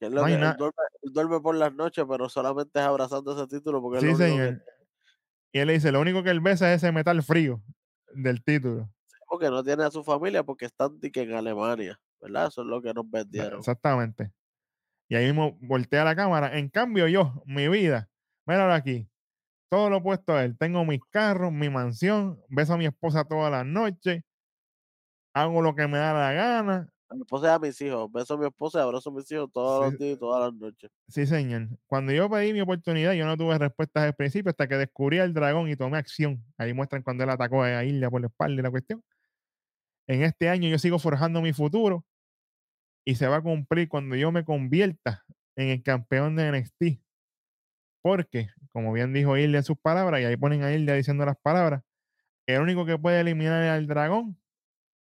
Que 0.00 0.06
es 0.06 0.12
lo 0.12 0.22
no 0.22 0.26
hay 0.26 0.36
que 0.36 0.40
él, 0.40 1.12
duerme, 1.12 1.40
por 1.40 1.54
las 1.54 1.74
noches, 1.74 2.04
pero 2.08 2.28
solamente 2.30 2.78
es 2.80 2.84
abrazando 2.86 3.32
ese 3.36 3.46
título 3.46 3.82
porque 3.82 3.98
es 3.98 4.02
Sí, 4.02 4.08
lo 4.08 4.14
único 4.16 4.24
que- 4.24 4.30
señor. 4.46 4.64
Y 5.52 5.58
él 5.58 5.66
le 5.68 5.72
dice, 5.74 5.92
lo 5.92 6.00
único 6.00 6.22
que 6.22 6.30
él 6.30 6.40
besa 6.40 6.72
es 6.72 6.82
ese 6.82 6.90
metal 6.90 7.22
frío 7.22 7.62
del 8.14 8.42
título. 8.42 8.90
porque 9.28 9.50
no 9.50 9.62
tiene 9.64 9.82
a 9.84 9.90
su 9.90 10.02
familia 10.04 10.42
porque 10.44 10.64
están 10.66 10.98
di 11.00 11.10
que 11.10 11.22
en 11.22 11.32
Alemania, 11.34 11.98
¿verdad? 12.24 12.48
Eso 12.48 12.62
es 12.62 12.66
lo 12.66 12.80
que 12.82 12.92
nos 12.94 13.08
vendieron. 13.10 13.58
Exactamente. 13.58 14.32
Y 15.08 15.16
ahí 15.16 15.26
mismo 15.26 15.56
voltea 15.60 16.02
la 16.04 16.16
cámara. 16.16 16.58
En 16.58 16.68
cambio, 16.70 17.06
yo, 17.08 17.42
mi 17.46 17.68
vida, 17.68 18.08
míralo 18.46 18.72
aquí. 18.72 19.08
Todo 19.70 19.90
lo 19.90 19.98
opuesto 19.98 20.34
a 20.34 20.44
él. 20.44 20.56
Tengo 20.56 20.84
mis 20.84 21.00
carros, 21.10 21.52
mi 21.52 21.68
mansión, 21.68 22.40
beso 22.48 22.74
a 22.74 22.78
mi 22.78 22.86
esposa 22.86 23.24
todas 23.24 23.50
las 23.50 23.66
noches, 23.66 24.22
hago 25.34 25.60
lo 25.62 25.74
que 25.74 25.86
me 25.86 25.98
da 25.98 26.12
la 26.14 26.32
gana. 26.32 26.88
A 27.10 27.14
mi 27.14 27.20
esposa 27.20 27.46
y 27.48 27.50
a 27.50 27.58
mis 27.58 27.80
hijos. 27.82 28.10
Beso 28.10 28.34
a 28.34 28.38
mi 28.38 28.46
esposa 28.46 28.78
y 28.78 28.82
abrazo 28.82 29.10
a 29.10 29.12
mis 29.12 29.30
hijos 29.30 29.50
todos 29.52 29.84
Sí. 29.86 29.90
los 29.90 29.98
días 30.00 30.16
y 30.16 30.18
todas 30.18 30.40
las 30.40 30.54
noches. 30.60 30.90
Sí, 31.08 31.26
señor. 31.26 31.68
Cuando 31.86 32.12
yo 32.12 32.30
pedí 32.30 32.52
mi 32.52 32.60
oportunidad, 32.62 33.12
yo 33.12 33.26
no 33.26 33.36
tuve 33.36 33.58
respuestas 33.58 34.04
al 34.04 34.14
principio 34.14 34.50
hasta 34.50 34.66
que 34.66 34.76
descubrí 34.78 35.18
al 35.18 35.34
dragón 35.34 35.68
y 35.68 35.76
tomé 35.76 35.98
acción. 35.98 36.42
Ahí 36.56 36.72
muestran 36.72 37.02
cuando 37.02 37.24
él 37.24 37.30
atacó 37.30 37.62
a 37.62 37.84
Ilya 37.84 38.10
por 38.10 38.20
la 38.20 38.28
espalda 38.28 38.58
y 38.60 38.62
la 38.62 38.70
cuestión. 38.70 39.02
En 40.06 40.22
este 40.22 40.48
año 40.48 40.68
yo 40.68 40.78
sigo 40.78 40.98
forjando 40.98 41.40
mi 41.42 41.52
futuro 41.52 42.04
y 43.04 43.16
se 43.16 43.28
va 43.28 43.36
a 43.36 43.42
cumplir 43.42 43.88
cuando 43.88 44.16
yo 44.16 44.32
me 44.32 44.44
convierta 44.44 45.24
en 45.56 45.68
el 45.68 45.82
campeón 45.82 46.36
de 46.36 46.50
NXT. 46.50 47.00
Porque, 48.02 48.48
como 48.72 48.92
bien 48.92 49.12
dijo 49.12 49.36
Ilya 49.36 49.58
en 49.58 49.64
sus 49.64 49.78
palabras, 49.78 50.20
y 50.20 50.24
ahí 50.24 50.36
ponen 50.36 50.62
a 50.62 50.72
Ilya 50.72 50.94
diciendo 50.94 51.24
las 51.24 51.38
palabras, 51.38 51.82
el 52.46 52.60
único 52.60 52.84
que 52.84 52.98
puede 52.98 53.20
eliminar 53.20 53.62
al 53.62 53.86
dragón 53.86 54.38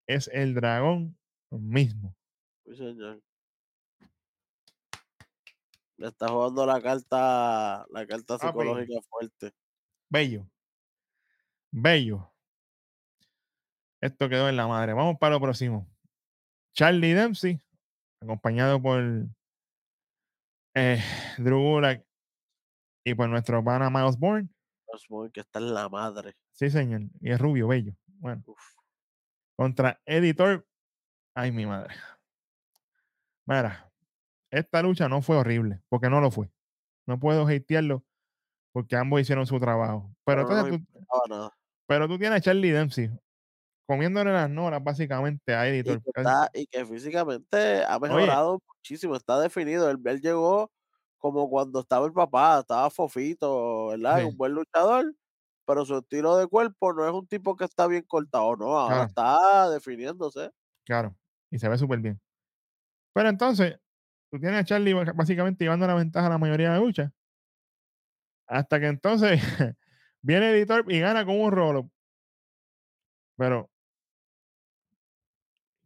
es 0.06 0.28
el 0.32 0.54
dragón 0.54 1.18
mismo. 1.50 2.14
Sí, 2.64 2.76
señor. 2.76 3.20
Le 5.96 6.08
está 6.08 6.28
jugando 6.28 6.66
la 6.66 6.80
carta, 6.80 7.86
la 7.90 8.06
carta 8.06 8.38
psicológica 8.38 9.00
fuerte. 9.08 9.52
Bello. 10.08 10.48
Bello. 11.70 12.32
Esto 14.00 14.28
quedó 14.28 14.48
en 14.48 14.56
la 14.56 14.66
madre. 14.66 14.94
Vamos 14.94 15.16
para 15.18 15.34
lo 15.34 15.40
próximo. 15.40 15.88
Charlie 16.72 17.14
Dempsey, 17.14 17.60
acompañado 18.22 18.80
por 18.80 19.02
eh, 20.74 21.02
Drew 21.38 21.60
Gulak 21.60 22.04
Y 23.04 23.14
pues 23.14 23.28
nuestro 23.28 23.62
pana 23.62 23.90
Miles 23.90 24.18
Bourne. 24.18 24.48
Osborne, 24.86 25.32
que 25.32 25.40
está 25.40 25.58
en 25.58 25.74
la 25.74 25.88
madre. 25.88 26.34
Sí, 26.52 26.70
señor. 26.70 27.02
Y 27.20 27.30
es 27.30 27.40
rubio, 27.40 27.68
bello. 27.68 27.94
Bueno. 28.06 28.42
Uf. 28.46 28.60
Contra 29.56 30.00
Editor. 30.04 30.66
Ay, 31.34 31.50
mi 31.50 31.64
madre. 31.64 31.94
Mira, 33.46 33.90
esta 34.50 34.82
lucha 34.82 35.08
no 35.08 35.22
fue 35.22 35.36
horrible, 35.36 35.80
porque 35.88 36.10
no 36.10 36.20
lo 36.20 36.30
fue. 36.30 36.50
No 37.06 37.18
puedo 37.18 37.46
hatearlo 37.46 38.04
porque 38.72 38.96
ambos 38.96 39.20
hicieron 39.20 39.46
su 39.46 39.58
trabajo. 39.58 40.14
Pero, 40.24 40.42
no 40.42 40.50
entonces 40.50 40.80
tú, 40.80 41.02
nada. 41.28 41.50
pero 41.86 42.08
tú 42.08 42.18
tienes 42.18 42.38
a 42.38 42.40
Charlie 42.40 42.70
Dempsey 42.70 43.10
comiéndole 43.86 44.32
las 44.32 44.48
noras 44.50 44.82
básicamente 44.82 45.54
a 45.54 45.66
Y 45.68 45.70
Editor. 45.70 46.02
que, 46.02 46.10
está- 46.16 46.50
y 46.54 46.66
que 46.66 46.84
físicamente 46.86 47.84
ha 47.84 47.98
mejorado 47.98 48.60
muchísimo, 48.76 49.16
está 49.16 49.40
definido. 49.40 49.90
Él, 49.90 49.98
él 50.04 50.20
llegó 50.20 50.70
como 51.18 51.48
cuando 51.50 51.80
estaba 51.80 52.06
el 52.06 52.12
papá, 52.12 52.60
estaba 52.60 52.90
fofito, 52.90 53.88
¿verdad? 53.88 54.20
Sí. 54.20 54.24
Un 54.26 54.36
buen 54.36 54.52
luchador, 54.54 55.14
pero 55.66 55.84
su 55.84 55.98
estilo 55.98 56.36
de 56.36 56.46
cuerpo 56.48 56.92
no 56.92 57.06
es 57.06 57.12
un 57.12 57.26
tipo 57.28 57.56
que 57.56 57.64
está 57.64 57.86
bien 57.86 58.04
cortado, 58.08 58.56
no, 58.56 58.78
ahora 58.78 59.06
Claro. 59.06 59.08
está 59.08 59.70
definiéndose. 59.70 60.50
Claro, 60.84 61.16
y 61.50 61.58
se 61.58 61.68
ve 61.68 61.78
súper 61.78 62.00
bien. 62.00 62.20
Pero 63.14 63.28
entonces, 63.28 63.76
tú 64.32 64.40
tienes 64.40 64.60
a 64.60 64.64
Charlie 64.64 64.94
básicamente 65.14 65.64
llevando 65.64 65.86
la 65.86 65.94
ventaja 65.94 66.26
a 66.28 66.30
la 66.30 66.38
mayoría 66.38 66.70
de 66.72 66.74
la 66.78 66.84
lucha. 66.84 67.12
Hasta 68.48 68.80
que 68.80 68.86
entonces 68.86 69.40
viene 70.22 70.50
Editor 70.50 70.84
y 70.88 71.00
gana 71.00 71.24
con 71.24 71.40
un 71.40 71.52
rolo. 71.52 71.90
Pero, 73.38 73.70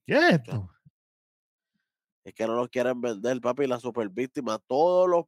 ¿qué 0.07 0.15
es 0.15 0.35
esto? 0.35 0.71
Es 2.25 2.35
que 2.35 2.47
no 2.47 2.55
lo 2.55 2.69
quieren 2.69 3.01
vender, 3.01 3.41
papi, 3.41 3.67
la 3.67 3.79
super 3.79 4.09
víctima. 4.09 4.59
Todos 4.67 5.09
los 5.09 5.25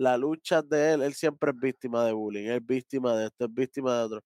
las 0.00 0.18
luchas 0.18 0.66
de 0.66 0.94
él, 0.94 1.02
él 1.02 1.12
siempre 1.12 1.50
es 1.50 1.56
víctima 1.58 2.06
de 2.06 2.12
bullying, 2.12 2.48
es 2.48 2.64
víctima 2.64 3.14
de 3.14 3.26
esto, 3.26 3.44
es 3.44 3.52
víctima 3.52 3.98
de 3.98 4.04
otro. 4.04 4.24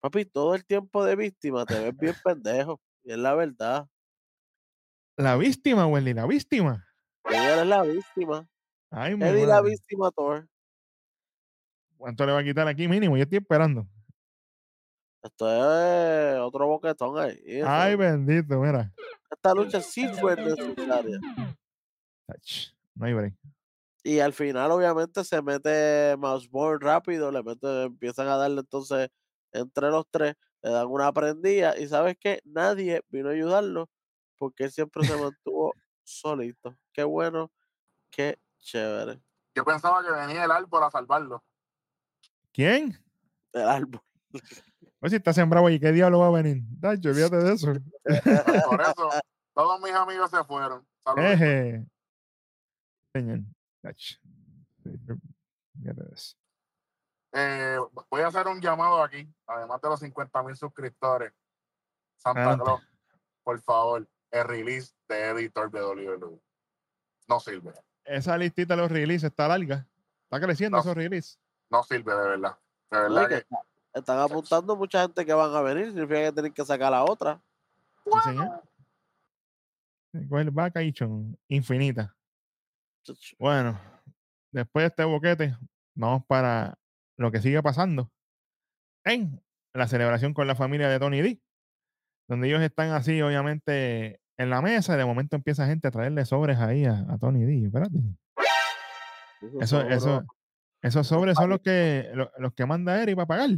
Papi, 0.00 0.24
todo 0.24 0.54
el 0.54 0.64
tiempo 0.64 1.04
de 1.04 1.16
víctima 1.16 1.66
te 1.66 1.78
ves 1.80 1.96
bien 1.96 2.14
pendejo. 2.24 2.80
Y 3.02 3.12
es 3.12 3.18
la 3.18 3.34
verdad. 3.34 3.88
La 5.16 5.36
víctima, 5.36 5.86
Wendy, 5.86 6.14
la 6.14 6.26
víctima. 6.26 6.86
Ella 7.24 7.62
es 7.62 7.66
la 7.66 7.82
víctima. 7.82 8.48
Ay, 8.90 9.16
mi 9.16 9.24
Eddie 9.24 9.46
la 9.46 9.60
víctima 9.60 10.10
Thor. 10.12 10.48
¿Cuánto 11.96 12.24
le 12.24 12.32
va 12.32 12.38
a 12.38 12.44
quitar 12.44 12.66
aquí 12.68 12.88
mínimo? 12.88 13.16
Yo 13.16 13.24
estoy 13.24 13.38
esperando. 13.38 13.86
Esto 15.22 15.48
es 15.50 16.38
otro 16.40 16.66
boquetón 16.66 17.18
ahí. 17.18 17.40
eso. 17.44 17.68
Ay, 17.68 17.94
bendito, 17.96 18.58
mira. 18.58 18.92
Esta 19.30 19.54
lucha 19.54 19.80
sí 19.80 20.08
fue 20.08 20.34
necesaria. 20.36 21.18
Ach, 22.28 22.72
No 22.94 23.06
hay 23.06 23.14
break. 23.14 23.34
Y 24.02 24.20
al 24.20 24.32
final, 24.32 24.70
obviamente, 24.70 25.22
se 25.24 25.42
mete 25.42 26.16
Mouseborn 26.16 26.80
rápido, 26.80 27.30
le 27.30 27.42
mete, 27.42 27.82
empiezan 27.84 28.28
a 28.28 28.36
darle 28.36 28.60
entonces 28.60 29.10
entre 29.52 29.90
los 29.90 30.06
tres, 30.10 30.36
le 30.62 30.70
dan 30.70 30.86
una 30.86 31.12
prendida. 31.12 31.78
Y 31.78 31.86
sabes 31.86 32.16
que 32.18 32.40
nadie 32.44 33.02
vino 33.08 33.28
a 33.28 33.32
ayudarlo 33.32 33.90
porque 34.38 34.64
él 34.64 34.72
siempre 34.72 35.04
se 35.04 35.12
mantuvo 35.36 35.74
solito. 36.02 36.76
Qué 36.94 37.04
bueno, 37.04 37.52
qué 38.10 38.38
chévere. 38.58 39.20
Yo 39.54 39.64
pensaba 39.64 40.02
que 40.02 40.10
venía 40.12 40.44
el 40.44 40.50
árbol 40.50 40.84
a 40.84 40.90
salvarlo. 40.90 41.44
¿Quién? 42.52 42.98
El 43.52 43.68
árbol. 43.68 44.00
Pues 45.00 45.10
si 45.10 45.16
está 45.16 45.32
sembrado 45.32 45.68
y 45.70 45.80
qué 45.80 45.92
diablo 45.92 46.18
va 46.20 46.26
a 46.28 46.42
venir. 46.42 46.62
Dacho, 46.78 47.08
olvídate 47.08 47.36
de 47.36 47.52
eso. 47.54 47.72
Por 48.68 48.80
eso, 48.82 49.10
todos 49.54 49.80
mis 49.80 49.92
amigos 49.92 50.30
se 50.30 50.44
fueron. 50.44 50.86
Saludos. 50.98 51.30
Eje. 51.32 51.86
Señor. 53.14 53.40
Dacho. 53.82 54.18
Olvídate 54.84 56.02
de 56.04 56.14
eso. 56.14 56.36
Eh, 57.32 57.78
voy 58.10 58.20
a 58.22 58.26
hacer 58.26 58.46
un 58.48 58.60
llamado 58.60 59.02
aquí, 59.02 59.26
además 59.46 59.80
de 59.80 59.88
los 59.88 60.00
50 60.00 60.42
mil 60.42 60.56
suscriptores. 60.56 61.32
Santa. 62.16 62.58
Claus, 62.58 62.82
por 63.42 63.60
favor, 63.62 64.06
el 64.32 64.44
release 64.44 64.92
de 65.08 65.28
editor 65.28 65.70
de 65.70 65.80
WWE. 65.82 66.40
No 67.28 67.40
sirve, 67.40 67.72
Esa 68.04 68.36
listita 68.36 68.74
de 68.74 68.82
los 68.82 68.90
releases 68.90 69.30
está 69.30 69.46
larga. 69.48 69.86
Está 70.24 70.40
creciendo 70.44 70.76
No. 70.76 70.82
esos 70.82 70.94
releases. 70.94 71.38
no 71.70 71.82
sirve 71.84 72.12
de 72.12 72.28
verdad. 72.28 72.58
De 72.90 72.98
verdad 72.98 73.28
que 73.28 73.46
están 73.94 74.18
apuntando 74.18 74.76
mucha 74.76 75.02
gente 75.02 75.24
que 75.26 75.32
van 75.32 75.54
a 75.54 75.60
venir, 75.62 75.86
significa 75.86 76.24
que 76.24 76.32
tienen 76.32 76.52
que 76.52 76.64
sacar 76.64 76.90
la 76.90 77.04
otra. 77.04 77.40
Sí, 78.04 78.10
señor. 78.24 78.62
Con 80.28 80.40
el 80.40 80.50
vacation 80.50 81.38
infinita. 81.48 82.14
Bueno, 83.38 83.80
después 84.52 84.82
de 84.84 84.86
este 84.88 85.04
boquete, 85.04 85.56
vamos 85.94 86.24
para 86.26 86.78
lo 87.16 87.30
que 87.30 87.40
sigue 87.40 87.62
pasando 87.62 88.10
en 89.04 89.40
la 89.72 89.86
celebración 89.88 90.34
con 90.34 90.46
la 90.46 90.54
familia 90.54 90.88
de 90.88 90.98
Tony 90.98 91.20
D, 91.22 91.40
donde 92.28 92.48
ellos 92.48 92.60
están 92.62 92.90
así, 92.90 93.20
obviamente, 93.22 94.20
en 94.36 94.50
la 94.50 94.60
mesa, 94.62 94.94
y 94.94 94.96
de 94.98 95.04
momento 95.04 95.36
empieza 95.36 95.66
gente 95.66 95.88
a 95.88 95.90
traerle 95.90 96.24
sobres 96.24 96.58
ahí 96.58 96.84
a, 96.86 97.06
a 97.08 97.18
Tony 97.18 97.44
D. 97.44 97.66
Espérate. 97.66 97.98
Eso, 99.60 99.80
eso, 99.82 100.24
esos 100.82 101.06
sobres 101.06 101.36
son 101.36 101.50
los 101.50 101.60
que, 101.60 102.10
lo- 102.14 102.30
los 102.38 102.52
que 102.52 102.66
manda 102.66 103.00
Eric 103.02 103.16
para 103.16 103.26
pagar. 103.26 103.50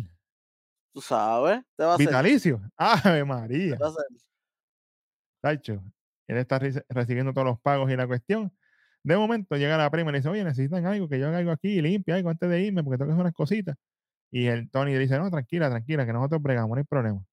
Tú 0.94 1.00
sabes, 1.00 1.62
te 1.76 1.84
va 1.84 1.92
a 1.92 1.94
hacer. 1.94 2.06
Vitalicio. 2.06 2.60
Ave 2.76 3.24
María. 3.24 3.76
te 3.76 3.82
va 3.82 3.86
a 3.86 3.90
hacer. 3.90 4.04
Tacho, 5.42 5.82
él 6.28 6.36
está 6.36 6.60
reci- 6.60 6.84
recibiendo 6.88 7.32
todos 7.32 7.46
los 7.46 7.60
pagos 7.60 7.90
y 7.90 7.96
la 7.96 8.06
cuestión. 8.06 8.52
De 9.02 9.16
momento 9.16 9.56
llega 9.56 9.76
la 9.76 9.90
prima 9.90 10.10
y 10.10 10.12
le 10.12 10.18
dice, 10.18 10.28
oye, 10.28 10.44
necesitan 10.44 10.86
algo, 10.86 11.08
que 11.08 11.18
yo 11.18 11.26
haga 11.28 11.38
algo 11.38 11.50
aquí, 11.50 11.82
limpia 11.82 12.14
algo 12.14 12.30
antes 12.30 12.48
de 12.48 12.60
irme, 12.62 12.84
porque 12.84 12.98
tengo 12.98 13.08
que 13.08 13.12
hacer 13.14 13.20
unas 13.22 13.34
cositas. 13.34 13.76
Y 14.30 14.46
el 14.46 14.70
Tony 14.70 14.92
le 14.92 15.00
dice, 15.00 15.18
no, 15.18 15.28
tranquila, 15.30 15.68
tranquila, 15.70 16.06
que 16.06 16.12
nosotros 16.12 16.40
bregamos, 16.40 16.70
no 16.70 16.76
hay 16.76 16.84
problema. 16.84 17.24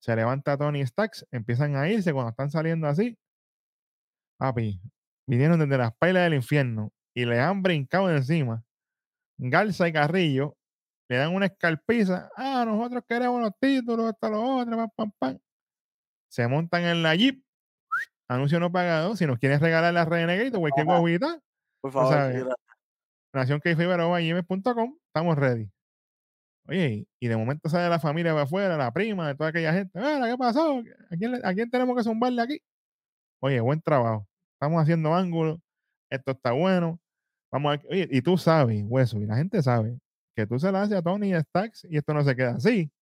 Se 0.00 0.14
levanta 0.14 0.58
Tony 0.58 0.84
Stacks, 0.86 1.26
empiezan 1.30 1.76
a 1.76 1.88
irse 1.88 2.12
cuando 2.12 2.30
están 2.30 2.50
saliendo 2.50 2.86
así. 2.86 3.16
Papi, 4.38 4.80
vinieron 5.26 5.58
desde 5.58 5.78
las 5.78 5.96
pailas 5.96 6.24
del 6.24 6.34
infierno 6.34 6.92
y 7.14 7.24
le 7.24 7.40
han 7.40 7.62
brincado 7.62 8.10
encima. 8.14 8.62
Garza 9.38 9.88
y 9.88 9.92
Carrillo 9.92 10.56
le 11.08 11.16
dan 11.16 11.34
una 11.34 11.46
escarpiza. 11.46 12.30
Ah, 12.36 12.64
nosotros 12.66 13.02
queremos 13.08 13.40
los 13.40 13.52
títulos, 13.58 14.06
hasta 14.06 14.28
los 14.28 14.40
otros, 14.40 14.76
pam, 14.76 14.90
pam, 14.94 15.12
pam. 15.18 15.38
Se 16.28 16.46
montan 16.46 16.84
en 16.84 17.02
la 17.02 17.14
Jeep. 17.14 17.42
Anuncio 18.28 18.60
no 18.60 18.70
pagado. 18.70 19.16
Si 19.16 19.26
nos 19.26 19.38
quieres 19.38 19.60
regalar 19.60 19.94
la 19.94 20.04
Renegade 20.04 20.52
o 20.54 20.60
cualquier 20.60 20.84
guaguita, 20.84 21.40
Por 21.80 21.92
favor, 21.92 22.58
nacionkeifiber.com, 23.32 24.98
estamos 25.06 25.38
ready. 25.38 25.70
Oye, 26.66 27.08
y 27.18 27.28
de 27.28 27.36
momento 27.36 27.70
sale 27.70 27.88
la 27.88 27.98
familia 27.98 28.34
de 28.34 28.42
afuera, 28.42 28.76
la 28.76 28.92
prima, 28.92 29.28
de 29.28 29.34
toda 29.34 29.48
aquella 29.48 29.72
gente. 29.72 29.98
¿qué 29.98 30.36
pasó? 30.38 30.82
¿A 31.10 31.16
quién, 31.16 31.40
a 31.42 31.54
quién 31.54 31.70
tenemos 31.70 31.96
que 31.96 32.02
zumbarle 32.02 32.42
aquí? 32.42 32.62
Oye, 33.40 33.60
buen 33.60 33.80
trabajo. 33.80 34.26
Estamos 34.54 34.82
haciendo 34.82 35.14
ángulos. 35.14 35.58
Esto 36.10 36.32
está 36.32 36.52
bueno. 36.52 37.00
Vamos 37.50 37.76
a, 37.76 37.80
oye, 37.88 38.06
y 38.10 38.20
tú 38.20 38.36
sabes, 38.36 38.84
hueso, 38.86 39.18
y 39.18 39.24
la 39.24 39.36
gente 39.36 39.62
sabe 39.62 39.98
que 40.38 40.46
tú 40.46 40.56
se 40.60 40.70
la 40.70 40.82
haces 40.82 40.96
a 40.98 41.02
Tony 41.02 41.34
y 41.34 41.40
Stacks 41.40 41.84
y 41.90 41.96
esto 41.96 42.14
no 42.14 42.22
se 42.22 42.36
queda 42.36 42.52
así. 42.54 42.92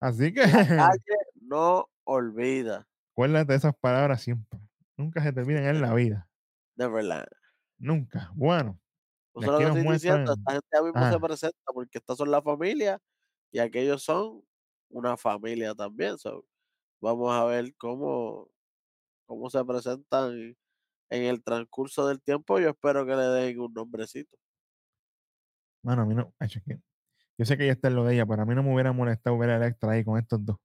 Así 0.00 0.32
que 0.32 0.42
no 1.40 1.88
olvida. 2.04 2.86
acuérdate 3.12 3.52
de 3.52 3.56
esas 3.58 3.74
palabras 3.80 4.22
siempre. 4.22 4.60
Nunca 4.96 5.20
se 5.20 5.32
te 5.32 5.40
olviden 5.40 5.64
en 5.66 5.80
la 5.80 5.92
vida. 5.92 6.28
Neverland. 6.76 7.26
Nunca. 7.78 8.30
Bueno, 8.36 8.78
Eso 9.34 9.40
Y 9.40 9.44
es 9.44 9.46
lo 9.46 9.54
aquí 9.56 9.64
que 9.64 9.68
nos 9.70 9.76
estoy 9.78 9.92
diciendo. 9.94 10.36
muestran- 10.36 10.38
Esta 10.38 10.52
gente 10.52 10.82
mismo 10.84 11.00
se 11.00 11.06
Ajá. 11.16 11.18
presenta 11.20 11.72
porque 11.74 11.98
estas 11.98 12.16
son 12.16 12.30
la 12.30 12.42
familia 12.42 13.00
y 13.50 13.58
aquellos 13.58 14.04
son 14.04 14.44
una 14.88 15.16
familia 15.16 15.74
también. 15.74 16.16
so, 16.16 16.44
vamos 17.00 17.32
a 17.34 17.44
ver 17.44 17.74
cómo, 17.76 18.48
cómo 19.26 19.50
se 19.50 19.64
presentan 19.64 20.56
en 21.10 21.22
el 21.24 21.42
transcurso 21.42 22.06
del 22.06 22.20
tiempo. 22.22 22.60
Yo 22.60 22.68
espero 22.70 23.04
que 23.04 23.16
le 23.16 23.22
den 23.24 23.58
un 23.58 23.72
nombrecito. 23.74 24.36
Mano, 25.82 26.02
a 26.02 26.06
mí 26.06 26.14
no. 26.14 26.32
yo 27.38 27.44
sé 27.44 27.56
que 27.56 27.66
ya 27.66 27.72
está 27.72 27.88
en 27.88 27.94
lo 27.96 28.04
de 28.04 28.14
ella, 28.14 28.26
pero 28.26 28.42
a 28.42 28.44
mí 28.44 28.54
no 28.54 28.62
me 28.62 28.72
hubiera 28.74 28.92
molestado 28.92 29.38
ver 29.38 29.50
a 29.50 29.56
Electra 29.56 29.92
ahí 29.92 30.04
con 30.04 30.18
estos 30.18 30.44
dos. 30.44 30.56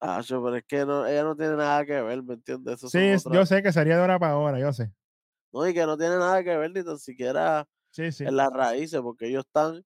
Ah, 0.00 0.20
pero 0.28 0.54
es 0.56 0.64
que 0.64 0.84
no, 0.86 1.06
ella 1.06 1.24
no 1.24 1.34
tiene 1.36 1.56
nada 1.56 1.84
que 1.84 2.00
ver, 2.00 2.22
¿me 2.22 2.34
entiendes? 2.34 2.80
Sí, 2.80 3.14
otras- 3.14 3.24
yo 3.32 3.46
sé 3.46 3.62
que 3.62 3.72
sería 3.72 3.96
de 3.96 4.02
hora 4.02 4.18
para 4.18 4.36
hora, 4.36 4.58
yo 4.60 4.72
sé. 4.72 4.92
No, 5.52 5.66
y 5.66 5.74
que 5.74 5.84
no 5.86 5.96
tiene 5.96 6.16
nada 6.18 6.44
que 6.44 6.56
ver 6.56 6.70
ni 6.70 6.84
tan 6.84 6.98
siquiera 6.98 7.66
Sí, 7.90 8.12
sí. 8.12 8.24
en 8.24 8.36
las 8.36 8.50
raíces, 8.52 9.00
porque 9.00 9.26
ellos 9.26 9.44
están 9.46 9.82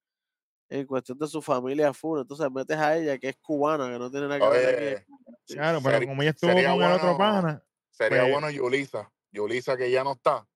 en 0.69 0.87
cuestión 0.87 1.19
de 1.19 1.29
su 1.29 1.41
familia 1.41 1.95
full. 1.95 2.21
Entonces 2.21 2.51
metes 2.51 2.77
a 2.77 2.97
ella, 2.97 3.17
que 3.19 3.29
es 3.31 3.37
cubana, 3.41 3.89
que 3.91 3.99
no 3.99 4.11
tiene 4.11 4.27
nada 4.29 4.41
que 4.41 4.49
ver 4.59 4.97
aquí. 4.99 5.13
Sí. 5.47 5.55
Claro, 5.55 5.81
pero 5.83 6.07
como 6.07 6.21
ella 6.23 6.31
estuvo 6.33 6.51
con 6.51 6.61
el 6.61 6.67
otro 6.67 7.17
bueno- 7.17 7.19
pana, 7.19 7.65
sería 7.91 8.21
Pues- 8.23 8.33
bueno 8.33 8.51
Yulisa. 8.51 9.11
Yulisa 9.31 9.77
que 9.77 9.91
ya 9.91 10.05
no 10.05 10.13
está. 10.13 10.47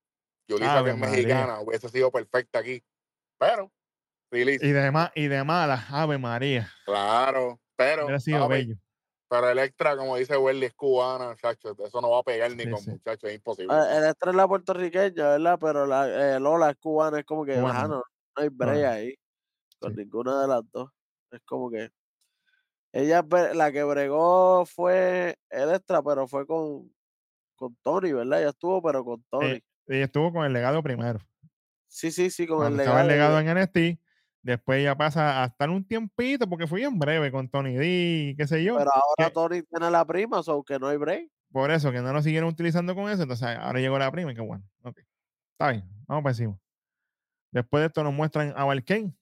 Yulisa 0.48 0.84
que 0.84 0.90
es 0.90 0.98
María. 0.98 1.16
mexicana, 1.16 1.60
hubiese 1.60 1.88
sido 1.88 2.10
perfecta 2.10 2.58
aquí. 2.58 2.82
Pero, 3.38 3.70
y 4.32 4.44
de, 4.72 4.90
ma- 4.90 5.12
y 5.14 5.28
de 5.28 5.44
mala, 5.44 5.86
Ave 5.90 6.18
María. 6.18 6.70
Claro, 6.84 7.60
pero, 7.76 8.04
Hubiera 8.04 8.20
sido 8.20 8.48
bello. 8.48 8.76
pero 9.28 9.48
Electra, 9.48 9.96
como 9.96 10.16
dice 10.16 10.36
Welly, 10.36 10.66
es 10.66 10.74
cubana, 10.74 11.34
chacho, 11.36 11.76
eso 11.84 12.00
no 12.00 12.10
va 12.10 12.20
a 12.20 12.22
pegar 12.22 12.50
ni 12.52 12.64
Sí, 12.64 12.70
con 12.70 12.80
sí. 12.80 12.90
muchachos, 12.90 13.30
es 13.30 13.36
imposible. 13.36 13.72
Ah, 13.74 13.96
El 13.96 14.04
extra 14.04 14.30
es 14.30 14.36
la 14.36 14.48
puertorriqueña, 14.48 15.28
¿verdad? 15.30 15.58
Pero 15.60 15.86
la 15.86 16.36
eh, 16.36 16.40
Lola 16.40 16.70
es 16.70 16.76
cubana, 16.76 17.20
es 17.20 17.24
como 17.24 17.44
que, 17.44 17.56
ajá, 17.56 17.88
no, 17.88 17.96
no 17.96 18.02
hay 18.36 18.48
Cubana. 18.50 18.90
ahí. 18.90 19.14
con 19.78 19.92
Sí. 19.94 20.00
ninguna 20.00 20.42
de 20.42 20.48
las 20.48 20.62
dos. 20.72 20.90
Es 21.30 21.40
como 21.44 21.70
que 21.70 21.90
ella 22.92 23.24
la 23.54 23.72
que 23.72 23.84
bregó 23.84 24.64
fue 24.66 25.36
Electra, 25.50 26.02
pero 26.02 26.26
fue 26.26 26.46
con, 26.46 26.92
con 27.56 27.76
Tony, 27.82 28.12
¿verdad? 28.12 28.40
Ella 28.40 28.50
estuvo, 28.50 28.80
pero 28.82 29.04
con 29.04 29.22
Tony. 29.30 29.46
Eh, 29.56 29.62
ella 29.88 30.04
estuvo 30.06 30.32
con 30.32 30.44
el 30.46 30.52
legado 30.52 30.82
primero. 30.82 31.20
Sí, 31.96 32.10
sí, 32.10 32.30
sí, 32.30 32.46
con 32.46 32.66
el 32.74 32.78
estaba 32.80 33.00
el 33.02 33.08
legado. 33.08 33.40
legado 33.40 33.40
en 33.40 33.58
NXT, 33.58 34.00
después 34.42 34.80
ella 34.80 34.94
pasa 34.96 35.42
a 35.42 35.46
estar 35.46 35.70
un 35.70 35.84
tiempito, 35.86 36.48
porque 36.48 36.66
fue 36.66 36.80
bien 36.80 36.98
breve 36.98 37.30
con 37.32 37.48
Tony 37.48 37.74
D, 37.74 38.34
qué 38.36 38.46
sé 38.46 38.62
yo. 38.62 38.76
Pero 38.76 38.90
ahora 38.92 39.28
que- 39.28 39.30
Tony 39.30 39.62
tiene 39.62 39.90
la 39.90 40.04
prima, 40.04 40.42
so 40.42 40.62
que 40.62 40.78
no 40.78 40.88
hay 40.88 40.96
break. 40.98 41.28
Por 41.52 41.70
eso, 41.70 41.90
que 41.92 42.00
no 42.02 42.12
lo 42.12 42.20
siguieron 42.22 42.48
utilizando 42.50 42.94
con 42.94 43.08
eso. 43.10 43.22
Entonces, 43.22 43.48
ahora 43.56 43.80
llegó 43.80 43.98
la 43.98 44.10
prima 44.10 44.32
y 44.32 44.34
qué 44.34 44.40
bueno. 44.42 44.64
Ok. 44.82 44.98
Está 45.52 45.70
bien, 45.70 45.84
vamos 46.06 46.22
para 46.22 46.32
encima. 46.32 46.58
Después 47.52 47.80
de 47.80 47.86
esto 47.86 48.02
nos 48.04 48.12
muestran 48.12 48.52
a 48.56 48.64
Valkane, 48.64 49.14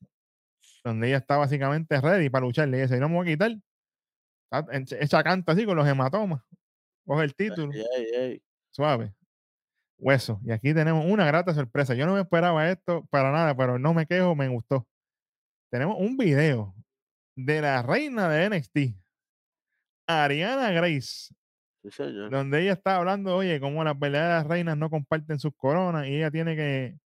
donde 0.82 1.08
ella 1.08 1.18
está 1.18 1.36
básicamente 1.36 2.00
ready 2.00 2.28
para 2.30 2.44
luchar. 2.44 2.66
Le 2.68 2.82
dice, 2.82 2.98
no 2.98 3.08
me 3.08 3.14
voy 3.16 3.28
a 3.28 3.32
quitar. 3.32 3.50
Está- 4.50 4.74
en- 4.76 4.86
Echa 5.00 5.22
canta 5.22 5.52
así 5.52 5.64
con 5.64 5.76
los 5.76 5.86
hematomas. 5.86 6.42
Coge 7.06 7.24
el 7.24 7.34
título, 7.34 7.72
Ey, 7.72 7.84
ey, 7.96 8.06
ey. 8.14 8.42
suave. 8.70 9.14
Hueso. 10.04 10.38
Y 10.44 10.52
aquí 10.52 10.74
tenemos 10.74 11.06
una 11.06 11.24
grata 11.24 11.54
sorpresa. 11.54 11.94
Yo 11.94 12.04
no 12.04 12.12
me 12.12 12.20
esperaba 12.20 12.70
esto 12.70 13.06
para 13.10 13.32
nada, 13.32 13.56
pero 13.56 13.78
no 13.78 13.94
me 13.94 14.04
quejo, 14.04 14.34
me 14.36 14.48
gustó. 14.48 14.86
Tenemos 15.72 15.96
un 15.98 16.18
video 16.18 16.74
de 17.36 17.62
la 17.62 17.82
reina 17.82 18.28
de 18.28 18.50
NXT, 18.50 18.78
Ariana 20.06 20.70
Grace, 20.72 21.34
Sí, 21.82 21.90
señor. 21.90 22.30
donde 22.30 22.62
ella 22.62 22.74
está 22.74 22.96
hablando, 22.96 23.34
oye, 23.34 23.58
como 23.60 23.82
las 23.82 23.98
verdaderas 23.98 24.46
reinas 24.46 24.76
no 24.76 24.90
comparten 24.90 25.38
sus 25.38 25.52
coronas 25.56 26.06
y 26.06 26.16
ella 26.16 26.30
tiene 26.30 26.54
que 26.54 26.98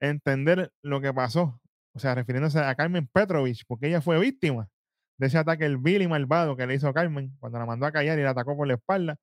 entender 0.00 0.72
lo 0.82 1.00
que 1.02 1.12
pasó. 1.12 1.60
O 1.94 1.98
sea, 1.98 2.14
refiriéndose 2.14 2.58
a 2.58 2.74
Carmen 2.74 3.06
Petrovich, 3.06 3.64
porque 3.68 3.86
ella 3.88 4.00
fue 4.00 4.18
víctima 4.18 4.68
de 5.18 5.26
ese 5.28 5.38
ataque, 5.38 5.66
el 5.66 5.76
Billy 5.76 6.08
malvado 6.08 6.56
que 6.56 6.66
le 6.66 6.74
hizo 6.74 6.92
Carmen 6.92 7.36
cuando 7.38 7.58
la 7.58 7.66
mandó 7.66 7.86
a 7.86 7.92
callar 7.92 8.18
y 8.18 8.22
la 8.22 8.30
atacó 8.30 8.56
por 8.56 8.66
la 8.66 8.74
espalda. 8.74 9.16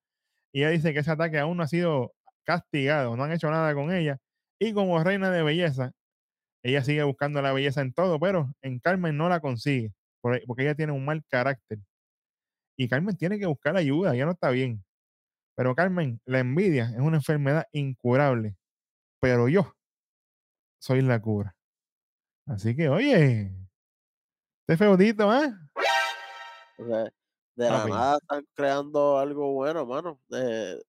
Y 0.54 0.60
ella 0.62 0.70
dice 0.70 0.94
que 0.94 1.00
ese 1.00 1.12
ataque 1.12 1.40
aún 1.40 1.58
no 1.58 1.64
ha 1.64 1.68
sido 1.68 2.14
castigado, 2.56 3.16
no 3.16 3.24
han 3.24 3.32
hecho 3.32 3.50
nada 3.50 3.74
con 3.74 3.94
ella. 3.94 4.18
Y 4.60 4.74
como 4.74 5.04
reina 5.04 5.30
de 5.32 5.44
belleza, 5.44 5.92
ella 6.64 6.84
sigue 6.84 7.04
buscando 7.04 7.42
la 7.42 7.54
belleza 7.54 7.82
en 7.82 7.94
todo, 7.94 8.20
pero 8.20 8.54
en 8.62 8.80
Carmen 8.80 9.18
no 9.18 9.30
la 9.30 9.40
consigue, 9.40 9.94
por- 10.22 10.42
porque 10.46 10.64
ella 10.64 10.76
tiene 10.76 10.92
un 10.92 11.04
mal 11.06 11.24
carácter. 11.30 11.80
Y 12.78 12.88
Carmen 12.88 13.16
tiene 13.18 13.40
que 13.40 13.46
buscar 13.46 13.76
ayuda, 13.78 14.16
ya 14.16 14.26
no 14.26 14.32
está 14.32 14.50
bien. 14.50 14.84
Pero 15.56 15.76
Carmen, 15.76 16.20
la 16.26 16.40
envidia 16.40 16.86
es 16.94 17.00
una 17.00 17.18
enfermedad 17.18 17.66
incurable, 17.72 18.56
pero 19.20 19.48
yo 19.50 19.74
soy 20.80 21.02
la 21.02 21.20
cura. 21.22 21.56
Así 22.48 22.76
que, 22.76 22.90
oye, 22.90 23.52
este 24.62 24.78
feudito, 24.78 25.32
¿eh? 25.34 25.52
O 26.78 26.86
sea, 26.86 27.04
de 27.56 27.70
la 27.70 27.78
Papi. 27.80 27.92
nada 27.92 28.18
están 28.18 28.46
creando 28.56 29.20
algo 29.20 29.54
bueno, 29.54 29.86
mano. 29.86 30.20
Eh, 30.32 30.82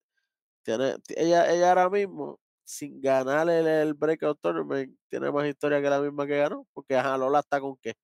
tiene, 0.63 0.99
ti- 1.01 1.15
ella, 1.17 1.51
ella 1.53 1.71
ahora 1.71 1.91
mismo, 1.91 2.41
sin 2.65 3.01
ganar 3.01 3.49
el, 3.49 3.67
el 3.67 3.95
Breakout 3.95 4.41
Tournament, 4.41 4.97
tiene 5.09 5.31
más 5.31 5.47
historia 5.47 5.81
que 5.83 5.91
la 5.91 6.01
misma 6.01 6.27
que 6.27 6.39
ganó. 6.39 6.67
Porque 6.73 6.97
ajá, 6.97 7.17
Lola 7.19 7.41
está 7.41 7.61
con 7.61 7.77
qué. 7.77 7.95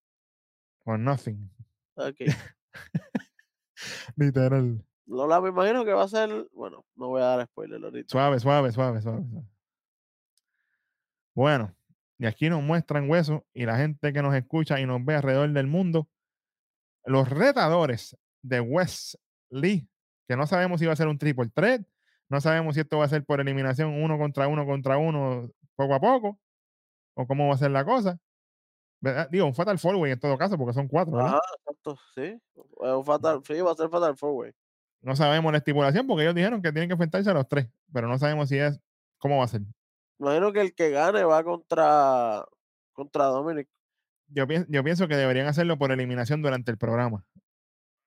For 0.84 0.98
nothing. 0.98 1.50
Ok. 1.94 2.16
Literal. 4.16 4.84
Lola 5.06 5.40
me 5.40 5.48
imagino 5.50 5.84
que 5.84 5.92
va 5.92 6.04
a 6.04 6.08
ser. 6.08 6.48
Bueno, 6.52 6.84
no 6.96 7.08
voy 7.08 7.22
a 7.22 7.26
dar 7.26 7.46
spoiler 7.46 7.82
ahorita. 7.82 8.10
Suave, 8.10 8.40
suave, 8.40 8.72
suave, 8.72 9.00
suave. 9.00 9.24
Bueno, 11.34 11.74
y 12.18 12.26
aquí 12.26 12.48
nos 12.50 12.62
muestran 12.62 13.08
huesos 13.08 13.42
y 13.54 13.64
la 13.64 13.76
gente 13.78 14.12
que 14.12 14.22
nos 14.22 14.34
escucha 14.34 14.80
y 14.80 14.86
nos 14.86 15.04
ve 15.04 15.14
alrededor 15.14 15.50
del 15.52 15.66
mundo, 15.68 16.08
los 17.04 17.28
retadores 17.28 18.16
de 18.42 18.60
West 18.60 19.14
Lee, 19.50 19.88
que 20.26 20.36
no 20.36 20.46
sabemos 20.46 20.80
si 20.80 20.86
va 20.86 20.92
a 20.92 20.96
ser 20.96 21.06
un 21.06 21.16
triple 21.18 21.48
threat, 21.54 21.82
no 22.28 22.40
sabemos 22.40 22.74
si 22.74 22.80
esto 22.80 22.98
va 22.98 23.04
a 23.04 23.08
ser 23.08 23.24
por 23.24 23.40
eliminación 23.40 24.02
uno 24.02 24.18
contra 24.18 24.48
uno 24.48 24.66
contra 24.66 24.98
uno 24.98 25.50
poco 25.76 25.94
a 25.94 26.00
poco, 26.00 26.38
o 27.14 27.26
cómo 27.26 27.48
va 27.48 27.54
a 27.54 27.58
ser 27.58 27.70
la 27.70 27.84
cosa. 27.84 28.18
¿verdad? 29.00 29.28
Digo, 29.30 29.46
un 29.46 29.54
Fatal 29.54 29.78
Four 29.78 29.96
Way 29.96 30.12
en 30.12 30.20
todo 30.20 30.36
caso, 30.36 30.58
porque 30.58 30.74
son 30.74 30.88
cuatro, 30.88 31.16
¿verdad? 31.16 31.34
Ajá, 31.34 31.40
exacto, 31.58 31.96
sí. 32.14 32.22
Es 32.22 32.92
un 32.92 33.04
fatal, 33.04 33.40
sí, 33.44 33.60
va 33.60 33.72
a 33.72 33.74
ser 33.74 33.88
Fatal 33.88 34.16
Four 34.16 34.32
Way. 34.32 34.52
No 35.00 35.14
sabemos 35.14 35.52
la 35.52 35.58
estipulación 35.58 36.06
porque 36.06 36.24
ellos 36.24 36.34
dijeron 36.34 36.60
que 36.60 36.72
tienen 36.72 36.88
que 36.88 36.94
enfrentarse 36.94 37.30
a 37.30 37.34
los 37.34 37.48
tres, 37.48 37.68
pero 37.92 38.08
no 38.08 38.18
sabemos 38.18 38.48
si 38.48 38.58
es, 38.58 38.80
cómo 39.18 39.38
va 39.38 39.44
a 39.44 39.48
ser. 39.48 39.62
Imagino 40.18 40.52
que 40.52 40.60
el 40.60 40.74
que 40.74 40.90
gane 40.90 41.22
va 41.22 41.44
contra 41.44 42.44
contra 42.92 43.26
Dominic. 43.26 43.68
yo 44.26 44.46
pienso 44.48 45.06
que 45.06 45.14
deberían 45.14 45.46
hacerlo 45.46 45.78
por 45.78 45.92
eliminación 45.92 46.42
durante 46.42 46.72
el 46.72 46.78
programa. 46.78 47.24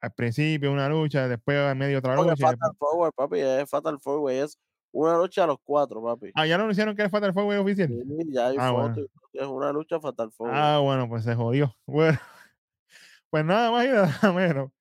Al 0.01 0.11
principio 0.13 0.71
una 0.71 0.89
lucha, 0.89 1.27
después 1.27 1.57
al 1.57 1.75
medio 1.75 1.99
otra 1.99 2.15
lucha. 2.15 2.31
después- 2.31 2.51
Fatal 2.53 2.75
Forward, 2.77 3.13
papi, 3.13 3.39
es 3.39 3.69
Fatal 3.69 3.99
Four 3.99 4.19
Way, 4.19 4.37
es 4.39 4.57
una 4.91 5.15
lucha 5.17 5.43
a 5.43 5.47
los 5.47 5.57
cuatro, 5.63 6.01
papi. 6.03 6.31
Ah, 6.35 6.45
ya 6.47 6.57
lo 6.57 6.63
anunciaron 6.63 6.95
que 6.95 7.03
es 7.03 7.11
Fatal 7.11 7.33
Four 7.33 7.45
Way 7.45 7.57
oficial. 7.59 7.87
Sí, 7.89 8.25
ya 8.31 8.47
hay 8.47 8.57
Ah, 8.59 8.71
fotos, 8.71 8.95
bueno. 8.95 9.07
es 9.33 9.47
una 9.47 9.71
lucha 9.71 9.99
Fatal 9.99 10.31
Four 10.31 10.49
Way. 10.49 10.57
Ah, 10.59 10.79
bueno, 10.79 11.07
pues 11.07 11.23
se 11.23 11.35
jodió. 11.35 11.73
Bueno, 11.87 12.19
pues 13.29 13.45
nada 13.45 13.71
más 13.71 13.85
y 13.85 13.89
nada 13.89 14.07
menos 14.35 14.71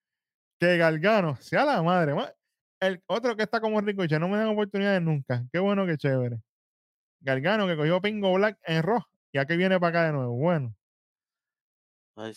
que 0.58 0.76
Galgano, 0.78 1.36
sea 1.36 1.64
la 1.64 1.82
madre. 1.82 2.14
ma- 2.14 2.32
El 2.80 3.02
otro 3.06 3.36
que 3.36 3.42
está 3.42 3.60
como 3.60 3.80
Ricochet, 3.80 4.18
no 4.18 4.28
me 4.28 4.38
dan 4.38 4.48
oportunidades 4.48 5.02
nunca. 5.02 5.44
Qué 5.52 5.58
bueno, 5.58 5.84
qué 5.86 5.96
chévere. 5.98 6.38
Galgano 7.20 7.66
que 7.66 7.76
cogió 7.76 8.00
Pingo 8.00 8.32
Black 8.34 8.58
en 8.64 8.82
Raw 8.82 9.00
y 9.32 9.38
aquí 9.38 9.54
viene 9.56 9.78
para 9.78 9.90
acá 10.00 10.06
de 10.06 10.12
nuevo. 10.12 10.32
Bueno. 10.32 10.74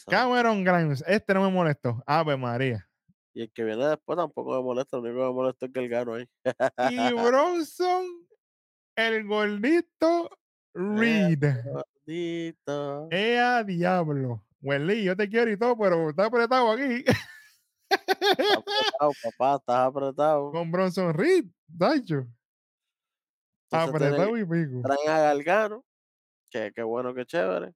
Cameron 0.08 0.64
Grimes, 0.64 1.04
este 1.08 1.34
no 1.34 1.42
me 1.44 1.52
molestó. 1.52 2.02
Ave 2.06 2.38
María. 2.38 2.88
Y 3.34 3.42
el 3.42 3.52
que 3.52 3.64
viene 3.64 3.86
después 3.88 4.16
tampoco 4.18 4.56
me 4.56 4.62
molesta, 4.64 4.98
lo 4.98 5.04
único 5.04 5.20
que 5.20 5.26
me 5.26 5.34
molesta 5.34 5.66
es 5.66 5.72
que 5.74 5.80
el 5.80 5.90
gano 5.90 6.14
ahí. 6.14 6.30
Y 6.92 7.14
Bronson, 7.14 8.06
el 8.96 9.26
gordito 9.26 10.30
Reed. 10.76 11.44
Maldito. 12.06 13.08
¡Ea 13.12 13.64
diablo! 13.64 14.46
Welly, 14.62 15.04
yo 15.04 15.16
te 15.18 15.28
quiero 15.28 15.52
y 15.52 15.58
todo, 15.58 15.78
pero 15.78 16.10
está 16.10 16.26
apretado 16.26 16.72
aquí 16.72 17.04
Estás 17.90 18.30
apretado, 18.30 19.12
papá, 19.24 19.56
estás 19.58 19.88
apretado. 19.88 20.52
con 20.52 20.72
Bronson 20.72 21.14
Reed, 21.14 21.46
Dacho. 21.68 22.26
Apretado 23.72 24.38
y 24.38 24.46
pico. 24.46 24.82
traen 24.84 25.10
a 25.10 25.20
Galgano, 25.20 25.84
que 26.52 26.72
qué 26.76 26.84
bueno, 26.84 27.14
que 27.14 27.26
chévere. 27.26 27.74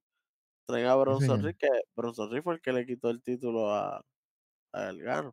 Traen 0.68 0.86
a 0.86 0.94
Bronson. 0.96 1.42
Reed, 1.42 1.56
que 1.56 1.68
Bronson 1.96 2.30
Reed 2.30 2.42
fue 2.42 2.54
el 2.54 2.60
que 2.60 2.72
le 2.74 2.84
quitó 2.84 3.08
el 3.08 3.22
título 3.22 3.74
a, 3.74 4.04
a. 4.74 5.32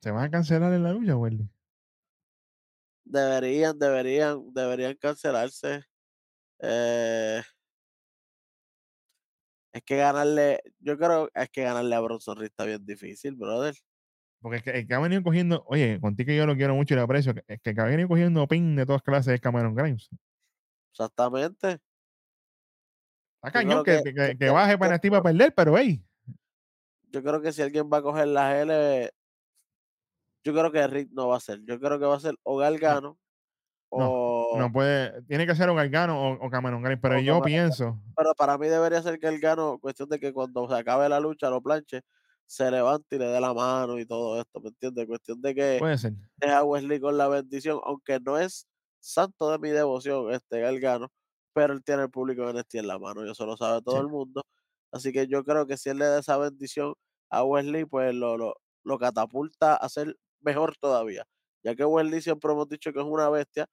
¿Se 0.00 0.10
van 0.12 0.24
a 0.24 0.30
cancelar 0.30 0.72
en 0.72 0.84
la 0.84 0.92
lucha, 0.92 1.16
Welly? 1.16 1.50
Deberían, 3.04 3.76
deberían, 3.76 4.54
deberían 4.54 4.94
cancelarse. 4.94 5.82
Eh, 6.60 7.42
es 9.72 9.82
que 9.82 9.96
ganarle, 9.96 10.60
yo 10.78 10.96
creo, 10.96 11.28
es 11.34 11.50
que 11.50 11.64
ganarle 11.64 11.96
a 11.96 12.00
Bronson 12.00 12.38
Reed 12.38 12.50
está 12.50 12.64
bien 12.64 12.86
difícil, 12.86 13.34
brother. 13.34 13.74
Porque 14.40 14.58
es 14.58 14.62
que 14.62 14.70
el 14.70 14.86
que 14.86 14.94
ha 14.94 15.00
venido 15.00 15.24
cogiendo, 15.24 15.64
oye, 15.66 16.00
contigo 16.00 16.32
yo 16.32 16.46
lo 16.46 16.54
quiero 16.54 16.76
mucho 16.76 16.94
y 16.94 16.98
lo 16.98 17.02
aprecio, 17.02 17.34
es 17.48 17.60
que 17.60 17.70
el 17.70 17.74
que 17.74 17.82
ha 17.82 17.86
venido 17.86 18.06
cogiendo 18.06 18.46
pin 18.46 18.76
de 18.76 18.86
todas 18.86 19.02
clases 19.02 19.34
es 19.34 19.40
Cameron 19.40 19.74
Grimes. 19.74 20.08
Exactamente. 20.92 21.80
Está 23.46 23.60
creo 23.60 23.82
cañón 23.82 23.84
que, 23.84 24.02
que- 24.02 24.14
que, 24.14 24.26
que- 24.30 24.38
que 24.38 24.50
baje 24.50 24.72
que- 24.72 24.78
para 24.78 24.98
para 24.98 25.22
perder, 25.22 25.54
pero 25.54 25.76
hey, 25.78 26.02
Yo 27.10 27.22
creo 27.22 27.40
que 27.40 27.52
si 27.52 27.62
alguien 27.62 27.88
va 27.92 27.98
a 27.98 28.02
coger 28.02 28.26
las 28.28 28.54
L, 28.56 29.10
yo 30.42 30.52
creo 30.52 30.72
que 30.72 30.86
Reed 30.86 31.08
no 31.12 31.28
va 31.28 31.36
a 31.36 31.40
ser. 31.40 31.60
Yo 31.64 31.78
creo 31.80 31.98
que 31.98 32.04
va 32.06 32.16
a 32.16 32.20
ser 32.20 32.34
o 32.42 32.56
Galgano 32.56 33.18
o. 33.88 34.56
no 34.58 34.72
puede, 34.72 35.22
tiene 35.22 35.46
que 35.46 35.54
ser 35.54 35.68
o 35.68 35.74
Gargano 35.74 36.20
o, 36.20 36.46
o 36.46 36.50
Cameron 36.50 36.82
Grimes, 36.82 36.98
pero 37.00 37.18
yo 37.20 37.40
Cameron 37.40 37.44
pienso, 37.44 38.00
Pero 38.16 38.34
para 38.34 38.58
mí 38.58 38.66
debería 38.66 39.00
ser 39.02 39.18
Galgano, 39.18 39.78
cuestión 39.78 40.08
de 40.08 40.18
que 40.18 40.32
cuando 40.32 40.68
se 40.68 40.74
acabe 40.74 41.08
la 41.08 41.20
lucha, 41.20 41.48
lo 41.50 41.62
planche, 41.62 42.00
se 42.46 42.70
levante 42.70 43.16
y 43.16 43.18
le 43.18 43.26
dé 43.26 43.40
la 43.40 43.54
mano 43.54 43.98
y 43.98 44.04
todo 44.06 44.40
esto, 44.40 44.60
¿me 44.60 44.68
entiendes? 44.68 45.06
Cuestión 45.06 45.40
de 45.40 45.54
que 45.54 45.76
puede 45.78 45.96
ser. 45.98 46.12
deja 46.36 46.58
a 46.58 46.64
Wesley 46.64 47.00
con 47.00 47.16
la 47.16 47.28
bendición, 47.28 47.80
aunque 47.84 48.18
no 48.20 48.38
es 48.38 48.66
santo 49.00 49.50
de 49.50 49.58
mi 49.58 49.70
devoción 49.70 50.32
este 50.32 50.60
Galgano, 50.60 51.10
pero 51.54 51.72
él 51.72 51.82
tiene 51.84 52.02
el 52.02 52.10
público 52.10 52.46
de 52.46 52.52
NXT 52.60 52.74
en 52.76 52.88
la 52.88 52.98
mano, 52.98 53.24
y 53.26 53.30
eso 53.30 53.46
lo 53.46 53.56
sabe 53.56 53.80
todo 53.82 53.96
Sí. 53.96 54.00
el 54.02 54.08
mundo. 54.08 54.42
Así 54.92 55.12
que 55.12 55.26
yo 55.26 55.42
creo 55.44 55.66
que 55.66 55.76
si 55.76 55.88
él 55.90 55.98
le 55.98 56.04
da 56.06 56.18
esa 56.20 56.36
bendición 56.36 56.94
a 57.30 57.42
Wesley, 57.44 57.84
pues 57.84 58.14
lo, 58.14 58.36
lo, 58.36 58.54
lo 58.84 58.98
catapulta 58.98 59.74
a 59.76 59.88
ser 59.88 60.16
mejor 60.40 60.76
todavía. 60.76 61.24
Ya 61.64 61.74
que 61.74 61.84
Wesley 61.84 62.20
siempre 62.20 62.52
hemos 62.52 62.68
dicho 62.68 62.92
que 62.92 63.00
es 63.00 63.06
una 63.06 63.28
bestia, 63.30 63.66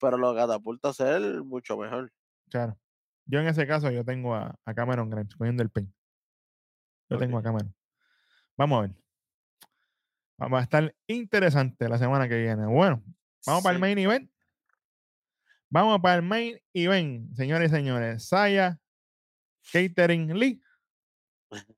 pero 0.00 0.18
lo 0.18 0.34
catapulta 0.34 0.88
a 0.88 0.92
ser 0.92 1.42
mucho 1.44 1.76
mejor. 1.78 2.10
Claro. 2.50 2.76
Yo 3.26 3.40
en 3.40 3.48
ese 3.48 3.66
caso 3.66 3.90
yo 3.90 4.04
tengo 4.04 4.34
a, 4.34 4.58
a 4.64 4.74
Cameron 4.74 5.08
Grimes 5.10 5.34
cogiendo 5.36 5.62
el 5.62 5.70
pin. 5.70 5.92
Yo 7.08 7.18
tengo 7.18 7.38
a. 7.38 7.42
Cameron. 7.42 7.74
Vamos 8.56 8.78
a 8.78 8.82
ver. 8.82 8.90
Va 10.52 10.58
a 10.58 10.62
estar 10.62 10.94
interesante 11.06 11.88
la 11.88 11.98
semana 11.98 12.28
que 12.28 12.36
viene. 12.38 12.66
Bueno, 12.66 13.02
vamos 13.46 13.62
para 13.62 13.74
el 13.74 13.80
main 13.80 13.98
event. 13.98 14.30
Vamos 15.68 16.00
para 16.00 16.16
el 16.16 16.22
main 16.22 16.58
event, 16.72 17.34
señores 17.34 17.70
y 17.70 17.74
señores. 17.74 18.28
Saya 18.28 18.78
Catering 19.72 20.38
Lee 20.38 20.62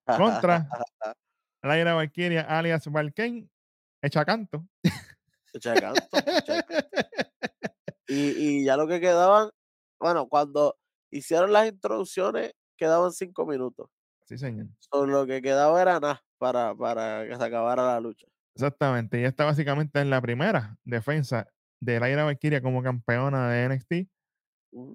contra 0.04 0.68
Laira 1.62 1.94
Valkyria 1.94 2.42
alias 2.42 2.86
Valkane, 2.86 3.48
echa 4.02 4.24
canto. 4.24 4.66
Echa 5.52 5.74
canto, 5.74 6.18
echa 6.18 6.64
Y, 8.10 8.60
y 8.60 8.64
ya 8.64 8.76
lo 8.78 8.86
que 8.88 9.00
quedaban, 9.00 9.50
bueno, 10.00 10.28
cuando 10.28 10.78
hicieron 11.10 11.52
las 11.52 11.68
introducciones, 11.68 12.52
quedaban 12.78 13.12
cinco 13.12 13.44
minutos. 13.44 13.90
Sí, 14.24 14.38
señor. 14.38 14.68
So, 14.78 15.04
lo 15.06 15.26
que 15.26 15.42
quedaba 15.42 15.80
era 15.82 16.00
nada 16.00 16.22
para, 16.38 16.74
para 16.74 17.26
que 17.26 17.36
se 17.36 17.44
acabara 17.44 17.82
la 17.82 18.00
lucha. 18.00 18.26
Exactamente. 18.54 19.20
Y 19.20 19.24
esta 19.24 19.44
básicamente 19.44 20.00
es 20.00 20.06
la 20.06 20.22
primera 20.22 20.78
defensa 20.84 21.48
de 21.80 22.00
Laira 22.00 22.24
Valkyria 22.24 22.60
como 22.62 22.82
campeona 22.82 23.48
de 23.50 23.64
NXT. 23.68 24.10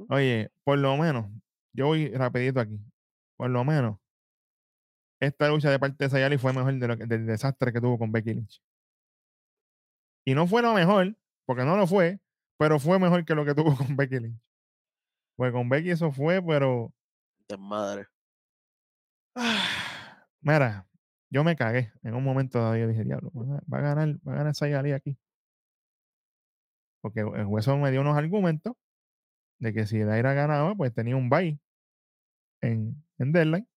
Oye, 0.09 0.51
por 0.63 0.77
lo 0.77 0.95
menos, 0.97 1.29
yo 1.73 1.88
voy 1.88 2.09
rapidito 2.13 2.59
aquí. 2.59 2.79
Por 3.38 3.49
lo 3.49 3.63
menos, 3.63 3.97
esta 5.21 5.47
lucha 5.49 5.71
de 5.71 5.79
parte 5.79 6.03
de 6.03 6.09
Sayali 6.09 6.38
fue 6.38 6.53
mejor 6.53 6.73
de 6.73 6.88
lo 6.88 6.97
que- 6.97 7.05
del 7.05 7.25
desastre 7.25 7.71
que 7.73 7.81
tuvo 7.81 7.97
con 7.97 8.11
Becky 8.11 8.34
Lynch. 8.36 8.61
Y 10.25 10.36
no 10.36 10.47
fue 10.47 10.61
lo 10.61 10.73
mejor, 10.73 11.15
porque 11.45 11.63
no 11.63 11.75
lo 11.75 11.88
fue, 11.88 12.19
pero 12.59 12.79
fue 12.79 12.99
mejor 12.99 13.25
que 13.25 13.36
lo 13.36 13.45
que 13.45 13.55
tuvo 13.55 13.75
con 13.93 13.95
Becky 13.97 14.19
Lynch. 14.19 14.41
Pues 15.36 15.51
con 15.51 15.67
Becky 15.69 15.89
eso 15.91 16.11
fue, 16.11 16.41
pero 16.41 16.93
Desmadre. 17.49 18.07
Mira, 20.41 20.88
yo 21.31 21.43
me 21.43 21.55
cagué 21.55 21.91
en 22.03 22.13
un 22.13 22.23
momento. 22.23 22.75
Yo 22.75 22.88
dije, 22.88 23.03
diablo, 23.03 23.31
va 23.34 23.77
a 23.79 23.81
ganar, 23.81 24.09
va 24.27 24.34
a 24.34 24.36
ganar 24.36 24.55
Sayali 24.55 24.91
aquí. 24.91 25.17
Porque 27.04 27.20
el 27.20 27.45
hueso 27.45 27.78
me 27.78 27.91
dio 27.91 27.99
unos 27.99 28.18
argumentos 28.18 28.74
de 29.60 29.74
que 29.74 29.86
si 29.86 29.99
Daira 29.99 30.34
ganaba, 30.34 30.74
pues 30.74 30.93
tenía 30.93 31.18
un 31.18 31.30
bye 31.30 31.60
en, 32.62 33.04
en 33.18 33.32
deadline, 33.34 33.68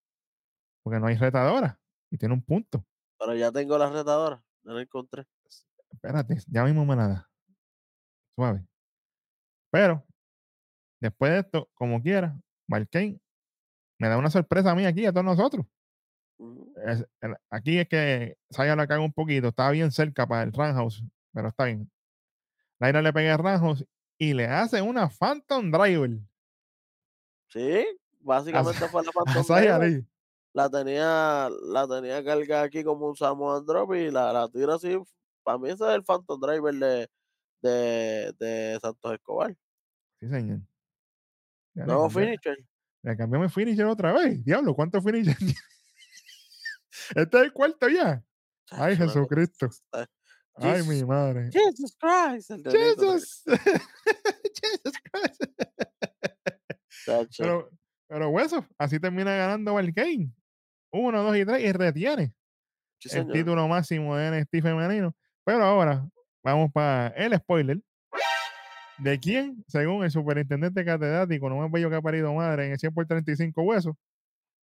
porque 0.85 1.01
no 1.01 1.09
hay 1.09 1.16
retadora 1.16 1.81
y 2.09 2.18
tiene 2.18 2.35
un 2.35 2.43
punto. 2.43 2.87
Pero 3.18 3.35
ya 3.35 3.51
tengo 3.51 3.77
la 3.79 3.91
retadora, 3.91 4.45
ya 4.62 4.72
la 4.72 4.83
encontré. 4.83 5.27
Espérate, 5.91 6.39
ya 6.47 6.64
mismo 6.64 6.87
me 6.87 6.95
la 6.95 7.09
da. 7.09 7.31
Suave. 8.37 8.64
Pero, 9.72 10.07
después 11.01 11.33
de 11.33 11.39
esto, 11.41 11.68
como 11.74 12.01
quiera, 12.01 12.39
Valkane 12.68 13.20
me 13.99 14.09
da 14.09 14.18
una 14.18 14.31
sorpresa 14.31 14.70
a 14.70 14.74
mí 14.77 14.85
aquí, 14.85 15.05
a 15.05 15.11
todos 15.12 15.24
nosotros. 15.24 15.66
Es- 16.87 17.07
el- 17.22 17.37
aquí 17.51 17.79
es 17.79 17.89
que 17.89 18.37
Saya 18.51 18.77
la 18.77 18.87
caga 18.87 19.01
un 19.03 19.12
poquito. 19.12 19.49
Estaba 19.49 19.70
bien 19.72 19.91
cerca 19.91 20.27
para 20.29 20.45
el 20.45 20.53
Roundhouse, 20.53 21.03
pero 21.33 21.49
está 21.49 21.64
bien. 21.64 21.91
Laira 22.79 23.03
le 23.03 23.12
pega 23.12 23.37
Roundhouse 23.37 23.85
y 24.18 24.35
le 24.35 24.47
hace 24.47 24.83
una 24.83 25.09
Phantom 25.09 25.70
Driver 25.70 26.18
Sí, 27.49 27.87
básicamente 28.20 28.89
fue 28.89 29.05
la 29.05 29.12
Phantom 29.12 29.45
Driver. 29.45 30.05
La 30.53 30.70
tenía, 30.70 31.51
la 31.64 31.87
tenía 31.87 32.24
cargada 32.24 32.62
aquí 32.62 32.83
como 32.83 33.09
un 33.09 33.16
Samoan 33.16 33.64
Drop 33.66 33.95
y 33.95 34.11
la, 34.11 34.33
la 34.33 34.49
tira 34.49 34.74
así. 34.77 34.97
Para 35.43 35.59
mí 35.59 35.68
ese 35.68 35.85
es 35.85 35.95
el 35.95 36.03
Phantom 36.03 36.41
Driver 36.41 36.74
de, 36.74 37.11
de, 37.62 38.33
de 38.39 38.79
Santos 38.81 39.12
Escobar. 39.12 39.55
Sí, 40.18 40.29
señor. 40.29 40.61
Ya 41.74 41.85
cambió, 41.85 42.09
finisher. 42.09 42.57
le 43.03 43.16
cambió 43.16 43.41
mi 43.41 43.49
finisher 43.51 43.85
otra 43.85 44.12
vez. 44.14 44.43
Diablo, 44.43 44.74
¿cuántos 44.74 45.05
finishers? 45.05 45.39
este 47.14 47.37
es 47.37 47.45
el 47.45 47.53
cuarto 47.53 47.89
ya. 47.89 48.24
Ay, 48.70 48.97
Jesucristo. 48.97 49.68
Ay, 50.59 50.82
mi 50.84 51.04
madre. 51.04 51.50
Jesus 51.52 51.96
Christ. 52.00 52.50
nenito, 52.50 52.70
Jesus. 52.72 53.42
Jesus 53.46 54.98
Christ. 55.12 55.42
Pero, 57.38 57.70
pero 58.09 58.28
hueso, 58.30 58.64
así 58.78 58.98
termina 58.98 59.34
ganando 59.36 59.74
Valkane. 59.74 60.30
Uno, 60.92 61.22
dos 61.22 61.36
y 61.36 61.44
tres 61.44 61.62
y 61.62 61.72
retiene 61.72 62.32
Sí, 62.98 63.09
el 63.09 63.11
señor. 63.11 63.32
título 63.32 63.68
máximo 63.68 64.16
de 64.16 64.30
NXT 64.40 64.62
femenino. 64.62 65.14
Pero 65.44 65.62
ahora 65.64 66.09
vamos 66.42 66.72
para 66.72 67.09
el 67.09 67.34
spoiler. 67.36 67.80
¿De 68.98 69.18
quién, 69.20 69.62
según 69.68 70.04
el 70.04 70.11
superintendente 70.11 70.82
catedrático, 70.84 71.50
no 71.50 71.57
más 71.59 71.70
bello 71.70 71.90
que 71.90 71.96
ha 71.96 72.00
parido 72.02 72.32
madre 72.32 72.66
en 72.66 72.72
el 72.72 72.78
100 72.78 72.94
por 72.94 73.07
35 73.07 73.61
huesos, 73.62 73.94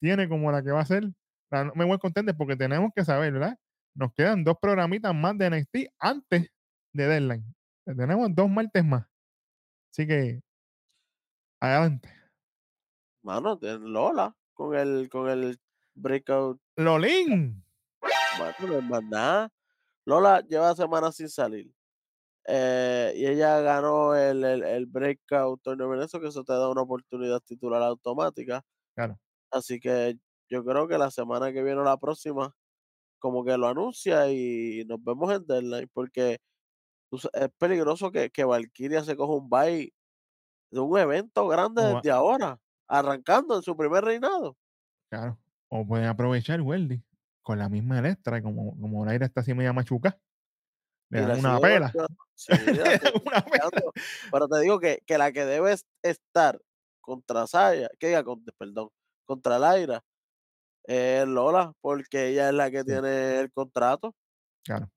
tiene 0.01 0.29
como 0.29 0.51
la 0.51 0.63
que 0.63 0.73
va 0.73 0.81
a 0.81 0.85
ser? 0.87 1.05
la- 1.51 1.65
no 1.65 1.73
me 1.77 1.85
voy 1.85 1.95
a 1.95 1.99
contender 1.99 2.35
porque 2.37 2.57
tenemos 2.57 2.91
que 2.95 3.05
saber, 3.05 3.33
¿verdad? 3.33 3.57
Nos 3.97 4.13
quedan 4.13 4.45
dos 4.45 4.57
programitas 4.61 5.15
más 5.15 5.39
de 5.39 5.49
NXT 5.49 5.77
antes 5.99 6.51
de 6.93 7.07
Deadline. 7.07 7.55
Tenemos 7.85 8.29
dos 8.35 8.51
martes 8.51 8.85
más. 8.85 9.07
Así 9.91 10.07
que, 10.07 10.43
adelante. 11.59 12.13
Mano, 13.23 13.59
Lola 13.63 14.37
con 14.53 14.77
el, 14.77 15.09
con 15.09 15.31
el 15.31 15.59
breakout. 15.95 16.61
Lolín. 16.77 17.65
Bueno, 18.39 18.55
no 18.69 18.79
es 18.79 18.85
más 18.85 19.03
nada. 19.05 19.53
Lola 20.05 20.43
lleva 20.43 20.75
semanas 20.75 21.17
sin 21.17 21.31
salir. 21.31 21.73
Eh, 22.47 23.15
y 23.17 23.27
ella 23.27 23.61
ganó 23.61 24.15
el, 24.15 24.45
el, 24.45 24.63
el 24.63 24.87
breakout 24.87 25.63
torneo 25.63 25.89
Venezuela, 25.89 26.23
que 26.23 26.29
eso 26.29 26.45
te 26.45 26.53
da 26.53 26.69
una 26.69 26.83
oportunidad 26.83 27.41
titular 27.41 27.83
automática. 27.83 28.63
Claro. 28.95 29.19
Así 29.51 29.81
que 29.81 30.19
yo 30.51 30.63
creo 30.65 30.87
que 30.87 30.99
la 30.99 31.11
semana 31.11 31.51
que 31.51 31.63
viene 31.63 31.81
o 31.81 31.85
la 31.85 31.97
próxima, 31.97 32.55
como 33.19 33.45
que 33.45 33.57
lo 33.57 33.69
anuncia 33.69 34.31
y 34.31 34.85
nos 34.87 35.03
vemos 35.03 35.33
en 35.33 35.47
Deadline, 35.47 35.89
porque 35.93 36.39
es 37.11 37.51
peligroso 37.59 38.11
que, 38.11 38.31
que 38.31 38.45
Valkyria 38.45 39.03
se 39.05 39.17
coja 39.17 39.35
un 39.35 39.49
bye 39.49 39.93
de 40.71 40.81
un 40.81 40.99
evento 40.99 41.47
grande 41.49 41.83
O 41.83 41.85
va- 41.95 42.01
desde 42.01 42.11
ahora, 42.11 42.59
arrancando 42.89 43.57
en 43.57 43.63
su 43.63 43.77
primer 43.77 44.05
reinado. 44.05 44.57
Claro. 45.11 45.39
O 45.69 45.87
pueden 45.87 46.07
aprovechar 46.07 46.61
Weldy 46.61 47.03
con 47.43 47.59
la 47.59 47.69
misma 47.69 47.99
Electra, 47.99 48.43
como, 48.43 48.79
como 48.81 49.05
Laira 49.05 49.27
está 49.27 49.41
así 49.41 49.55
media 49.55 49.73
machuca. 49.73 50.19
Le 51.11 51.21
dan 51.21 51.39
una 51.39 51.61
pela. 51.61 51.93
Sí, 52.35 52.53
la 52.67 53.01
una. 53.25 53.47
Pero 54.33 54.49
te 54.49 54.61
digo 54.61 54.79
que, 54.81 55.03
que 55.07 55.17
la 55.19 55.31
que 55.33 55.45
debe 55.45 55.73
es- 55.73 55.87
estar 56.03 56.61
contra 57.01 57.47
Saya, 57.47 57.89
que 58.01 58.09
diga, 58.09 58.25
con- 58.25 58.45
perdón, 58.59 58.91
contra 59.25 59.59
Laira, 59.61 60.03
es 60.87 61.27
Lola, 61.29 61.73
porque 61.81 62.29
ella 62.29 62.49
es 62.49 62.55
la 62.55 62.71
que 62.71 62.81
Sí. 62.81 62.87
tiene 62.87 63.41
el 63.41 63.53
contrato. 63.53 64.15
Claro. 64.65 64.91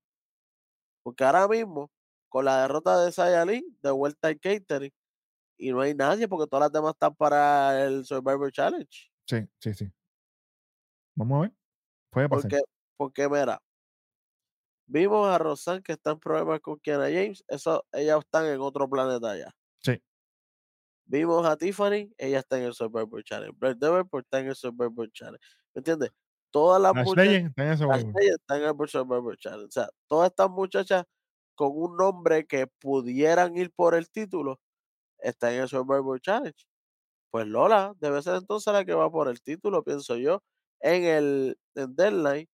Porque 1.04 1.24
ahora 1.24 1.48
mismo, 1.48 1.90
con 2.28 2.44
la 2.44 2.62
derrota 2.62 3.02
de 3.04 3.12
Saya 3.12 3.44
Lee, 3.44 3.64
de 3.82 3.90
vuelta 3.90 4.28
al 4.28 4.38
catering, 4.38 4.92
y 5.58 5.72
no 5.72 5.80
hay 5.82 5.94
nadie, 5.94 6.28
porque 6.28 6.48
todas 6.48 6.64
las 6.66 6.72
demás 6.72 6.92
están 6.94 7.14
para 7.16 7.84
el 7.84 8.04
Survivor 8.06 8.52
Challenge. 8.52 9.10
Sí, 9.26 9.48
sí, 9.60 9.74
sí. 9.74 9.92
Vamos 11.16 11.38
a 11.38 11.40
ver. 11.42 11.52
Puede 12.10 12.28
pasar. 12.28 12.50
Porque, 12.50 12.62
porque 12.96 13.28
mira, 13.28 13.62
vimos 14.86 15.28
a 15.28 15.38
Rosanne 15.38 15.82
que 15.82 15.92
está 15.92 16.12
en 16.12 16.20
problemas 16.20 16.60
con 16.60 16.78
Kiana 16.80 17.04
James, 17.04 17.44
eso, 17.48 17.84
ellas 17.92 18.18
están 18.20 18.46
en 18.46 18.60
otro 18.60 18.88
planeta 18.88 19.36
ya. 19.36 19.50
Vimos 21.10 21.44
a 21.44 21.56
Tiffany, 21.56 22.14
ella 22.18 22.38
está 22.38 22.56
en 22.56 22.66
el 22.66 22.72
Survivor 22.72 23.24
Challenge. 23.24 23.52
Brett 23.58 23.78
Davenport 23.78 24.26
está 24.26 24.38
en 24.38 24.46
el 24.46 24.54
Survivor 24.54 25.10
Challenge. 25.10 25.44
¿Me 25.74 25.80
entiendes? 25.80 26.10
Todas 26.52 26.80
las 26.80 26.94
muchachas 26.94 27.34
en 27.34 27.52
están 27.56 28.62
en 28.62 28.80
el 28.80 28.88
Survivor 28.88 29.36
Challenge. 29.36 29.66
O 29.66 29.70
sea, 29.72 29.88
todas 30.06 30.30
estas 30.30 30.48
muchachas 30.50 31.04
con 31.56 31.72
un 31.74 31.96
nombre 31.96 32.46
que 32.46 32.68
pudieran 32.68 33.56
ir 33.56 33.72
por 33.72 33.96
el 33.96 34.08
título 34.08 34.60
están 35.18 35.54
en 35.54 35.62
el 35.62 35.68
Survivor 35.68 36.20
Challenge. 36.20 36.64
Pues 37.32 37.48
Lola 37.48 37.92
debe 37.98 38.22
ser 38.22 38.36
entonces 38.36 38.72
la 38.72 38.84
que 38.84 38.94
va 38.94 39.10
por 39.10 39.26
el 39.26 39.42
título, 39.42 39.82
pienso 39.82 40.16
yo, 40.16 40.44
en 40.78 41.04
el 41.04 41.58
en 41.74 41.96
Deadline. 41.96 42.48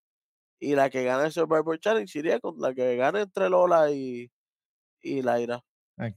Y 0.59 0.73
la 0.73 0.89
que 0.89 1.03
gana 1.03 1.25
el 1.27 1.31
Survivor 1.31 1.79
Challenge 1.79 2.17
iría 2.17 2.39
con 2.39 2.59
la 2.59 2.73
que 2.73 2.95
gane 2.95 3.21
entre 3.21 3.49
Lola 3.49 3.91
y, 3.91 4.31
y 4.99 5.21
Laira. 5.21 5.63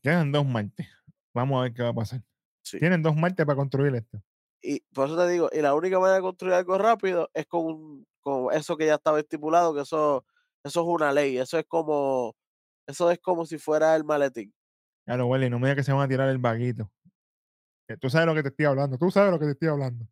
Quedan 0.03 0.32
dos 0.32 0.47
martes. 0.47 0.88
Vamos 1.34 1.61
a 1.61 1.62
ver 1.64 1.74
qué 1.74 1.82
va 1.82 1.91
a 1.91 1.95
pasar. 1.95 2.22
Sí. 2.70 2.78
Tienen 2.78 3.02
dos 3.02 3.16
martes 3.16 3.44
para 3.44 3.56
construir 3.56 3.94
esto. 3.94 4.22
Y 4.62 4.80
por 4.94 5.06
eso 5.08 5.16
te 5.16 5.28
digo, 5.28 5.48
y 5.52 5.60
la 5.60 5.74
única 5.74 5.98
manera 5.98 6.16
de 6.16 6.22
construir 6.22 6.54
algo 6.54 6.76
rápido 6.78 7.30
es 7.34 7.46
con, 7.46 7.64
un- 7.66 8.06
con 8.20 8.54
eso 8.54 8.76
que 8.76 8.86
ya 8.86 8.94
estaba 8.96 9.18
estipulado, 9.18 9.74
que 9.74 9.80
eso, 9.80 10.24
eso 10.62 10.80
es 10.82 10.86
una 10.86 11.12
ley, 11.12 11.38
eso 11.38 11.58
es 11.58 11.64
como, 11.66 12.36
eso 12.86 13.10
es 13.10 13.18
como 13.20 13.46
si 13.46 13.58
fuera 13.58 13.96
el 13.96 14.04
maletín. 14.04 14.52
Claro, 15.06 15.26
Welly, 15.26 15.48
no 15.50 15.58
me 15.58 15.66
digas 15.68 15.76
que 15.78 15.82
se 15.84 15.92
van 15.92 16.02
a 16.02 16.08
tirar 16.08 16.28
el 16.28 16.38
vaguito. 16.38 16.90
Que 17.88 17.96
tú 17.96 18.08
sabes 18.10 18.26
lo 18.26 18.34
que 18.34 18.42
te 18.42 18.50
estoy 18.50 18.66
hablando. 18.66 18.98
Tú 18.98 19.10
sabes 19.10 19.32
lo 19.32 19.38
que 19.40 19.46
te 19.46 19.52
estoy 19.52 19.68
hablando. 19.68 20.06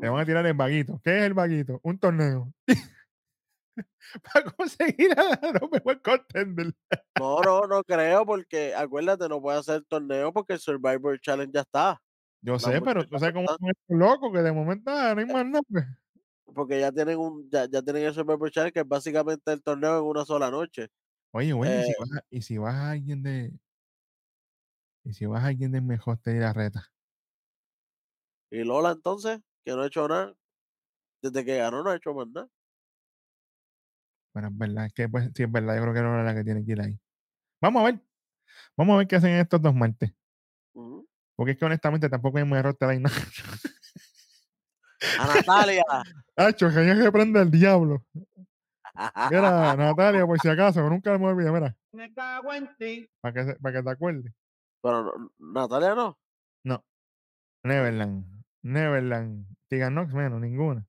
Te 0.00 0.08
van 0.08 0.20
a 0.20 0.26
tirar 0.26 0.44
el 0.46 0.54
vaguito. 0.54 1.00
¿Qué 1.04 1.18
es 1.18 1.24
el 1.24 1.34
vaguito? 1.34 1.78
Un 1.82 1.98
torneo. 1.98 2.52
para 4.22 4.50
conseguir 4.52 5.12
a 5.18 5.22
la 5.52 5.68
mejor 5.70 6.02
contender. 6.02 6.72
No, 7.18 7.42
no, 7.42 7.66
no 7.66 7.82
creo, 7.84 8.24
porque 8.26 8.74
acuérdate, 8.74 9.28
no 9.28 9.40
puede 9.40 9.58
hacer 9.58 9.84
torneo 9.84 10.32
porque 10.32 10.54
el 10.54 10.60
Survivor 10.60 11.18
Challenge 11.20 11.52
ya 11.52 11.60
está, 11.62 12.00
Yo 12.40 12.58
sé, 12.58 12.80
pero 12.82 13.04
tú 13.06 13.18
sabes 13.18 13.34
cómo 13.34 13.48
estos 13.50 13.96
locos 13.98 14.32
que 14.32 14.42
de 14.42 14.52
momento 14.52 14.90
ah, 14.90 15.14
no 15.14 15.20
hay 15.20 15.26
más 15.26 15.44
nada. 15.46 15.62
pues. 15.68 15.84
porque 16.54 16.80
ya 16.80 16.92
tienen 16.92 17.18
un, 17.18 17.48
ya, 17.50 17.66
ya 17.68 17.82
tienen 17.82 18.04
el 18.04 18.14
Survivor 18.14 18.50
Challenge, 18.50 18.72
que 18.72 18.80
es 18.80 18.88
básicamente 18.88 19.52
el 19.52 19.62
torneo 19.62 19.98
en 19.98 20.04
una 20.04 20.24
sola 20.24 20.50
noche. 20.50 20.88
Oye, 21.32 21.52
Welly, 21.54 21.78
¿y 21.80 21.82
si 21.84 21.92
Eh, 21.92 21.98
vas 21.98 22.08
a- 22.12 22.24
y 22.30 22.42
si 22.42 22.58
vas 22.58 22.74
a 22.74 22.90
alguien 22.90 23.22
de. 23.22 23.52
Y 25.04 25.14
si 25.14 25.24
vas 25.24 25.42
a 25.42 25.46
alguien 25.46 25.72
de 25.72 25.80
mejor 25.80 26.18
te 26.18 26.34
la 26.38 26.52
reta. 26.52 26.92
Y 28.50 28.64
Lola 28.64 28.90
entonces, 28.90 29.38
que 29.64 29.72
no 29.72 29.82
ha 29.82 29.86
hecho 29.86 30.08
nada. 30.08 30.34
Desde 31.22 31.44
que 31.44 31.58
ganó 31.58 31.82
no 31.84 31.90
ha 31.90 31.96
hecho 31.96 32.14
más 32.14 32.28
nada. 32.28 32.48
Bueno, 34.36 34.48
es 34.48 34.58
verdad, 34.58 34.84
es 34.84 34.92
que 34.92 35.08
pues, 35.08 35.30
sí 35.34 35.44
es 35.44 35.50
verdad, 35.50 35.76
yo 35.76 35.80
creo 35.80 35.94
que 35.94 36.00
es 36.00 36.24
la 36.26 36.34
que 36.34 36.44
tiene 36.44 36.62
que 36.62 36.72
ir 36.72 36.80
ahí. 36.82 37.00
Vamos 37.58 37.80
a 37.80 37.84
ver. 37.86 38.00
Vamos 38.76 38.94
a 38.94 38.98
ver 38.98 39.06
qué 39.08 39.16
hacen 39.16 39.30
estos 39.30 39.62
dos 39.62 39.74
martes. 39.74 40.12
Ujú. 40.74 41.08
Porque 41.34 41.52
es 41.52 41.58
que 41.58 41.64
honestamente 41.64 42.10
tampoco 42.10 42.36
hay 42.36 42.42
un 42.44 42.52
error 42.52 42.76
ahí 42.80 43.00
nada. 43.00 43.16
A 45.18 45.26
Natalia. 45.26 45.82
Hacho, 46.36 46.68
que 46.68 46.80
hay 46.80 47.02
que 47.02 47.10
prende 47.10 47.40
el 47.40 47.50
diablo. 47.50 48.04
Mira, 49.30 49.74
Natalia, 49.74 50.26
por 50.26 50.38
si 50.38 50.50
acaso, 50.50 50.86
nunca 50.86 51.16
me 51.16 51.34
mira, 51.34 51.74
Me 51.92 52.12
cago 52.12 52.52
en 52.52 52.76
ti. 52.76 53.08
para 53.22 53.32
que, 53.32 53.44
se- 53.44 53.56
para 53.58 53.78
que 53.78 53.82
te 53.84 53.90
acuerdes. 53.90 54.34
Pero 54.82 55.32
Natalia 55.38 55.94
no. 55.94 56.18
No. 56.62 56.84
Neverland. 57.64 58.44
Neverland. 58.60 59.46
Tiganox 59.68 60.12
menos, 60.12 60.42
ninguna. 60.42 60.86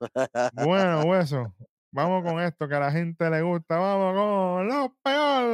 Bueno, 0.52 1.04
hueso. 1.04 1.54
Vamos 1.94 2.24
con 2.24 2.40
esto 2.40 2.66
que 2.66 2.74
a 2.74 2.80
la 2.80 2.90
gente 2.90 3.28
le 3.28 3.42
gusta. 3.42 3.76
Vamos 3.76 4.14
con 4.14 4.66
lo 4.66 4.96
peor 5.02 5.46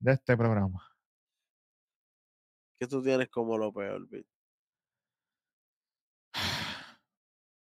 de 0.00 0.12
este 0.12 0.34
programa. 0.34 0.82
¿Qué 2.80 2.86
tú 2.86 3.02
tienes 3.02 3.28
como 3.28 3.58
lo 3.58 3.70
peor, 3.70 4.08
Vic? 4.08 4.26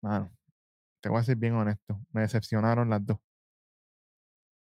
Mano, 0.04 0.32
te 1.02 1.10
voy 1.10 1.20
a 1.20 1.24
ser 1.24 1.36
bien 1.38 1.56
honesto. 1.56 2.00
Me 2.12 2.22
decepcionaron 2.22 2.92
las 2.92 3.04
dos. 3.04 3.18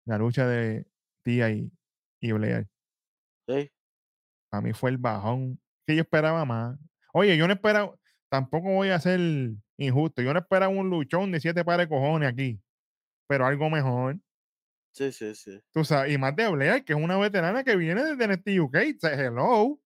La 0.06 0.18
lucha 0.18 0.47
de 0.47 0.88
Tía 1.24 1.51
y, 1.51 1.72
y 2.20 2.32
Blair. 2.32 2.68
¿Sí? 3.47 3.72
A 4.51 4.60
mí 4.60 4.74
fue 4.74 4.89
el 4.89 4.97
bajón 4.97 5.62
que 5.86 5.95
yo 5.95 6.01
esperaba 6.01 6.45
más. 6.45 6.80
Oye, 7.14 7.38
yo 7.38 7.45
no 7.45 7.54
esperaba, 7.54 7.95
tampoco 8.34 8.71
voy 8.71 8.89
a 8.89 8.99
ser 8.99 9.19
injusto. 9.77 10.23
Yo 10.23 10.34
no 10.34 10.39
esperaba 10.39 10.67
un 10.67 10.89
luchón 10.89 11.31
de 11.31 11.39
siete 11.39 11.63
pares 11.63 11.86
de 11.86 11.89
cojones 11.89 12.27
aquí, 12.27 12.59
pero 13.27 13.45
algo 13.45 13.69
mejor. 13.69 14.17
Sí, 14.91 15.11
sí, 15.11 15.36
sí. 15.36 15.61
Tú 15.71 15.86
sabes, 15.86 16.11
y 16.11 16.17
más 16.17 16.36
de 16.36 16.49
Blair, 16.49 16.84
que 16.84 16.93
es 16.93 16.99
una 16.99 17.15
veterana 17.15 17.63
que 17.63 17.75
viene 17.75 18.03
desde 18.03 18.27
NXT 18.27 18.59
UK. 18.59 18.75
hello. 19.03 19.79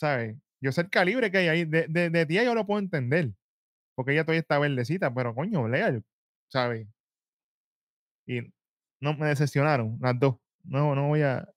¿Sabes? 0.00 0.36
Yo 0.60 0.72
sé 0.72 0.80
el 0.80 0.90
calibre 0.90 1.30
que 1.30 1.38
hay 1.38 1.48
ahí. 1.48 1.64
De, 1.64 1.86
de, 1.86 2.10
de 2.10 2.26
tía 2.26 2.42
yo 2.42 2.56
lo 2.56 2.66
puedo 2.66 2.80
entender. 2.80 3.30
Porque 3.94 4.10
ella 4.12 4.24
todavía 4.24 4.40
está 4.40 4.58
verdecita, 4.58 5.14
pero 5.14 5.32
coño, 5.32 5.62
Blair, 5.62 6.02
¿sabes? 6.48 6.88
Y 8.26 8.40
no 9.00 9.14
me 9.14 9.28
decepcionaron 9.28 9.96
las 10.00 10.18
dos. 10.18 10.38
No, 10.64 10.96
no 10.96 11.06
voy 11.06 11.22
a. 11.22 11.48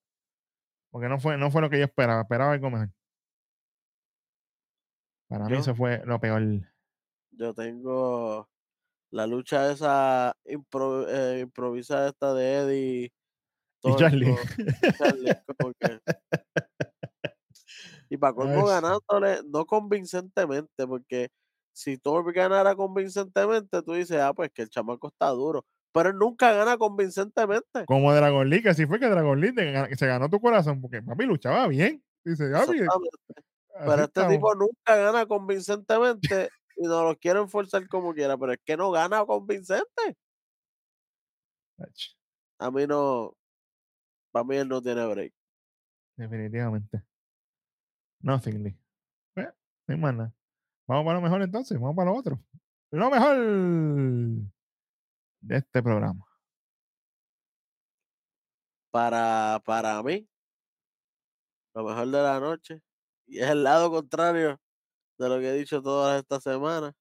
Porque 0.91 1.09
no 1.09 1.19
fue, 1.19 1.39
no 1.39 1.49
fue 1.49 1.61
lo 1.61 1.71
que 1.71 1.79
yo 1.79 1.85
esperaba. 1.85 2.21
Esperaba 2.21 2.51
algo 2.51 2.69
mejor. 2.69 2.89
Para 5.33 5.45
mí 5.45 5.53
Yo- 5.53 5.59
eso 5.61 5.73
fue 5.73 5.99
lo 6.05 6.19
peor. 6.19 6.43
Yo 7.31 7.55
tengo 7.55 8.47
la 9.09 9.25
lucha 9.25 9.71
esa 9.71 10.35
impro- 10.45 11.07
eh, 11.09 11.39
improvisada 11.39 12.09
esta 12.09 12.35
de 12.35 12.55
Eddie. 12.57 13.13
Y 13.85 13.95
Charlie. 13.97 14.35
Y 18.09 18.17
para 18.17 18.33
colmo 18.33 18.65
ganándole, 18.67 19.41
no 19.49 19.65
convincentemente, 19.65 20.87
porque 20.87 21.29
si 21.73 21.97
Torbe 21.97 22.31
ganara 22.31 22.75
convincentemente, 22.75 23.81
tú 23.81 23.93
dices, 23.93 24.21
ah, 24.21 24.33
pues 24.33 24.51
que 24.53 24.61
el 24.61 24.69
chamaco 24.69 25.07
está 25.07 25.29
duro. 25.29 25.65
Pero 25.93 26.09
él 26.11 26.17
nunca 26.17 26.53
gana 26.53 26.77
convincentemente. 26.77 27.85
Como 27.87 28.13
Dragon 28.13 28.47
League, 28.47 28.69
así 28.69 28.85
fue 28.85 28.99
que 28.99 29.09
Dragon 29.09 29.41
League 29.41 29.95
se 29.97 30.07
ganó 30.07 30.29
tu 30.29 30.39
corazón, 30.39 30.79
porque 30.79 31.01
papi 31.01 31.25
luchaba 31.25 31.67
bien. 31.67 32.03
Dice, 32.23 32.45
Exactamente. 32.45 32.87
Así 33.73 33.85
Pero 33.89 34.03
este 34.03 34.21
estamos". 34.21 34.33
tipo 34.33 34.55
nunca 34.55 34.95
gana 34.95 35.25
convincentemente 35.25 36.49
y 36.77 36.87
nos 36.87 37.03
lo 37.03 37.17
quieren 37.17 37.49
forzar 37.49 37.87
como 37.87 38.13
quiera, 38.13 38.37
pero 38.37 38.53
es 38.53 38.59
que 38.65 38.77
no 38.77 38.91
gana 38.91 39.25
convincente. 39.25 40.17
A 42.59 42.71
mí 42.71 42.87
no, 42.87 43.35
para 44.31 44.45
mí 44.45 44.57
él 44.57 44.67
no 44.69 44.81
tiene 44.81 45.05
break. 45.07 45.33
Definitivamente. 46.17 47.03
Nothing 48.21 48.63
Lee. 48.63 48.77
Eh, 49.37 49.51
no 49.87 49.95
hay 49.95 49.97
más 50.01 50.15
nada. 50.15 50.33
Vamos 50.87 51.05
para 51.05 51.19
lo 51.19 51.23
mejor 51.23 51.41
entonces, 51.43 51.79
vamos 51.79 51.95
para 51.95 52.11
lo 52.11 52.17
otro. 52.17 52.39
Lo 52.91 53.09
mejor 53.11 53.37
de 55.41 55.57
este 55.57 55.83
programa. 55.83 56.25
Para, 58.91 59.59
para 59.65 60.01
mí, 60.03 60.27
lo 61.75 61.83
mejor 61.83 62.07
de 62.07 62.21
la 62.23 62.39
noche, 62.39 62.81
y 63.33 63.39
es 63.39 63.49
el 63.49 63.63
lado 63.63 63.89
contrario 63.89 64.59
de 65.17 65.29
lo 65.29 65.39
que 65.39 65.49
he 65.49 65.53
dicho 65.53 65.81
todas 65.81 66.21
estas 66.21 66.43
semanas, 66.43 66.93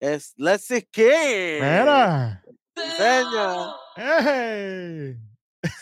es 0.00 0.32
Let's 0.38 0.64
See 0.64 0.88
King. 0.90 1.60
¡Mira! 1.60 2.42
Sí, 2.74 2.90
señor. 2.96 3.76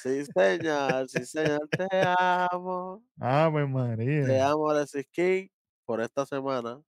Sí, 0.03 0.25
señor. 0.25 1.09
Sí, 1.09 1.25
señor. 1.25 1.69
Te 1.69 1.87
amo. 2.19 3.05
Ah, 3.21 3.49
pues 3.53 3.67
Te 3.67 3.71
María. 3.71 4.49
amo, 4.49 4.69
Alexis 4.69 5.07
King, 5.13 5.47
por 5.85 6.01
esta 6.01 6.27
semana. 6.27 6.83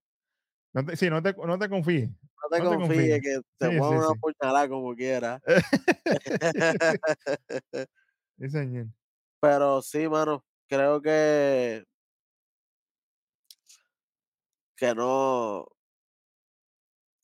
No 0.73 0.85
te, 0.85 0.97
sí, 0.97 1.09
no 1.09 1.23
te, 1.23 1.33
no 1.33 1.57
te 1.57 1.69
confíes. 1.69 2.09
No 2.09 2.49
te 2.49 2.59
No 2.61 2.69
te 2.71 2.75
confíes 2.75 3.21
que 3.21 3.39
te 3.57 3.67
Sí, 3.67 3.71
sí, 3.71 3.79
una 3.79 4.13
puñalada 4.15 4.67
como 4.67 4.93
quiera. 4.95 5.41
Sí, 8.37 8.49
señor. 8.49 8.87
Pero 9.39 9.81
sí, 9.83 10.09
mano, 10.09 10.43
creo 10.67 11.01
que 11.01 11.85
que 14.81 14.95
no 14.95 15.67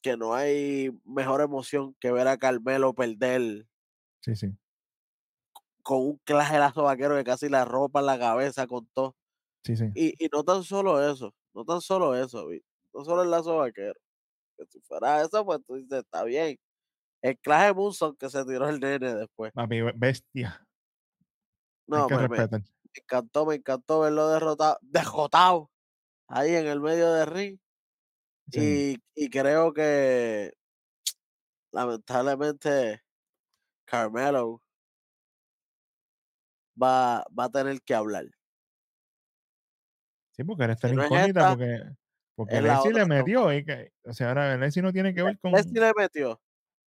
que 0.03 0.15
no 0.15 0.35
hay 0.35 0.91
mejor 1.05 1.41
emoción 1.41 1.95
que 1.99 2.11
ver 2.11 2.27
a 2.27 2.37
Carmelo 2.37 2.93
perder 2.93 3.65
Sí, 4.21 4.35
sí. 4.35 4.47
con 5.81 5.99
un 6.01 6.17
clajelazo 6.23 6.83
vaquero 6.83 7.15
que 7.15 7.23
casi 7.23 7.49
la 7.49 7.65
ropa 7.65 7.99
en 8.01 8.05
la 8.05 8.19
cabeza 8.19 8.67
con 8.67 8.87
todo. 8.93 9.15
Sí, 9.63 9.75
sí. 9.75 9.85
Y, 9.95 10.23
y 10.23 10.29
no 10.31 10.43
tan 10.43 10.63
solo 10.63 11.01
eso, 11.11 11.33
no 11.53 11.65
tan 11.65 11.81
solo 11.81 12.15
eso, 12.15 12.47
no 12.93 13.03
solo 13.03 13.23
el 13.23 13.31
lazo 13.31 13.57
vaquero. 13.57 13.99
Que 14.57 14.65
si 14.69 14.79
fuera 14.81 15.21
eso, 15.23 15.45
pues 15.45 15.59
tú 15.65 15.75
dices, 15.75 15.99
está 16.03 16.23
bien. 16.23 16.57
El 17.21 17.37
claje 17.39 17.73
Munson 17.73 18.15
que 18.17 18.29
se 18.29 18.45
tiró 18.45 18.69
el 18.69 18.79
nene 18.79 19.15
después. 19.15 19.51
Papi, 19.53 19.81
bestia. 19.95 20.63
No, 21.87 22.07
que 22.07 22.15
me, 22.17 22.27
me- 22.27 22.47
encantó, 22.93 23.45
me 23.45 23.55
encantó 23.55 24.01
verlo 24.01 24.29
derrotado, 24.29 24.77
derrotado 24.81 25.71
ahí 26.27 26.55
en 26.55 26.67
el 26.67 26.81
medio 26.81 27.11
del 27.13 27.27
ring. 27.27 27.59
Sí. 28.51 28.99
Y, 29.15 29.25
y 29.25 29.29
creo 29.29 29.73
que 29.73 30.53
lamentablemente 31.71 33.01
Carmelo 33.85 34.61
va, 36.81 37.25
va 37.37 37.45
a 37.45 37.49
tener 37.49 37.81
que 37.81 37.93
hablar. 37.93 38.25
Sí, 40.31 40.43
porque 40.43 40.63
ahora 40.63 40.73
está 40.73 40.89
Si 40.89 40.95
no 40.95 41.05
incógnita, 41.05 41.27
esta, 41.27 41.49
porque, 41.49 41.83
porque 42.35 42.61
Lexi 42.61 42.93
le 42.93 43.05
metió. 43.05 43.53
y 43.53 43.65
que, 43.65 43.91
o 44.03 44.13
sea, 44.13 44.29
ahora 44.29 44.55
Lexi 44.57 44.81
no 44.81 44.93
tiene 44.93 45.13
que 45.13 45.23
ver 45.23 45.39
con. 45.39 45.51
Leslie 45.51 45.81
le 45.81 45.91
metió. 45.97 46.39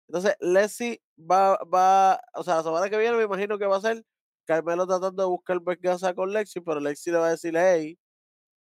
Entonces, 0.07 0.35
Leslie 0.39 1.01
va, 1.19 1.57
va, 1.63 2.21
o 2.33 2.43
sea, 2.43 2.55
la 2.57 2.63
semana 2.63 2.89
que 2.89 2.97
viene 2.97 3.17
me 3.17 3.23
imagino 3.23 3.57
que 3.57 3.65
va 3.65 3.77
a 3.77 3.81
ser 3.81 4.03
Carmelo 4.45 4.87
tratando 4.87 5.23
de 5.23 5.29
buscar 5.29 5.59
venganza 5.61 6.13
con 6.13 6.31
Lexi, 6.31 6.61
pero 6.61 6.79
Lexi 6.79 7.11
le 7.11 7.17
va 7.17 7.27
a 7.27 7.31
decir, 7.31 7.55
hey, 7.55 7.97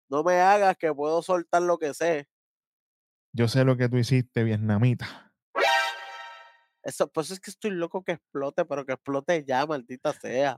no 0.09 0.23
me 0.23 0.39
hagas 0.39 0.77
que 0.77 0.93
puedo 0.93 1.21
soltar 1.21 1.61
lo 1.61 1.77
que 1.77 1.93
sé. 1.93 2.27
Yo 3.33 3.47
sé 3.47 3.65
lo 3.65 3.75
que 3.75 3.89
tú 3.89 3.97
hiciste, 3.97 4.43
vietnamita. 4.43 5.33
Eso, 6.83 7.07
pues 7.11 7.31
es 7.31 7.39
que 7.39 7.49
estoy 7.49 7.71
loco 7.71 8.03
que 8.03 8.13
explote, 8.13 8.63
pero 8.63 8.85
que 8.85 8.93
explote 8.93 9.43
ya, 9.43 9.65
maldita 9.65 10.13
sea. 10.13 10.57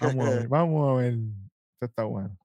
Vamos 0.00 0.26
a 0.26 0.30
ver, 0.30 0.48
vamos 0.48 0.88
a 0.88 1.02
ver. 1.02 1.14
Esto 1.14 1.86
está 1.86 2.04
bueno. 2.04 2.38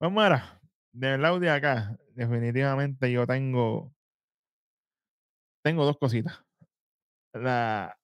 Vamos 0.00 0.22
ahora. 0.22 0.60
Del 0.92 1.24
audio 1.24 1.52
acá, 1.52 1.96
definitivamente 2.14 3.10
yo 3.10 3.26
tengo. 3.26 3.92
Tengo 5.64 5.84
dos 5.84 5.98
cositas. 5.98 6.44
La, 7.32 7.98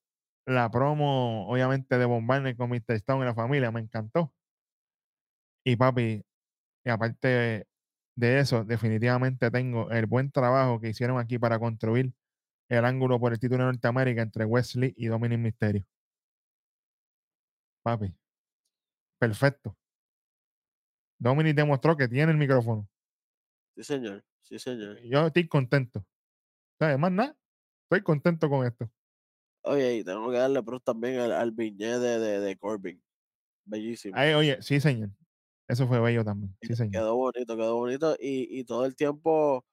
la 0.47 0.71
promo, 0.71 1.49
obviamente, 1.49 1.99
de 1.99 2.05
Bombardier 2.05 2.57
con 2.57 2.71
Mr. 2.71 2.95
Stone 2.95 3.25
y 3.25 3.27
la 3.27 3.35
familia, 3.35 3.71
me 3.71 3.81
encantó. 3.81 4.33
Y 5.65 5.77
papi, 5.77 6.25
y 6.85 6.91
aparte 6.91 7.67
de 8.17 8.41
eso, 8.41 8.65
definitivamente 8.65 9.51
tengo 9.51 9.91
el 9.91 10.07
buen 10.07 10.31
trabajo 10.31 10.81
que 10.81 10.91
hicieron 10.91 11.19
aquí 11.19 11.39
para 11.39 11.59
construir 11.59 12.13
el 12.69 12.85
ángulo 12.85 13.21
por 13.21 13.33
el 13.33 13.41
título 13.41 13.65
de 13.65 13.73
Norteamérica 13.73 14.23
entre 14.23 14.45
Wesley 14.47 14.95
y 14.97 15.07
Dominic 15.07 15.41
Mysterio. 15.41 15.87
Papi, 17.83 18.13
perfecto. 19.19 19.77
Dominic 21.19 21.55
demostró 21.55 21.97
que 21.97 22.09
tiene 22.09 22.33
el 22.33 22.39
micrófono. 22.39 22.89
Sí, 23.77 23.85
señor, 23.85 24.25
sí, 24.43 24.59
señor. 24.59 24.99
Yo 25.03 25.27
estoy 25.27 25.47
contento. 25.49 26.05
¿Sabes? 26.79 26.99
Más 26.99 27.13
nada. 27.13 27.37
Estoy 27.85 28.03
contento 28.03 28.49
con 28.49 28.67
esto. 28.67 28.91
Oye, 29.63 29.97
y 29.97 30.05
tengo 30.05 30.31
que 30.31 30.39
darle 30.39 30.63
pros 30.63 30.83
también 30.83 31.21
al, 31.21 31.33
al 31.33 31.55
de, 31.55 31.99
de, 31.99 32.41
de 32.41 32.57
Corbin. 32.57 33.03
bellísimo. 33.65 34.17
Ay, 34.17 34.33
oye, 34.35 34.63
sí, 34.63 34.81
señor. 34.81 35.11
Eso 35.71 35.87
fue 35.87 36.01
bello 36.01 36.25
también. 36.25 36.53
Sí, 36.63 36.75
señor. 36.75 36.91
Quedó 36.91 37.15
bonito, 37.15 37.57
quedó 37.57 37.77
bonito. 37.77 38.17
Y, 38.19 38.59
y 38.59 38.65
todo 38.65 38.85
el 38.87 38.97
tiempo 38.97 39.65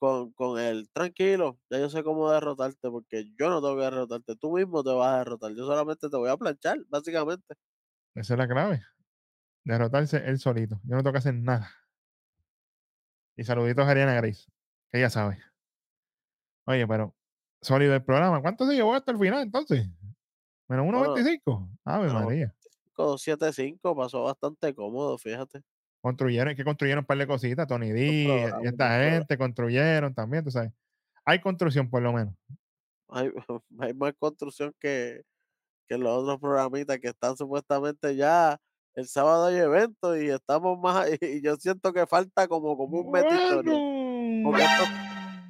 con, 0.00 0.32
con 0.32 0.58
el 0.58 0.90
tranquilo, 0.90 1.60
ya 1.70 1.78
yo 1.78 1.88
sé 1.88 2.02
cómo 2.02 2.28
derrotarte, 2.28 2.90
porque 2.90 3.30
yo 3.38 3.48
no 3.50 3.62
tengo 3.62 3.76
que 3.76 3.84
derrotarte, 3.84 4.34
tú 4.34 4.52
mismo 4.56 4.82
te 4.82 4.90
vas 4.90 5.14
a 5.14 5.18
derrotar. 5.18 5.52
Yo 5.54 5.64
solamente 5.64 6.10
te 6.10 6.16
voy 6.16 6.28
a 6.28 6.36
planchar, 6.36 6.78
básicamente. 6.88 7.54
Esa 8.16 8.34
es 8.34 8.38
la 8.38 8.48
clave. 8.48 8.82
Derrotarse 9.64 10.16
él 10.26 10.40
solito. 10.40 10.80
Yo 10.82 10.96
no 10.96 11.02
tengo 11.02 11.12
que 11.12 11.18
hacer 11.18 11.34
nada. 11.34 11.70
Y 13.36 13.44
saluditos 13.44 13.86
a 13.86 13.90
Ariana 13.90 14.14
Grace, 14.14 14.50
que 14.92 15.00
ya 15.00 15.08
sabe. 15.08 15.38
Oye, 16.66 16.86
pero 16.88 17.14
sólido 17.62 17.94
el 17.94 18.04
programa. 18.04 18.42
¿Cuánto 18.42 18.66
se 18.66 18.74
llevó 18.74 18.94
hasta 18.94 19.12
el 19.12 19.18
final 19.18 19.42
entonces? 19.42 19.88
Menos 20.68 20.86
Bueno, 20.86 21.14
1.25. 21.14 21.78
Ave 21.84 22.06
menos 22.08 22.24
María. 22.24 22.54
7-5 22.96 23.96
pasó 23.96 24.22
bastante 24.24 24.74
cómodo, 24.74 25.18
fíjate. 25.18 25.60
Construyeron, 26.02 26.54
que 26.54 26.64
construyeron 26.64 27.02
un 27.02 27.06
par 27.06 27.16
de 27.18 27.26
cositas. 27.26 27.66
Tony 27.66 27.90
D 27.90 28.06
y 28.62 28.66
esta 28.66 29.00
gente 29.00 29.38
construyeron 29.38 30.14
también, 30.14 30.44
tú 30.44 30.50
sabes. 30.50 30.70
Hay 31.24 31.40
construcción 31.40 31.88
por 31.88 32.02
lo 32.02 32.12
menos. 32.12 32.34
Hay, 33.08 33.30
hay 33.80 33.94
más 33.94 34.12
construcción 34.18 34.74
que, 34.78 35.22
que 35.88 35.96
los 35.98 36.22
otros 36.22 36.38
programitas 36.40 36.98
que 36.98 37.08
están 37.08 37.36
supuestamente 37.36 38.14
ya. 38.16 38.58
El 38.94 39.08
sábado 39.08 39.46
hay 39.46 39.56
evento 39.56 40.16
y 40.16 40.28
estamos 40.28 40.78
más. 40.78 41.08
Y 41.22 41.42
yo 41.42 41.56
siento 41.56 41.92
que 41.92 42.06
falta 42.06 42.46
como, 42.48 42.76
como 42.76 43.00
un 43.00 43.12
de 43.12 43.20
historia. 43.20 43.72
Porque 44.44 44.62
esto- 44.62 44.84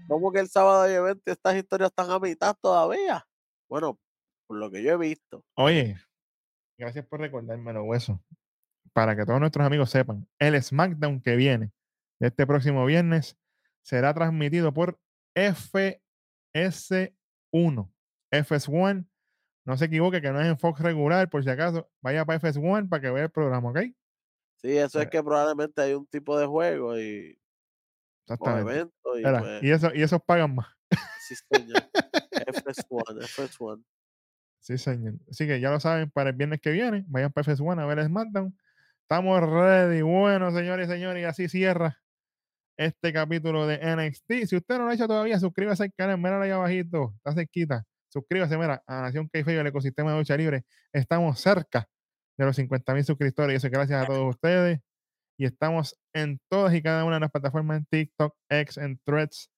¿Cómo 0.06 0.30
que 0.32 0.40
el 0.40 0.48
sábado 0.48 0.82
hay 0.82 0.92
evento 0.94 1.22
y 1.26 1.30
estas 1.32 1.56
historias 1.56 1.90
están 1.90 2.10
a 2.10 2.18
mitad 2.20 2.54
todavía? 2.60 3.26
Bueno, 3.68 3.98
por 4.46 4.58
lo 4.58 4.70
que 4.70 4.82
yo 4.82 4.92
he 4.92 4.96
visto. 4.98 5.42
Oye, 5.56 5.96
gracias 6.78 7.06
por 7.06 7.20
recordármelo, 7.20 7.84
hueso. 7.84 8.22
Para 8.92 9.16
que 9.16 9.24
todos 9.24 9.40
nuestros 9.40 9.66
amigos 9.66 9.90
sepan, 9.90 10.28
el 10.38 10.60
SmackDown 10.62 11.20
que 11.20 11.36
viene 11.36 11.72
de 12.20 12.28
este 12.28 12.46
próximo 12.46 12.84
viernes 12.86 13.36
será 13.82 14.14
transmitido 14.14 14.72
por 14.72 14.98
FS1. 15.34 17.12
FS1, 18.32 19.06
no 19.66 19.76
se 19.76 19.84
equivoque 19.86 20.20
que 20.20 20.30
no 20.30 20.40
es 20.40 20.46
en 20.46 20.58
Fox 20.58 20.80
regular, 20.80 21.28
por 21.30 21.42
si 21.42 21.50
acaso, 21.50 21.90
vaya 22.02 22.24
para 22.24 22.40
FS1 22.40 22.88
para 22.88 23.00
que 23.02 23.10
vea 23.10 23.24
el 23.24 23.30
programa, 23.30 23.70
¿ok? 23.70 23.78
Sí, 24.60 24.76
eso 24.76 24.98
es 24.98 25.06
Mira. 25.06 25.10
que 25.10 25.22
probablemente 25.22 25.82
hay 25.82 25.94
un 25.94 26.06
tipo 26.06 26.38
de 26.38 26.46
juego 26.46 26.98
y 26.98 27.38
Exactamente. 28.26 28.72
evento 28.72 29.18
y 29.18 29.18
Mira, 29.18 29.40
pues, 29.40 29.62
y, 29.62 29.70
eso, 29.70 29.94
y 29.94 30.02
esos 30.02 30.22
pagan 30.22 30.54
más. 30.54 30.68
sí, 31.20 31.34
señor. 31.34 31.82
FS1, 32.46 33.20
FS1. 33.20 33.84
Sí, 34.64 34.78
señor. 34.78 35.14
Así 35.30 35.46
que 35.46 35.60
ya 35.60 35.70
lo 35.70 35.78
saben, 35.78 36.10
para 36.10 36.30
el 36.30 36.36
viernes 36.36 36.58
que 36.58 36.70
viene, 36.70 37.04
vayan 37.08 37.30
para 37.30 37.44
FS1 37.52 37.82
a 37.82 37.84
ver 37.86 37.98
el 37.98 38.06
SmackDown. 38.06 38.56
Estamos 39.02 39.40
ready. 39.42 40.00
Bueno, 40.00 40.50
señores 40.52 40.88
y 40.88 40.92
señores, 40.92 41.22
y 41.22 41.24
así 41.26 41.48
cierra 41.50 42.00
este 42.78 43.12
capítulo 43.12 43.66
de 43.66 43.78
NXT. 43.78 44.48
Si 44.48 44.56
usted 44.56 44.78
no 44.78 44.84
lo 44.84 44.90
ha 44.90 44.94
hecho 44.94 45.06
todavía, 45.06 45.38
suscríbase 45.38 45.82
al 45.82 45.92
canal, 45.92 46.16
mira 46.16 46.40
ahí 46.40 46.50
abajito, 46.50 47.12
está 47.16 47.34
cerquita. 47.34 47.84
Suscríbase, 48.08 48.56
mira, 48.56 48.82
a 48.86 49.02
Nación 49.02 49.28
K 49.28 49.40
el 49.40 49.66
ecosistema 49.66 50.12
de 50.12 50.18
lucha 50.18 50.34
libre. 50.34 50.64
Estamos 50.94 51.38
cerca 51.38 51.86
de 52.38 52.46
los 52.46 52.56
50 52.56 52.94
mil 52.94 53.04
suscriptores 53.04 53.52
y 53.52 53.56
eso 53.56 53.66
es 53.66 53.72
gracias 53.72 54.02
a 54.02 54.06
todos 54.06 54.34
ustedes. 54.34 54.80
Y 55.36 55.44
estamos 55.44 56.00
en 56.14 56.40
todas 56.48 56.72
y 56.74 56.80
cada 56.80 57.04
una 57.04 57.16
de 57.16 57.20
las 57.20 57.30
plataformas, 57.30 57.80
en 57.80 57.84
TikTok, 57.84 58.34
X, 58.48 58.78
en 58.78 58.98
Threads, 59.04 59.50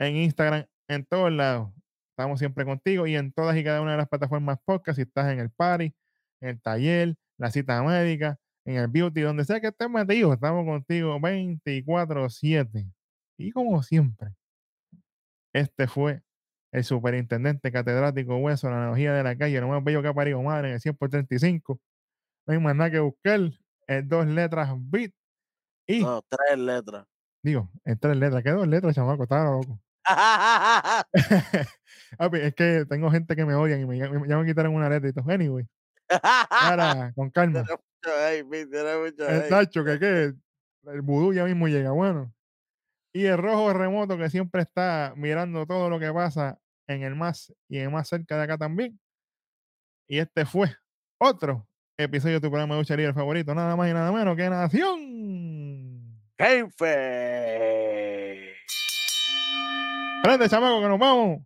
en 0.00 0.16
Instagram, 0.16 0.66
en 0.88 1.06
todos 1.06 1.30
lados. 1.30 1.72
Estamos 2.18 2.40
siempre 2.40 2.64
contigo 2.64 3.06
y 3.06 3.14
en 3.14 3.32
todas 3.32 3.56
y 3.56 3.62
cada 3.62 3.80
una 3.80 3.92
de 3.92 3.98
las 3.98 4.08
plataformas 4.08 4.58
podcast. 4.64 4.96
Si 4.96 5.02
estás 5.02 5.32
en 5.32 5.38
el 5.38 5.52
party, 5.52 5.94
en 6.40 6.48
el 6.48 6.60
taller, 6.60 7.14
la 7.38 7.48
cita 7.52 7.80
médica, 7.84 8.40
en 8.64 8.74
el 8.74 8.88
beauty, 8.88 9.20
donde 9.20 9.44
sea 9.44 9.60
que 9.60 9.68
estés 9.68 9.88
metido, 9.88 10.32
estamos 10.32 10.64
contigo 10.64 11.16
24-7. 11.20 12.90
Y 13.38 13.52
como 13.52 13.84
siempre, 13.84 14.34
este 15.52 15.86
fue 15.86 16.24
el 16.72 16.82
superintendente 16.82 17.70
catedrático 17.70 18.36
Hueso, 18.38 18.68
la 18.68 18.78
analogía 18.78 19.12
de 19.12 19.22
la 19.22 19.38
calle, 19.38 19.60
lo 19.60 19.68
más 19.68 19.84
bello 19.84 20.02
que 20.02 20.08
ha 20.08 20.14
parido 20.14 20.42
madre 20.42 20.70
en 20.70 20.74
el 20.74 20.80
100 20.80 20.96
por 20.96 21.10
35. 21.10 21.78
No 22.48 22.52
hay 22.52 22.58
más 22.58 22.74
nada 22.74 22.90
que 22.90 22.98
buscar. 22.98 23.38
En 23.86 24.08
dos 24.08 24.26
letras 24.26 24.70
beat. 24.76 25.12
Y, 25.86 26.00
No, 26.00 26.20
tres 26.28 26.58
letras. 26.58 27.06
digo, 27.44 27.70
en 27.84 27.96
tres 27.96 28.16
letras. 28.16 28.42
¿Qué 28.42 28.50
dos 28.50 28.66
letras, 28.66 28.96
chamaco? 28.96 29.22
Estaba 29.22 29.52
loco. 29.52 29.80
Es 32.32 32.54
que 32.54 32.84
tengo 32.88 33.10
gente 33.10 33.36
que 33.36 33.44
me 33.44 33.54
odian 33.54 33.80
y 33.80 33.86
me, 33.86 33.98
ya- 33.98 34.08
me 34.08 34.46
quitaron 34.46 34.74
una 34.74 34.88
letra 34.88 35.10
y 35.10 35.12
todo. 35.12 35.30
Anyway, 35.30 35.66
ahora, 36.50 37.12
con 37.14 37.30
calma. 37.34 37.64
El 39.28 39.42
hate. 39.42 39.50
Nacho, 39.50 39.84
que 39.84 39.98
qué, 40.00 40.32
el 40.86 41.02
vudú 41.02 41.32
ya 41.34 41.44
mismo 41.44 41.68
llega, 41.68 41.90
bueno. 41.90 42.32
Y 43.12 43.24
el 43.26 43.38
rojo 43.38 43.72
remoto 43.72 44.16
que 44.16 44.30
siempre 44.30 44.62
está 44.62 45.12
mirando 45.16 45.66
todo 45.66 45.90
lo 45.90 45.98
que 45.98 46.12
pasa 46.12 46.58
en 46.86 47.02
el 47.02 47.14
más 47.14 47.52
y 47.68 47.78
en 47.78 47.84
el 47.84 47.90
más 47.90 48.08
cerca 48.08 48.36
de 48.36 48.44
acá 48.44 48.58
también. 48.58 48.98
Y 50.08 50.18
este 50.18 50.46
fue 50.46 50.74
otro 51.20 51.68
episodio 51.98 52.36
de 52.36 52.40
tu 52.40 52.48
programa 52.48 52.74
de 52.76 52.80
lucha 52.80 52.96
libre 52.96 53.12
favorito, 53.12 53.54
nada 53.54 53.76
más 53.76 53.90
y 53.90 53.92
nada 53.92 54.12
menos 54.12 54.36
que 54.36 54.48
Nación. 54.48 56.20
Jefe. 56.38 57.87
Prende, 60.28 60.46
chamaco, 60.46 60.82
que 60.82 60.88
nos 60.88 60.98
vamos. 60.98 61.40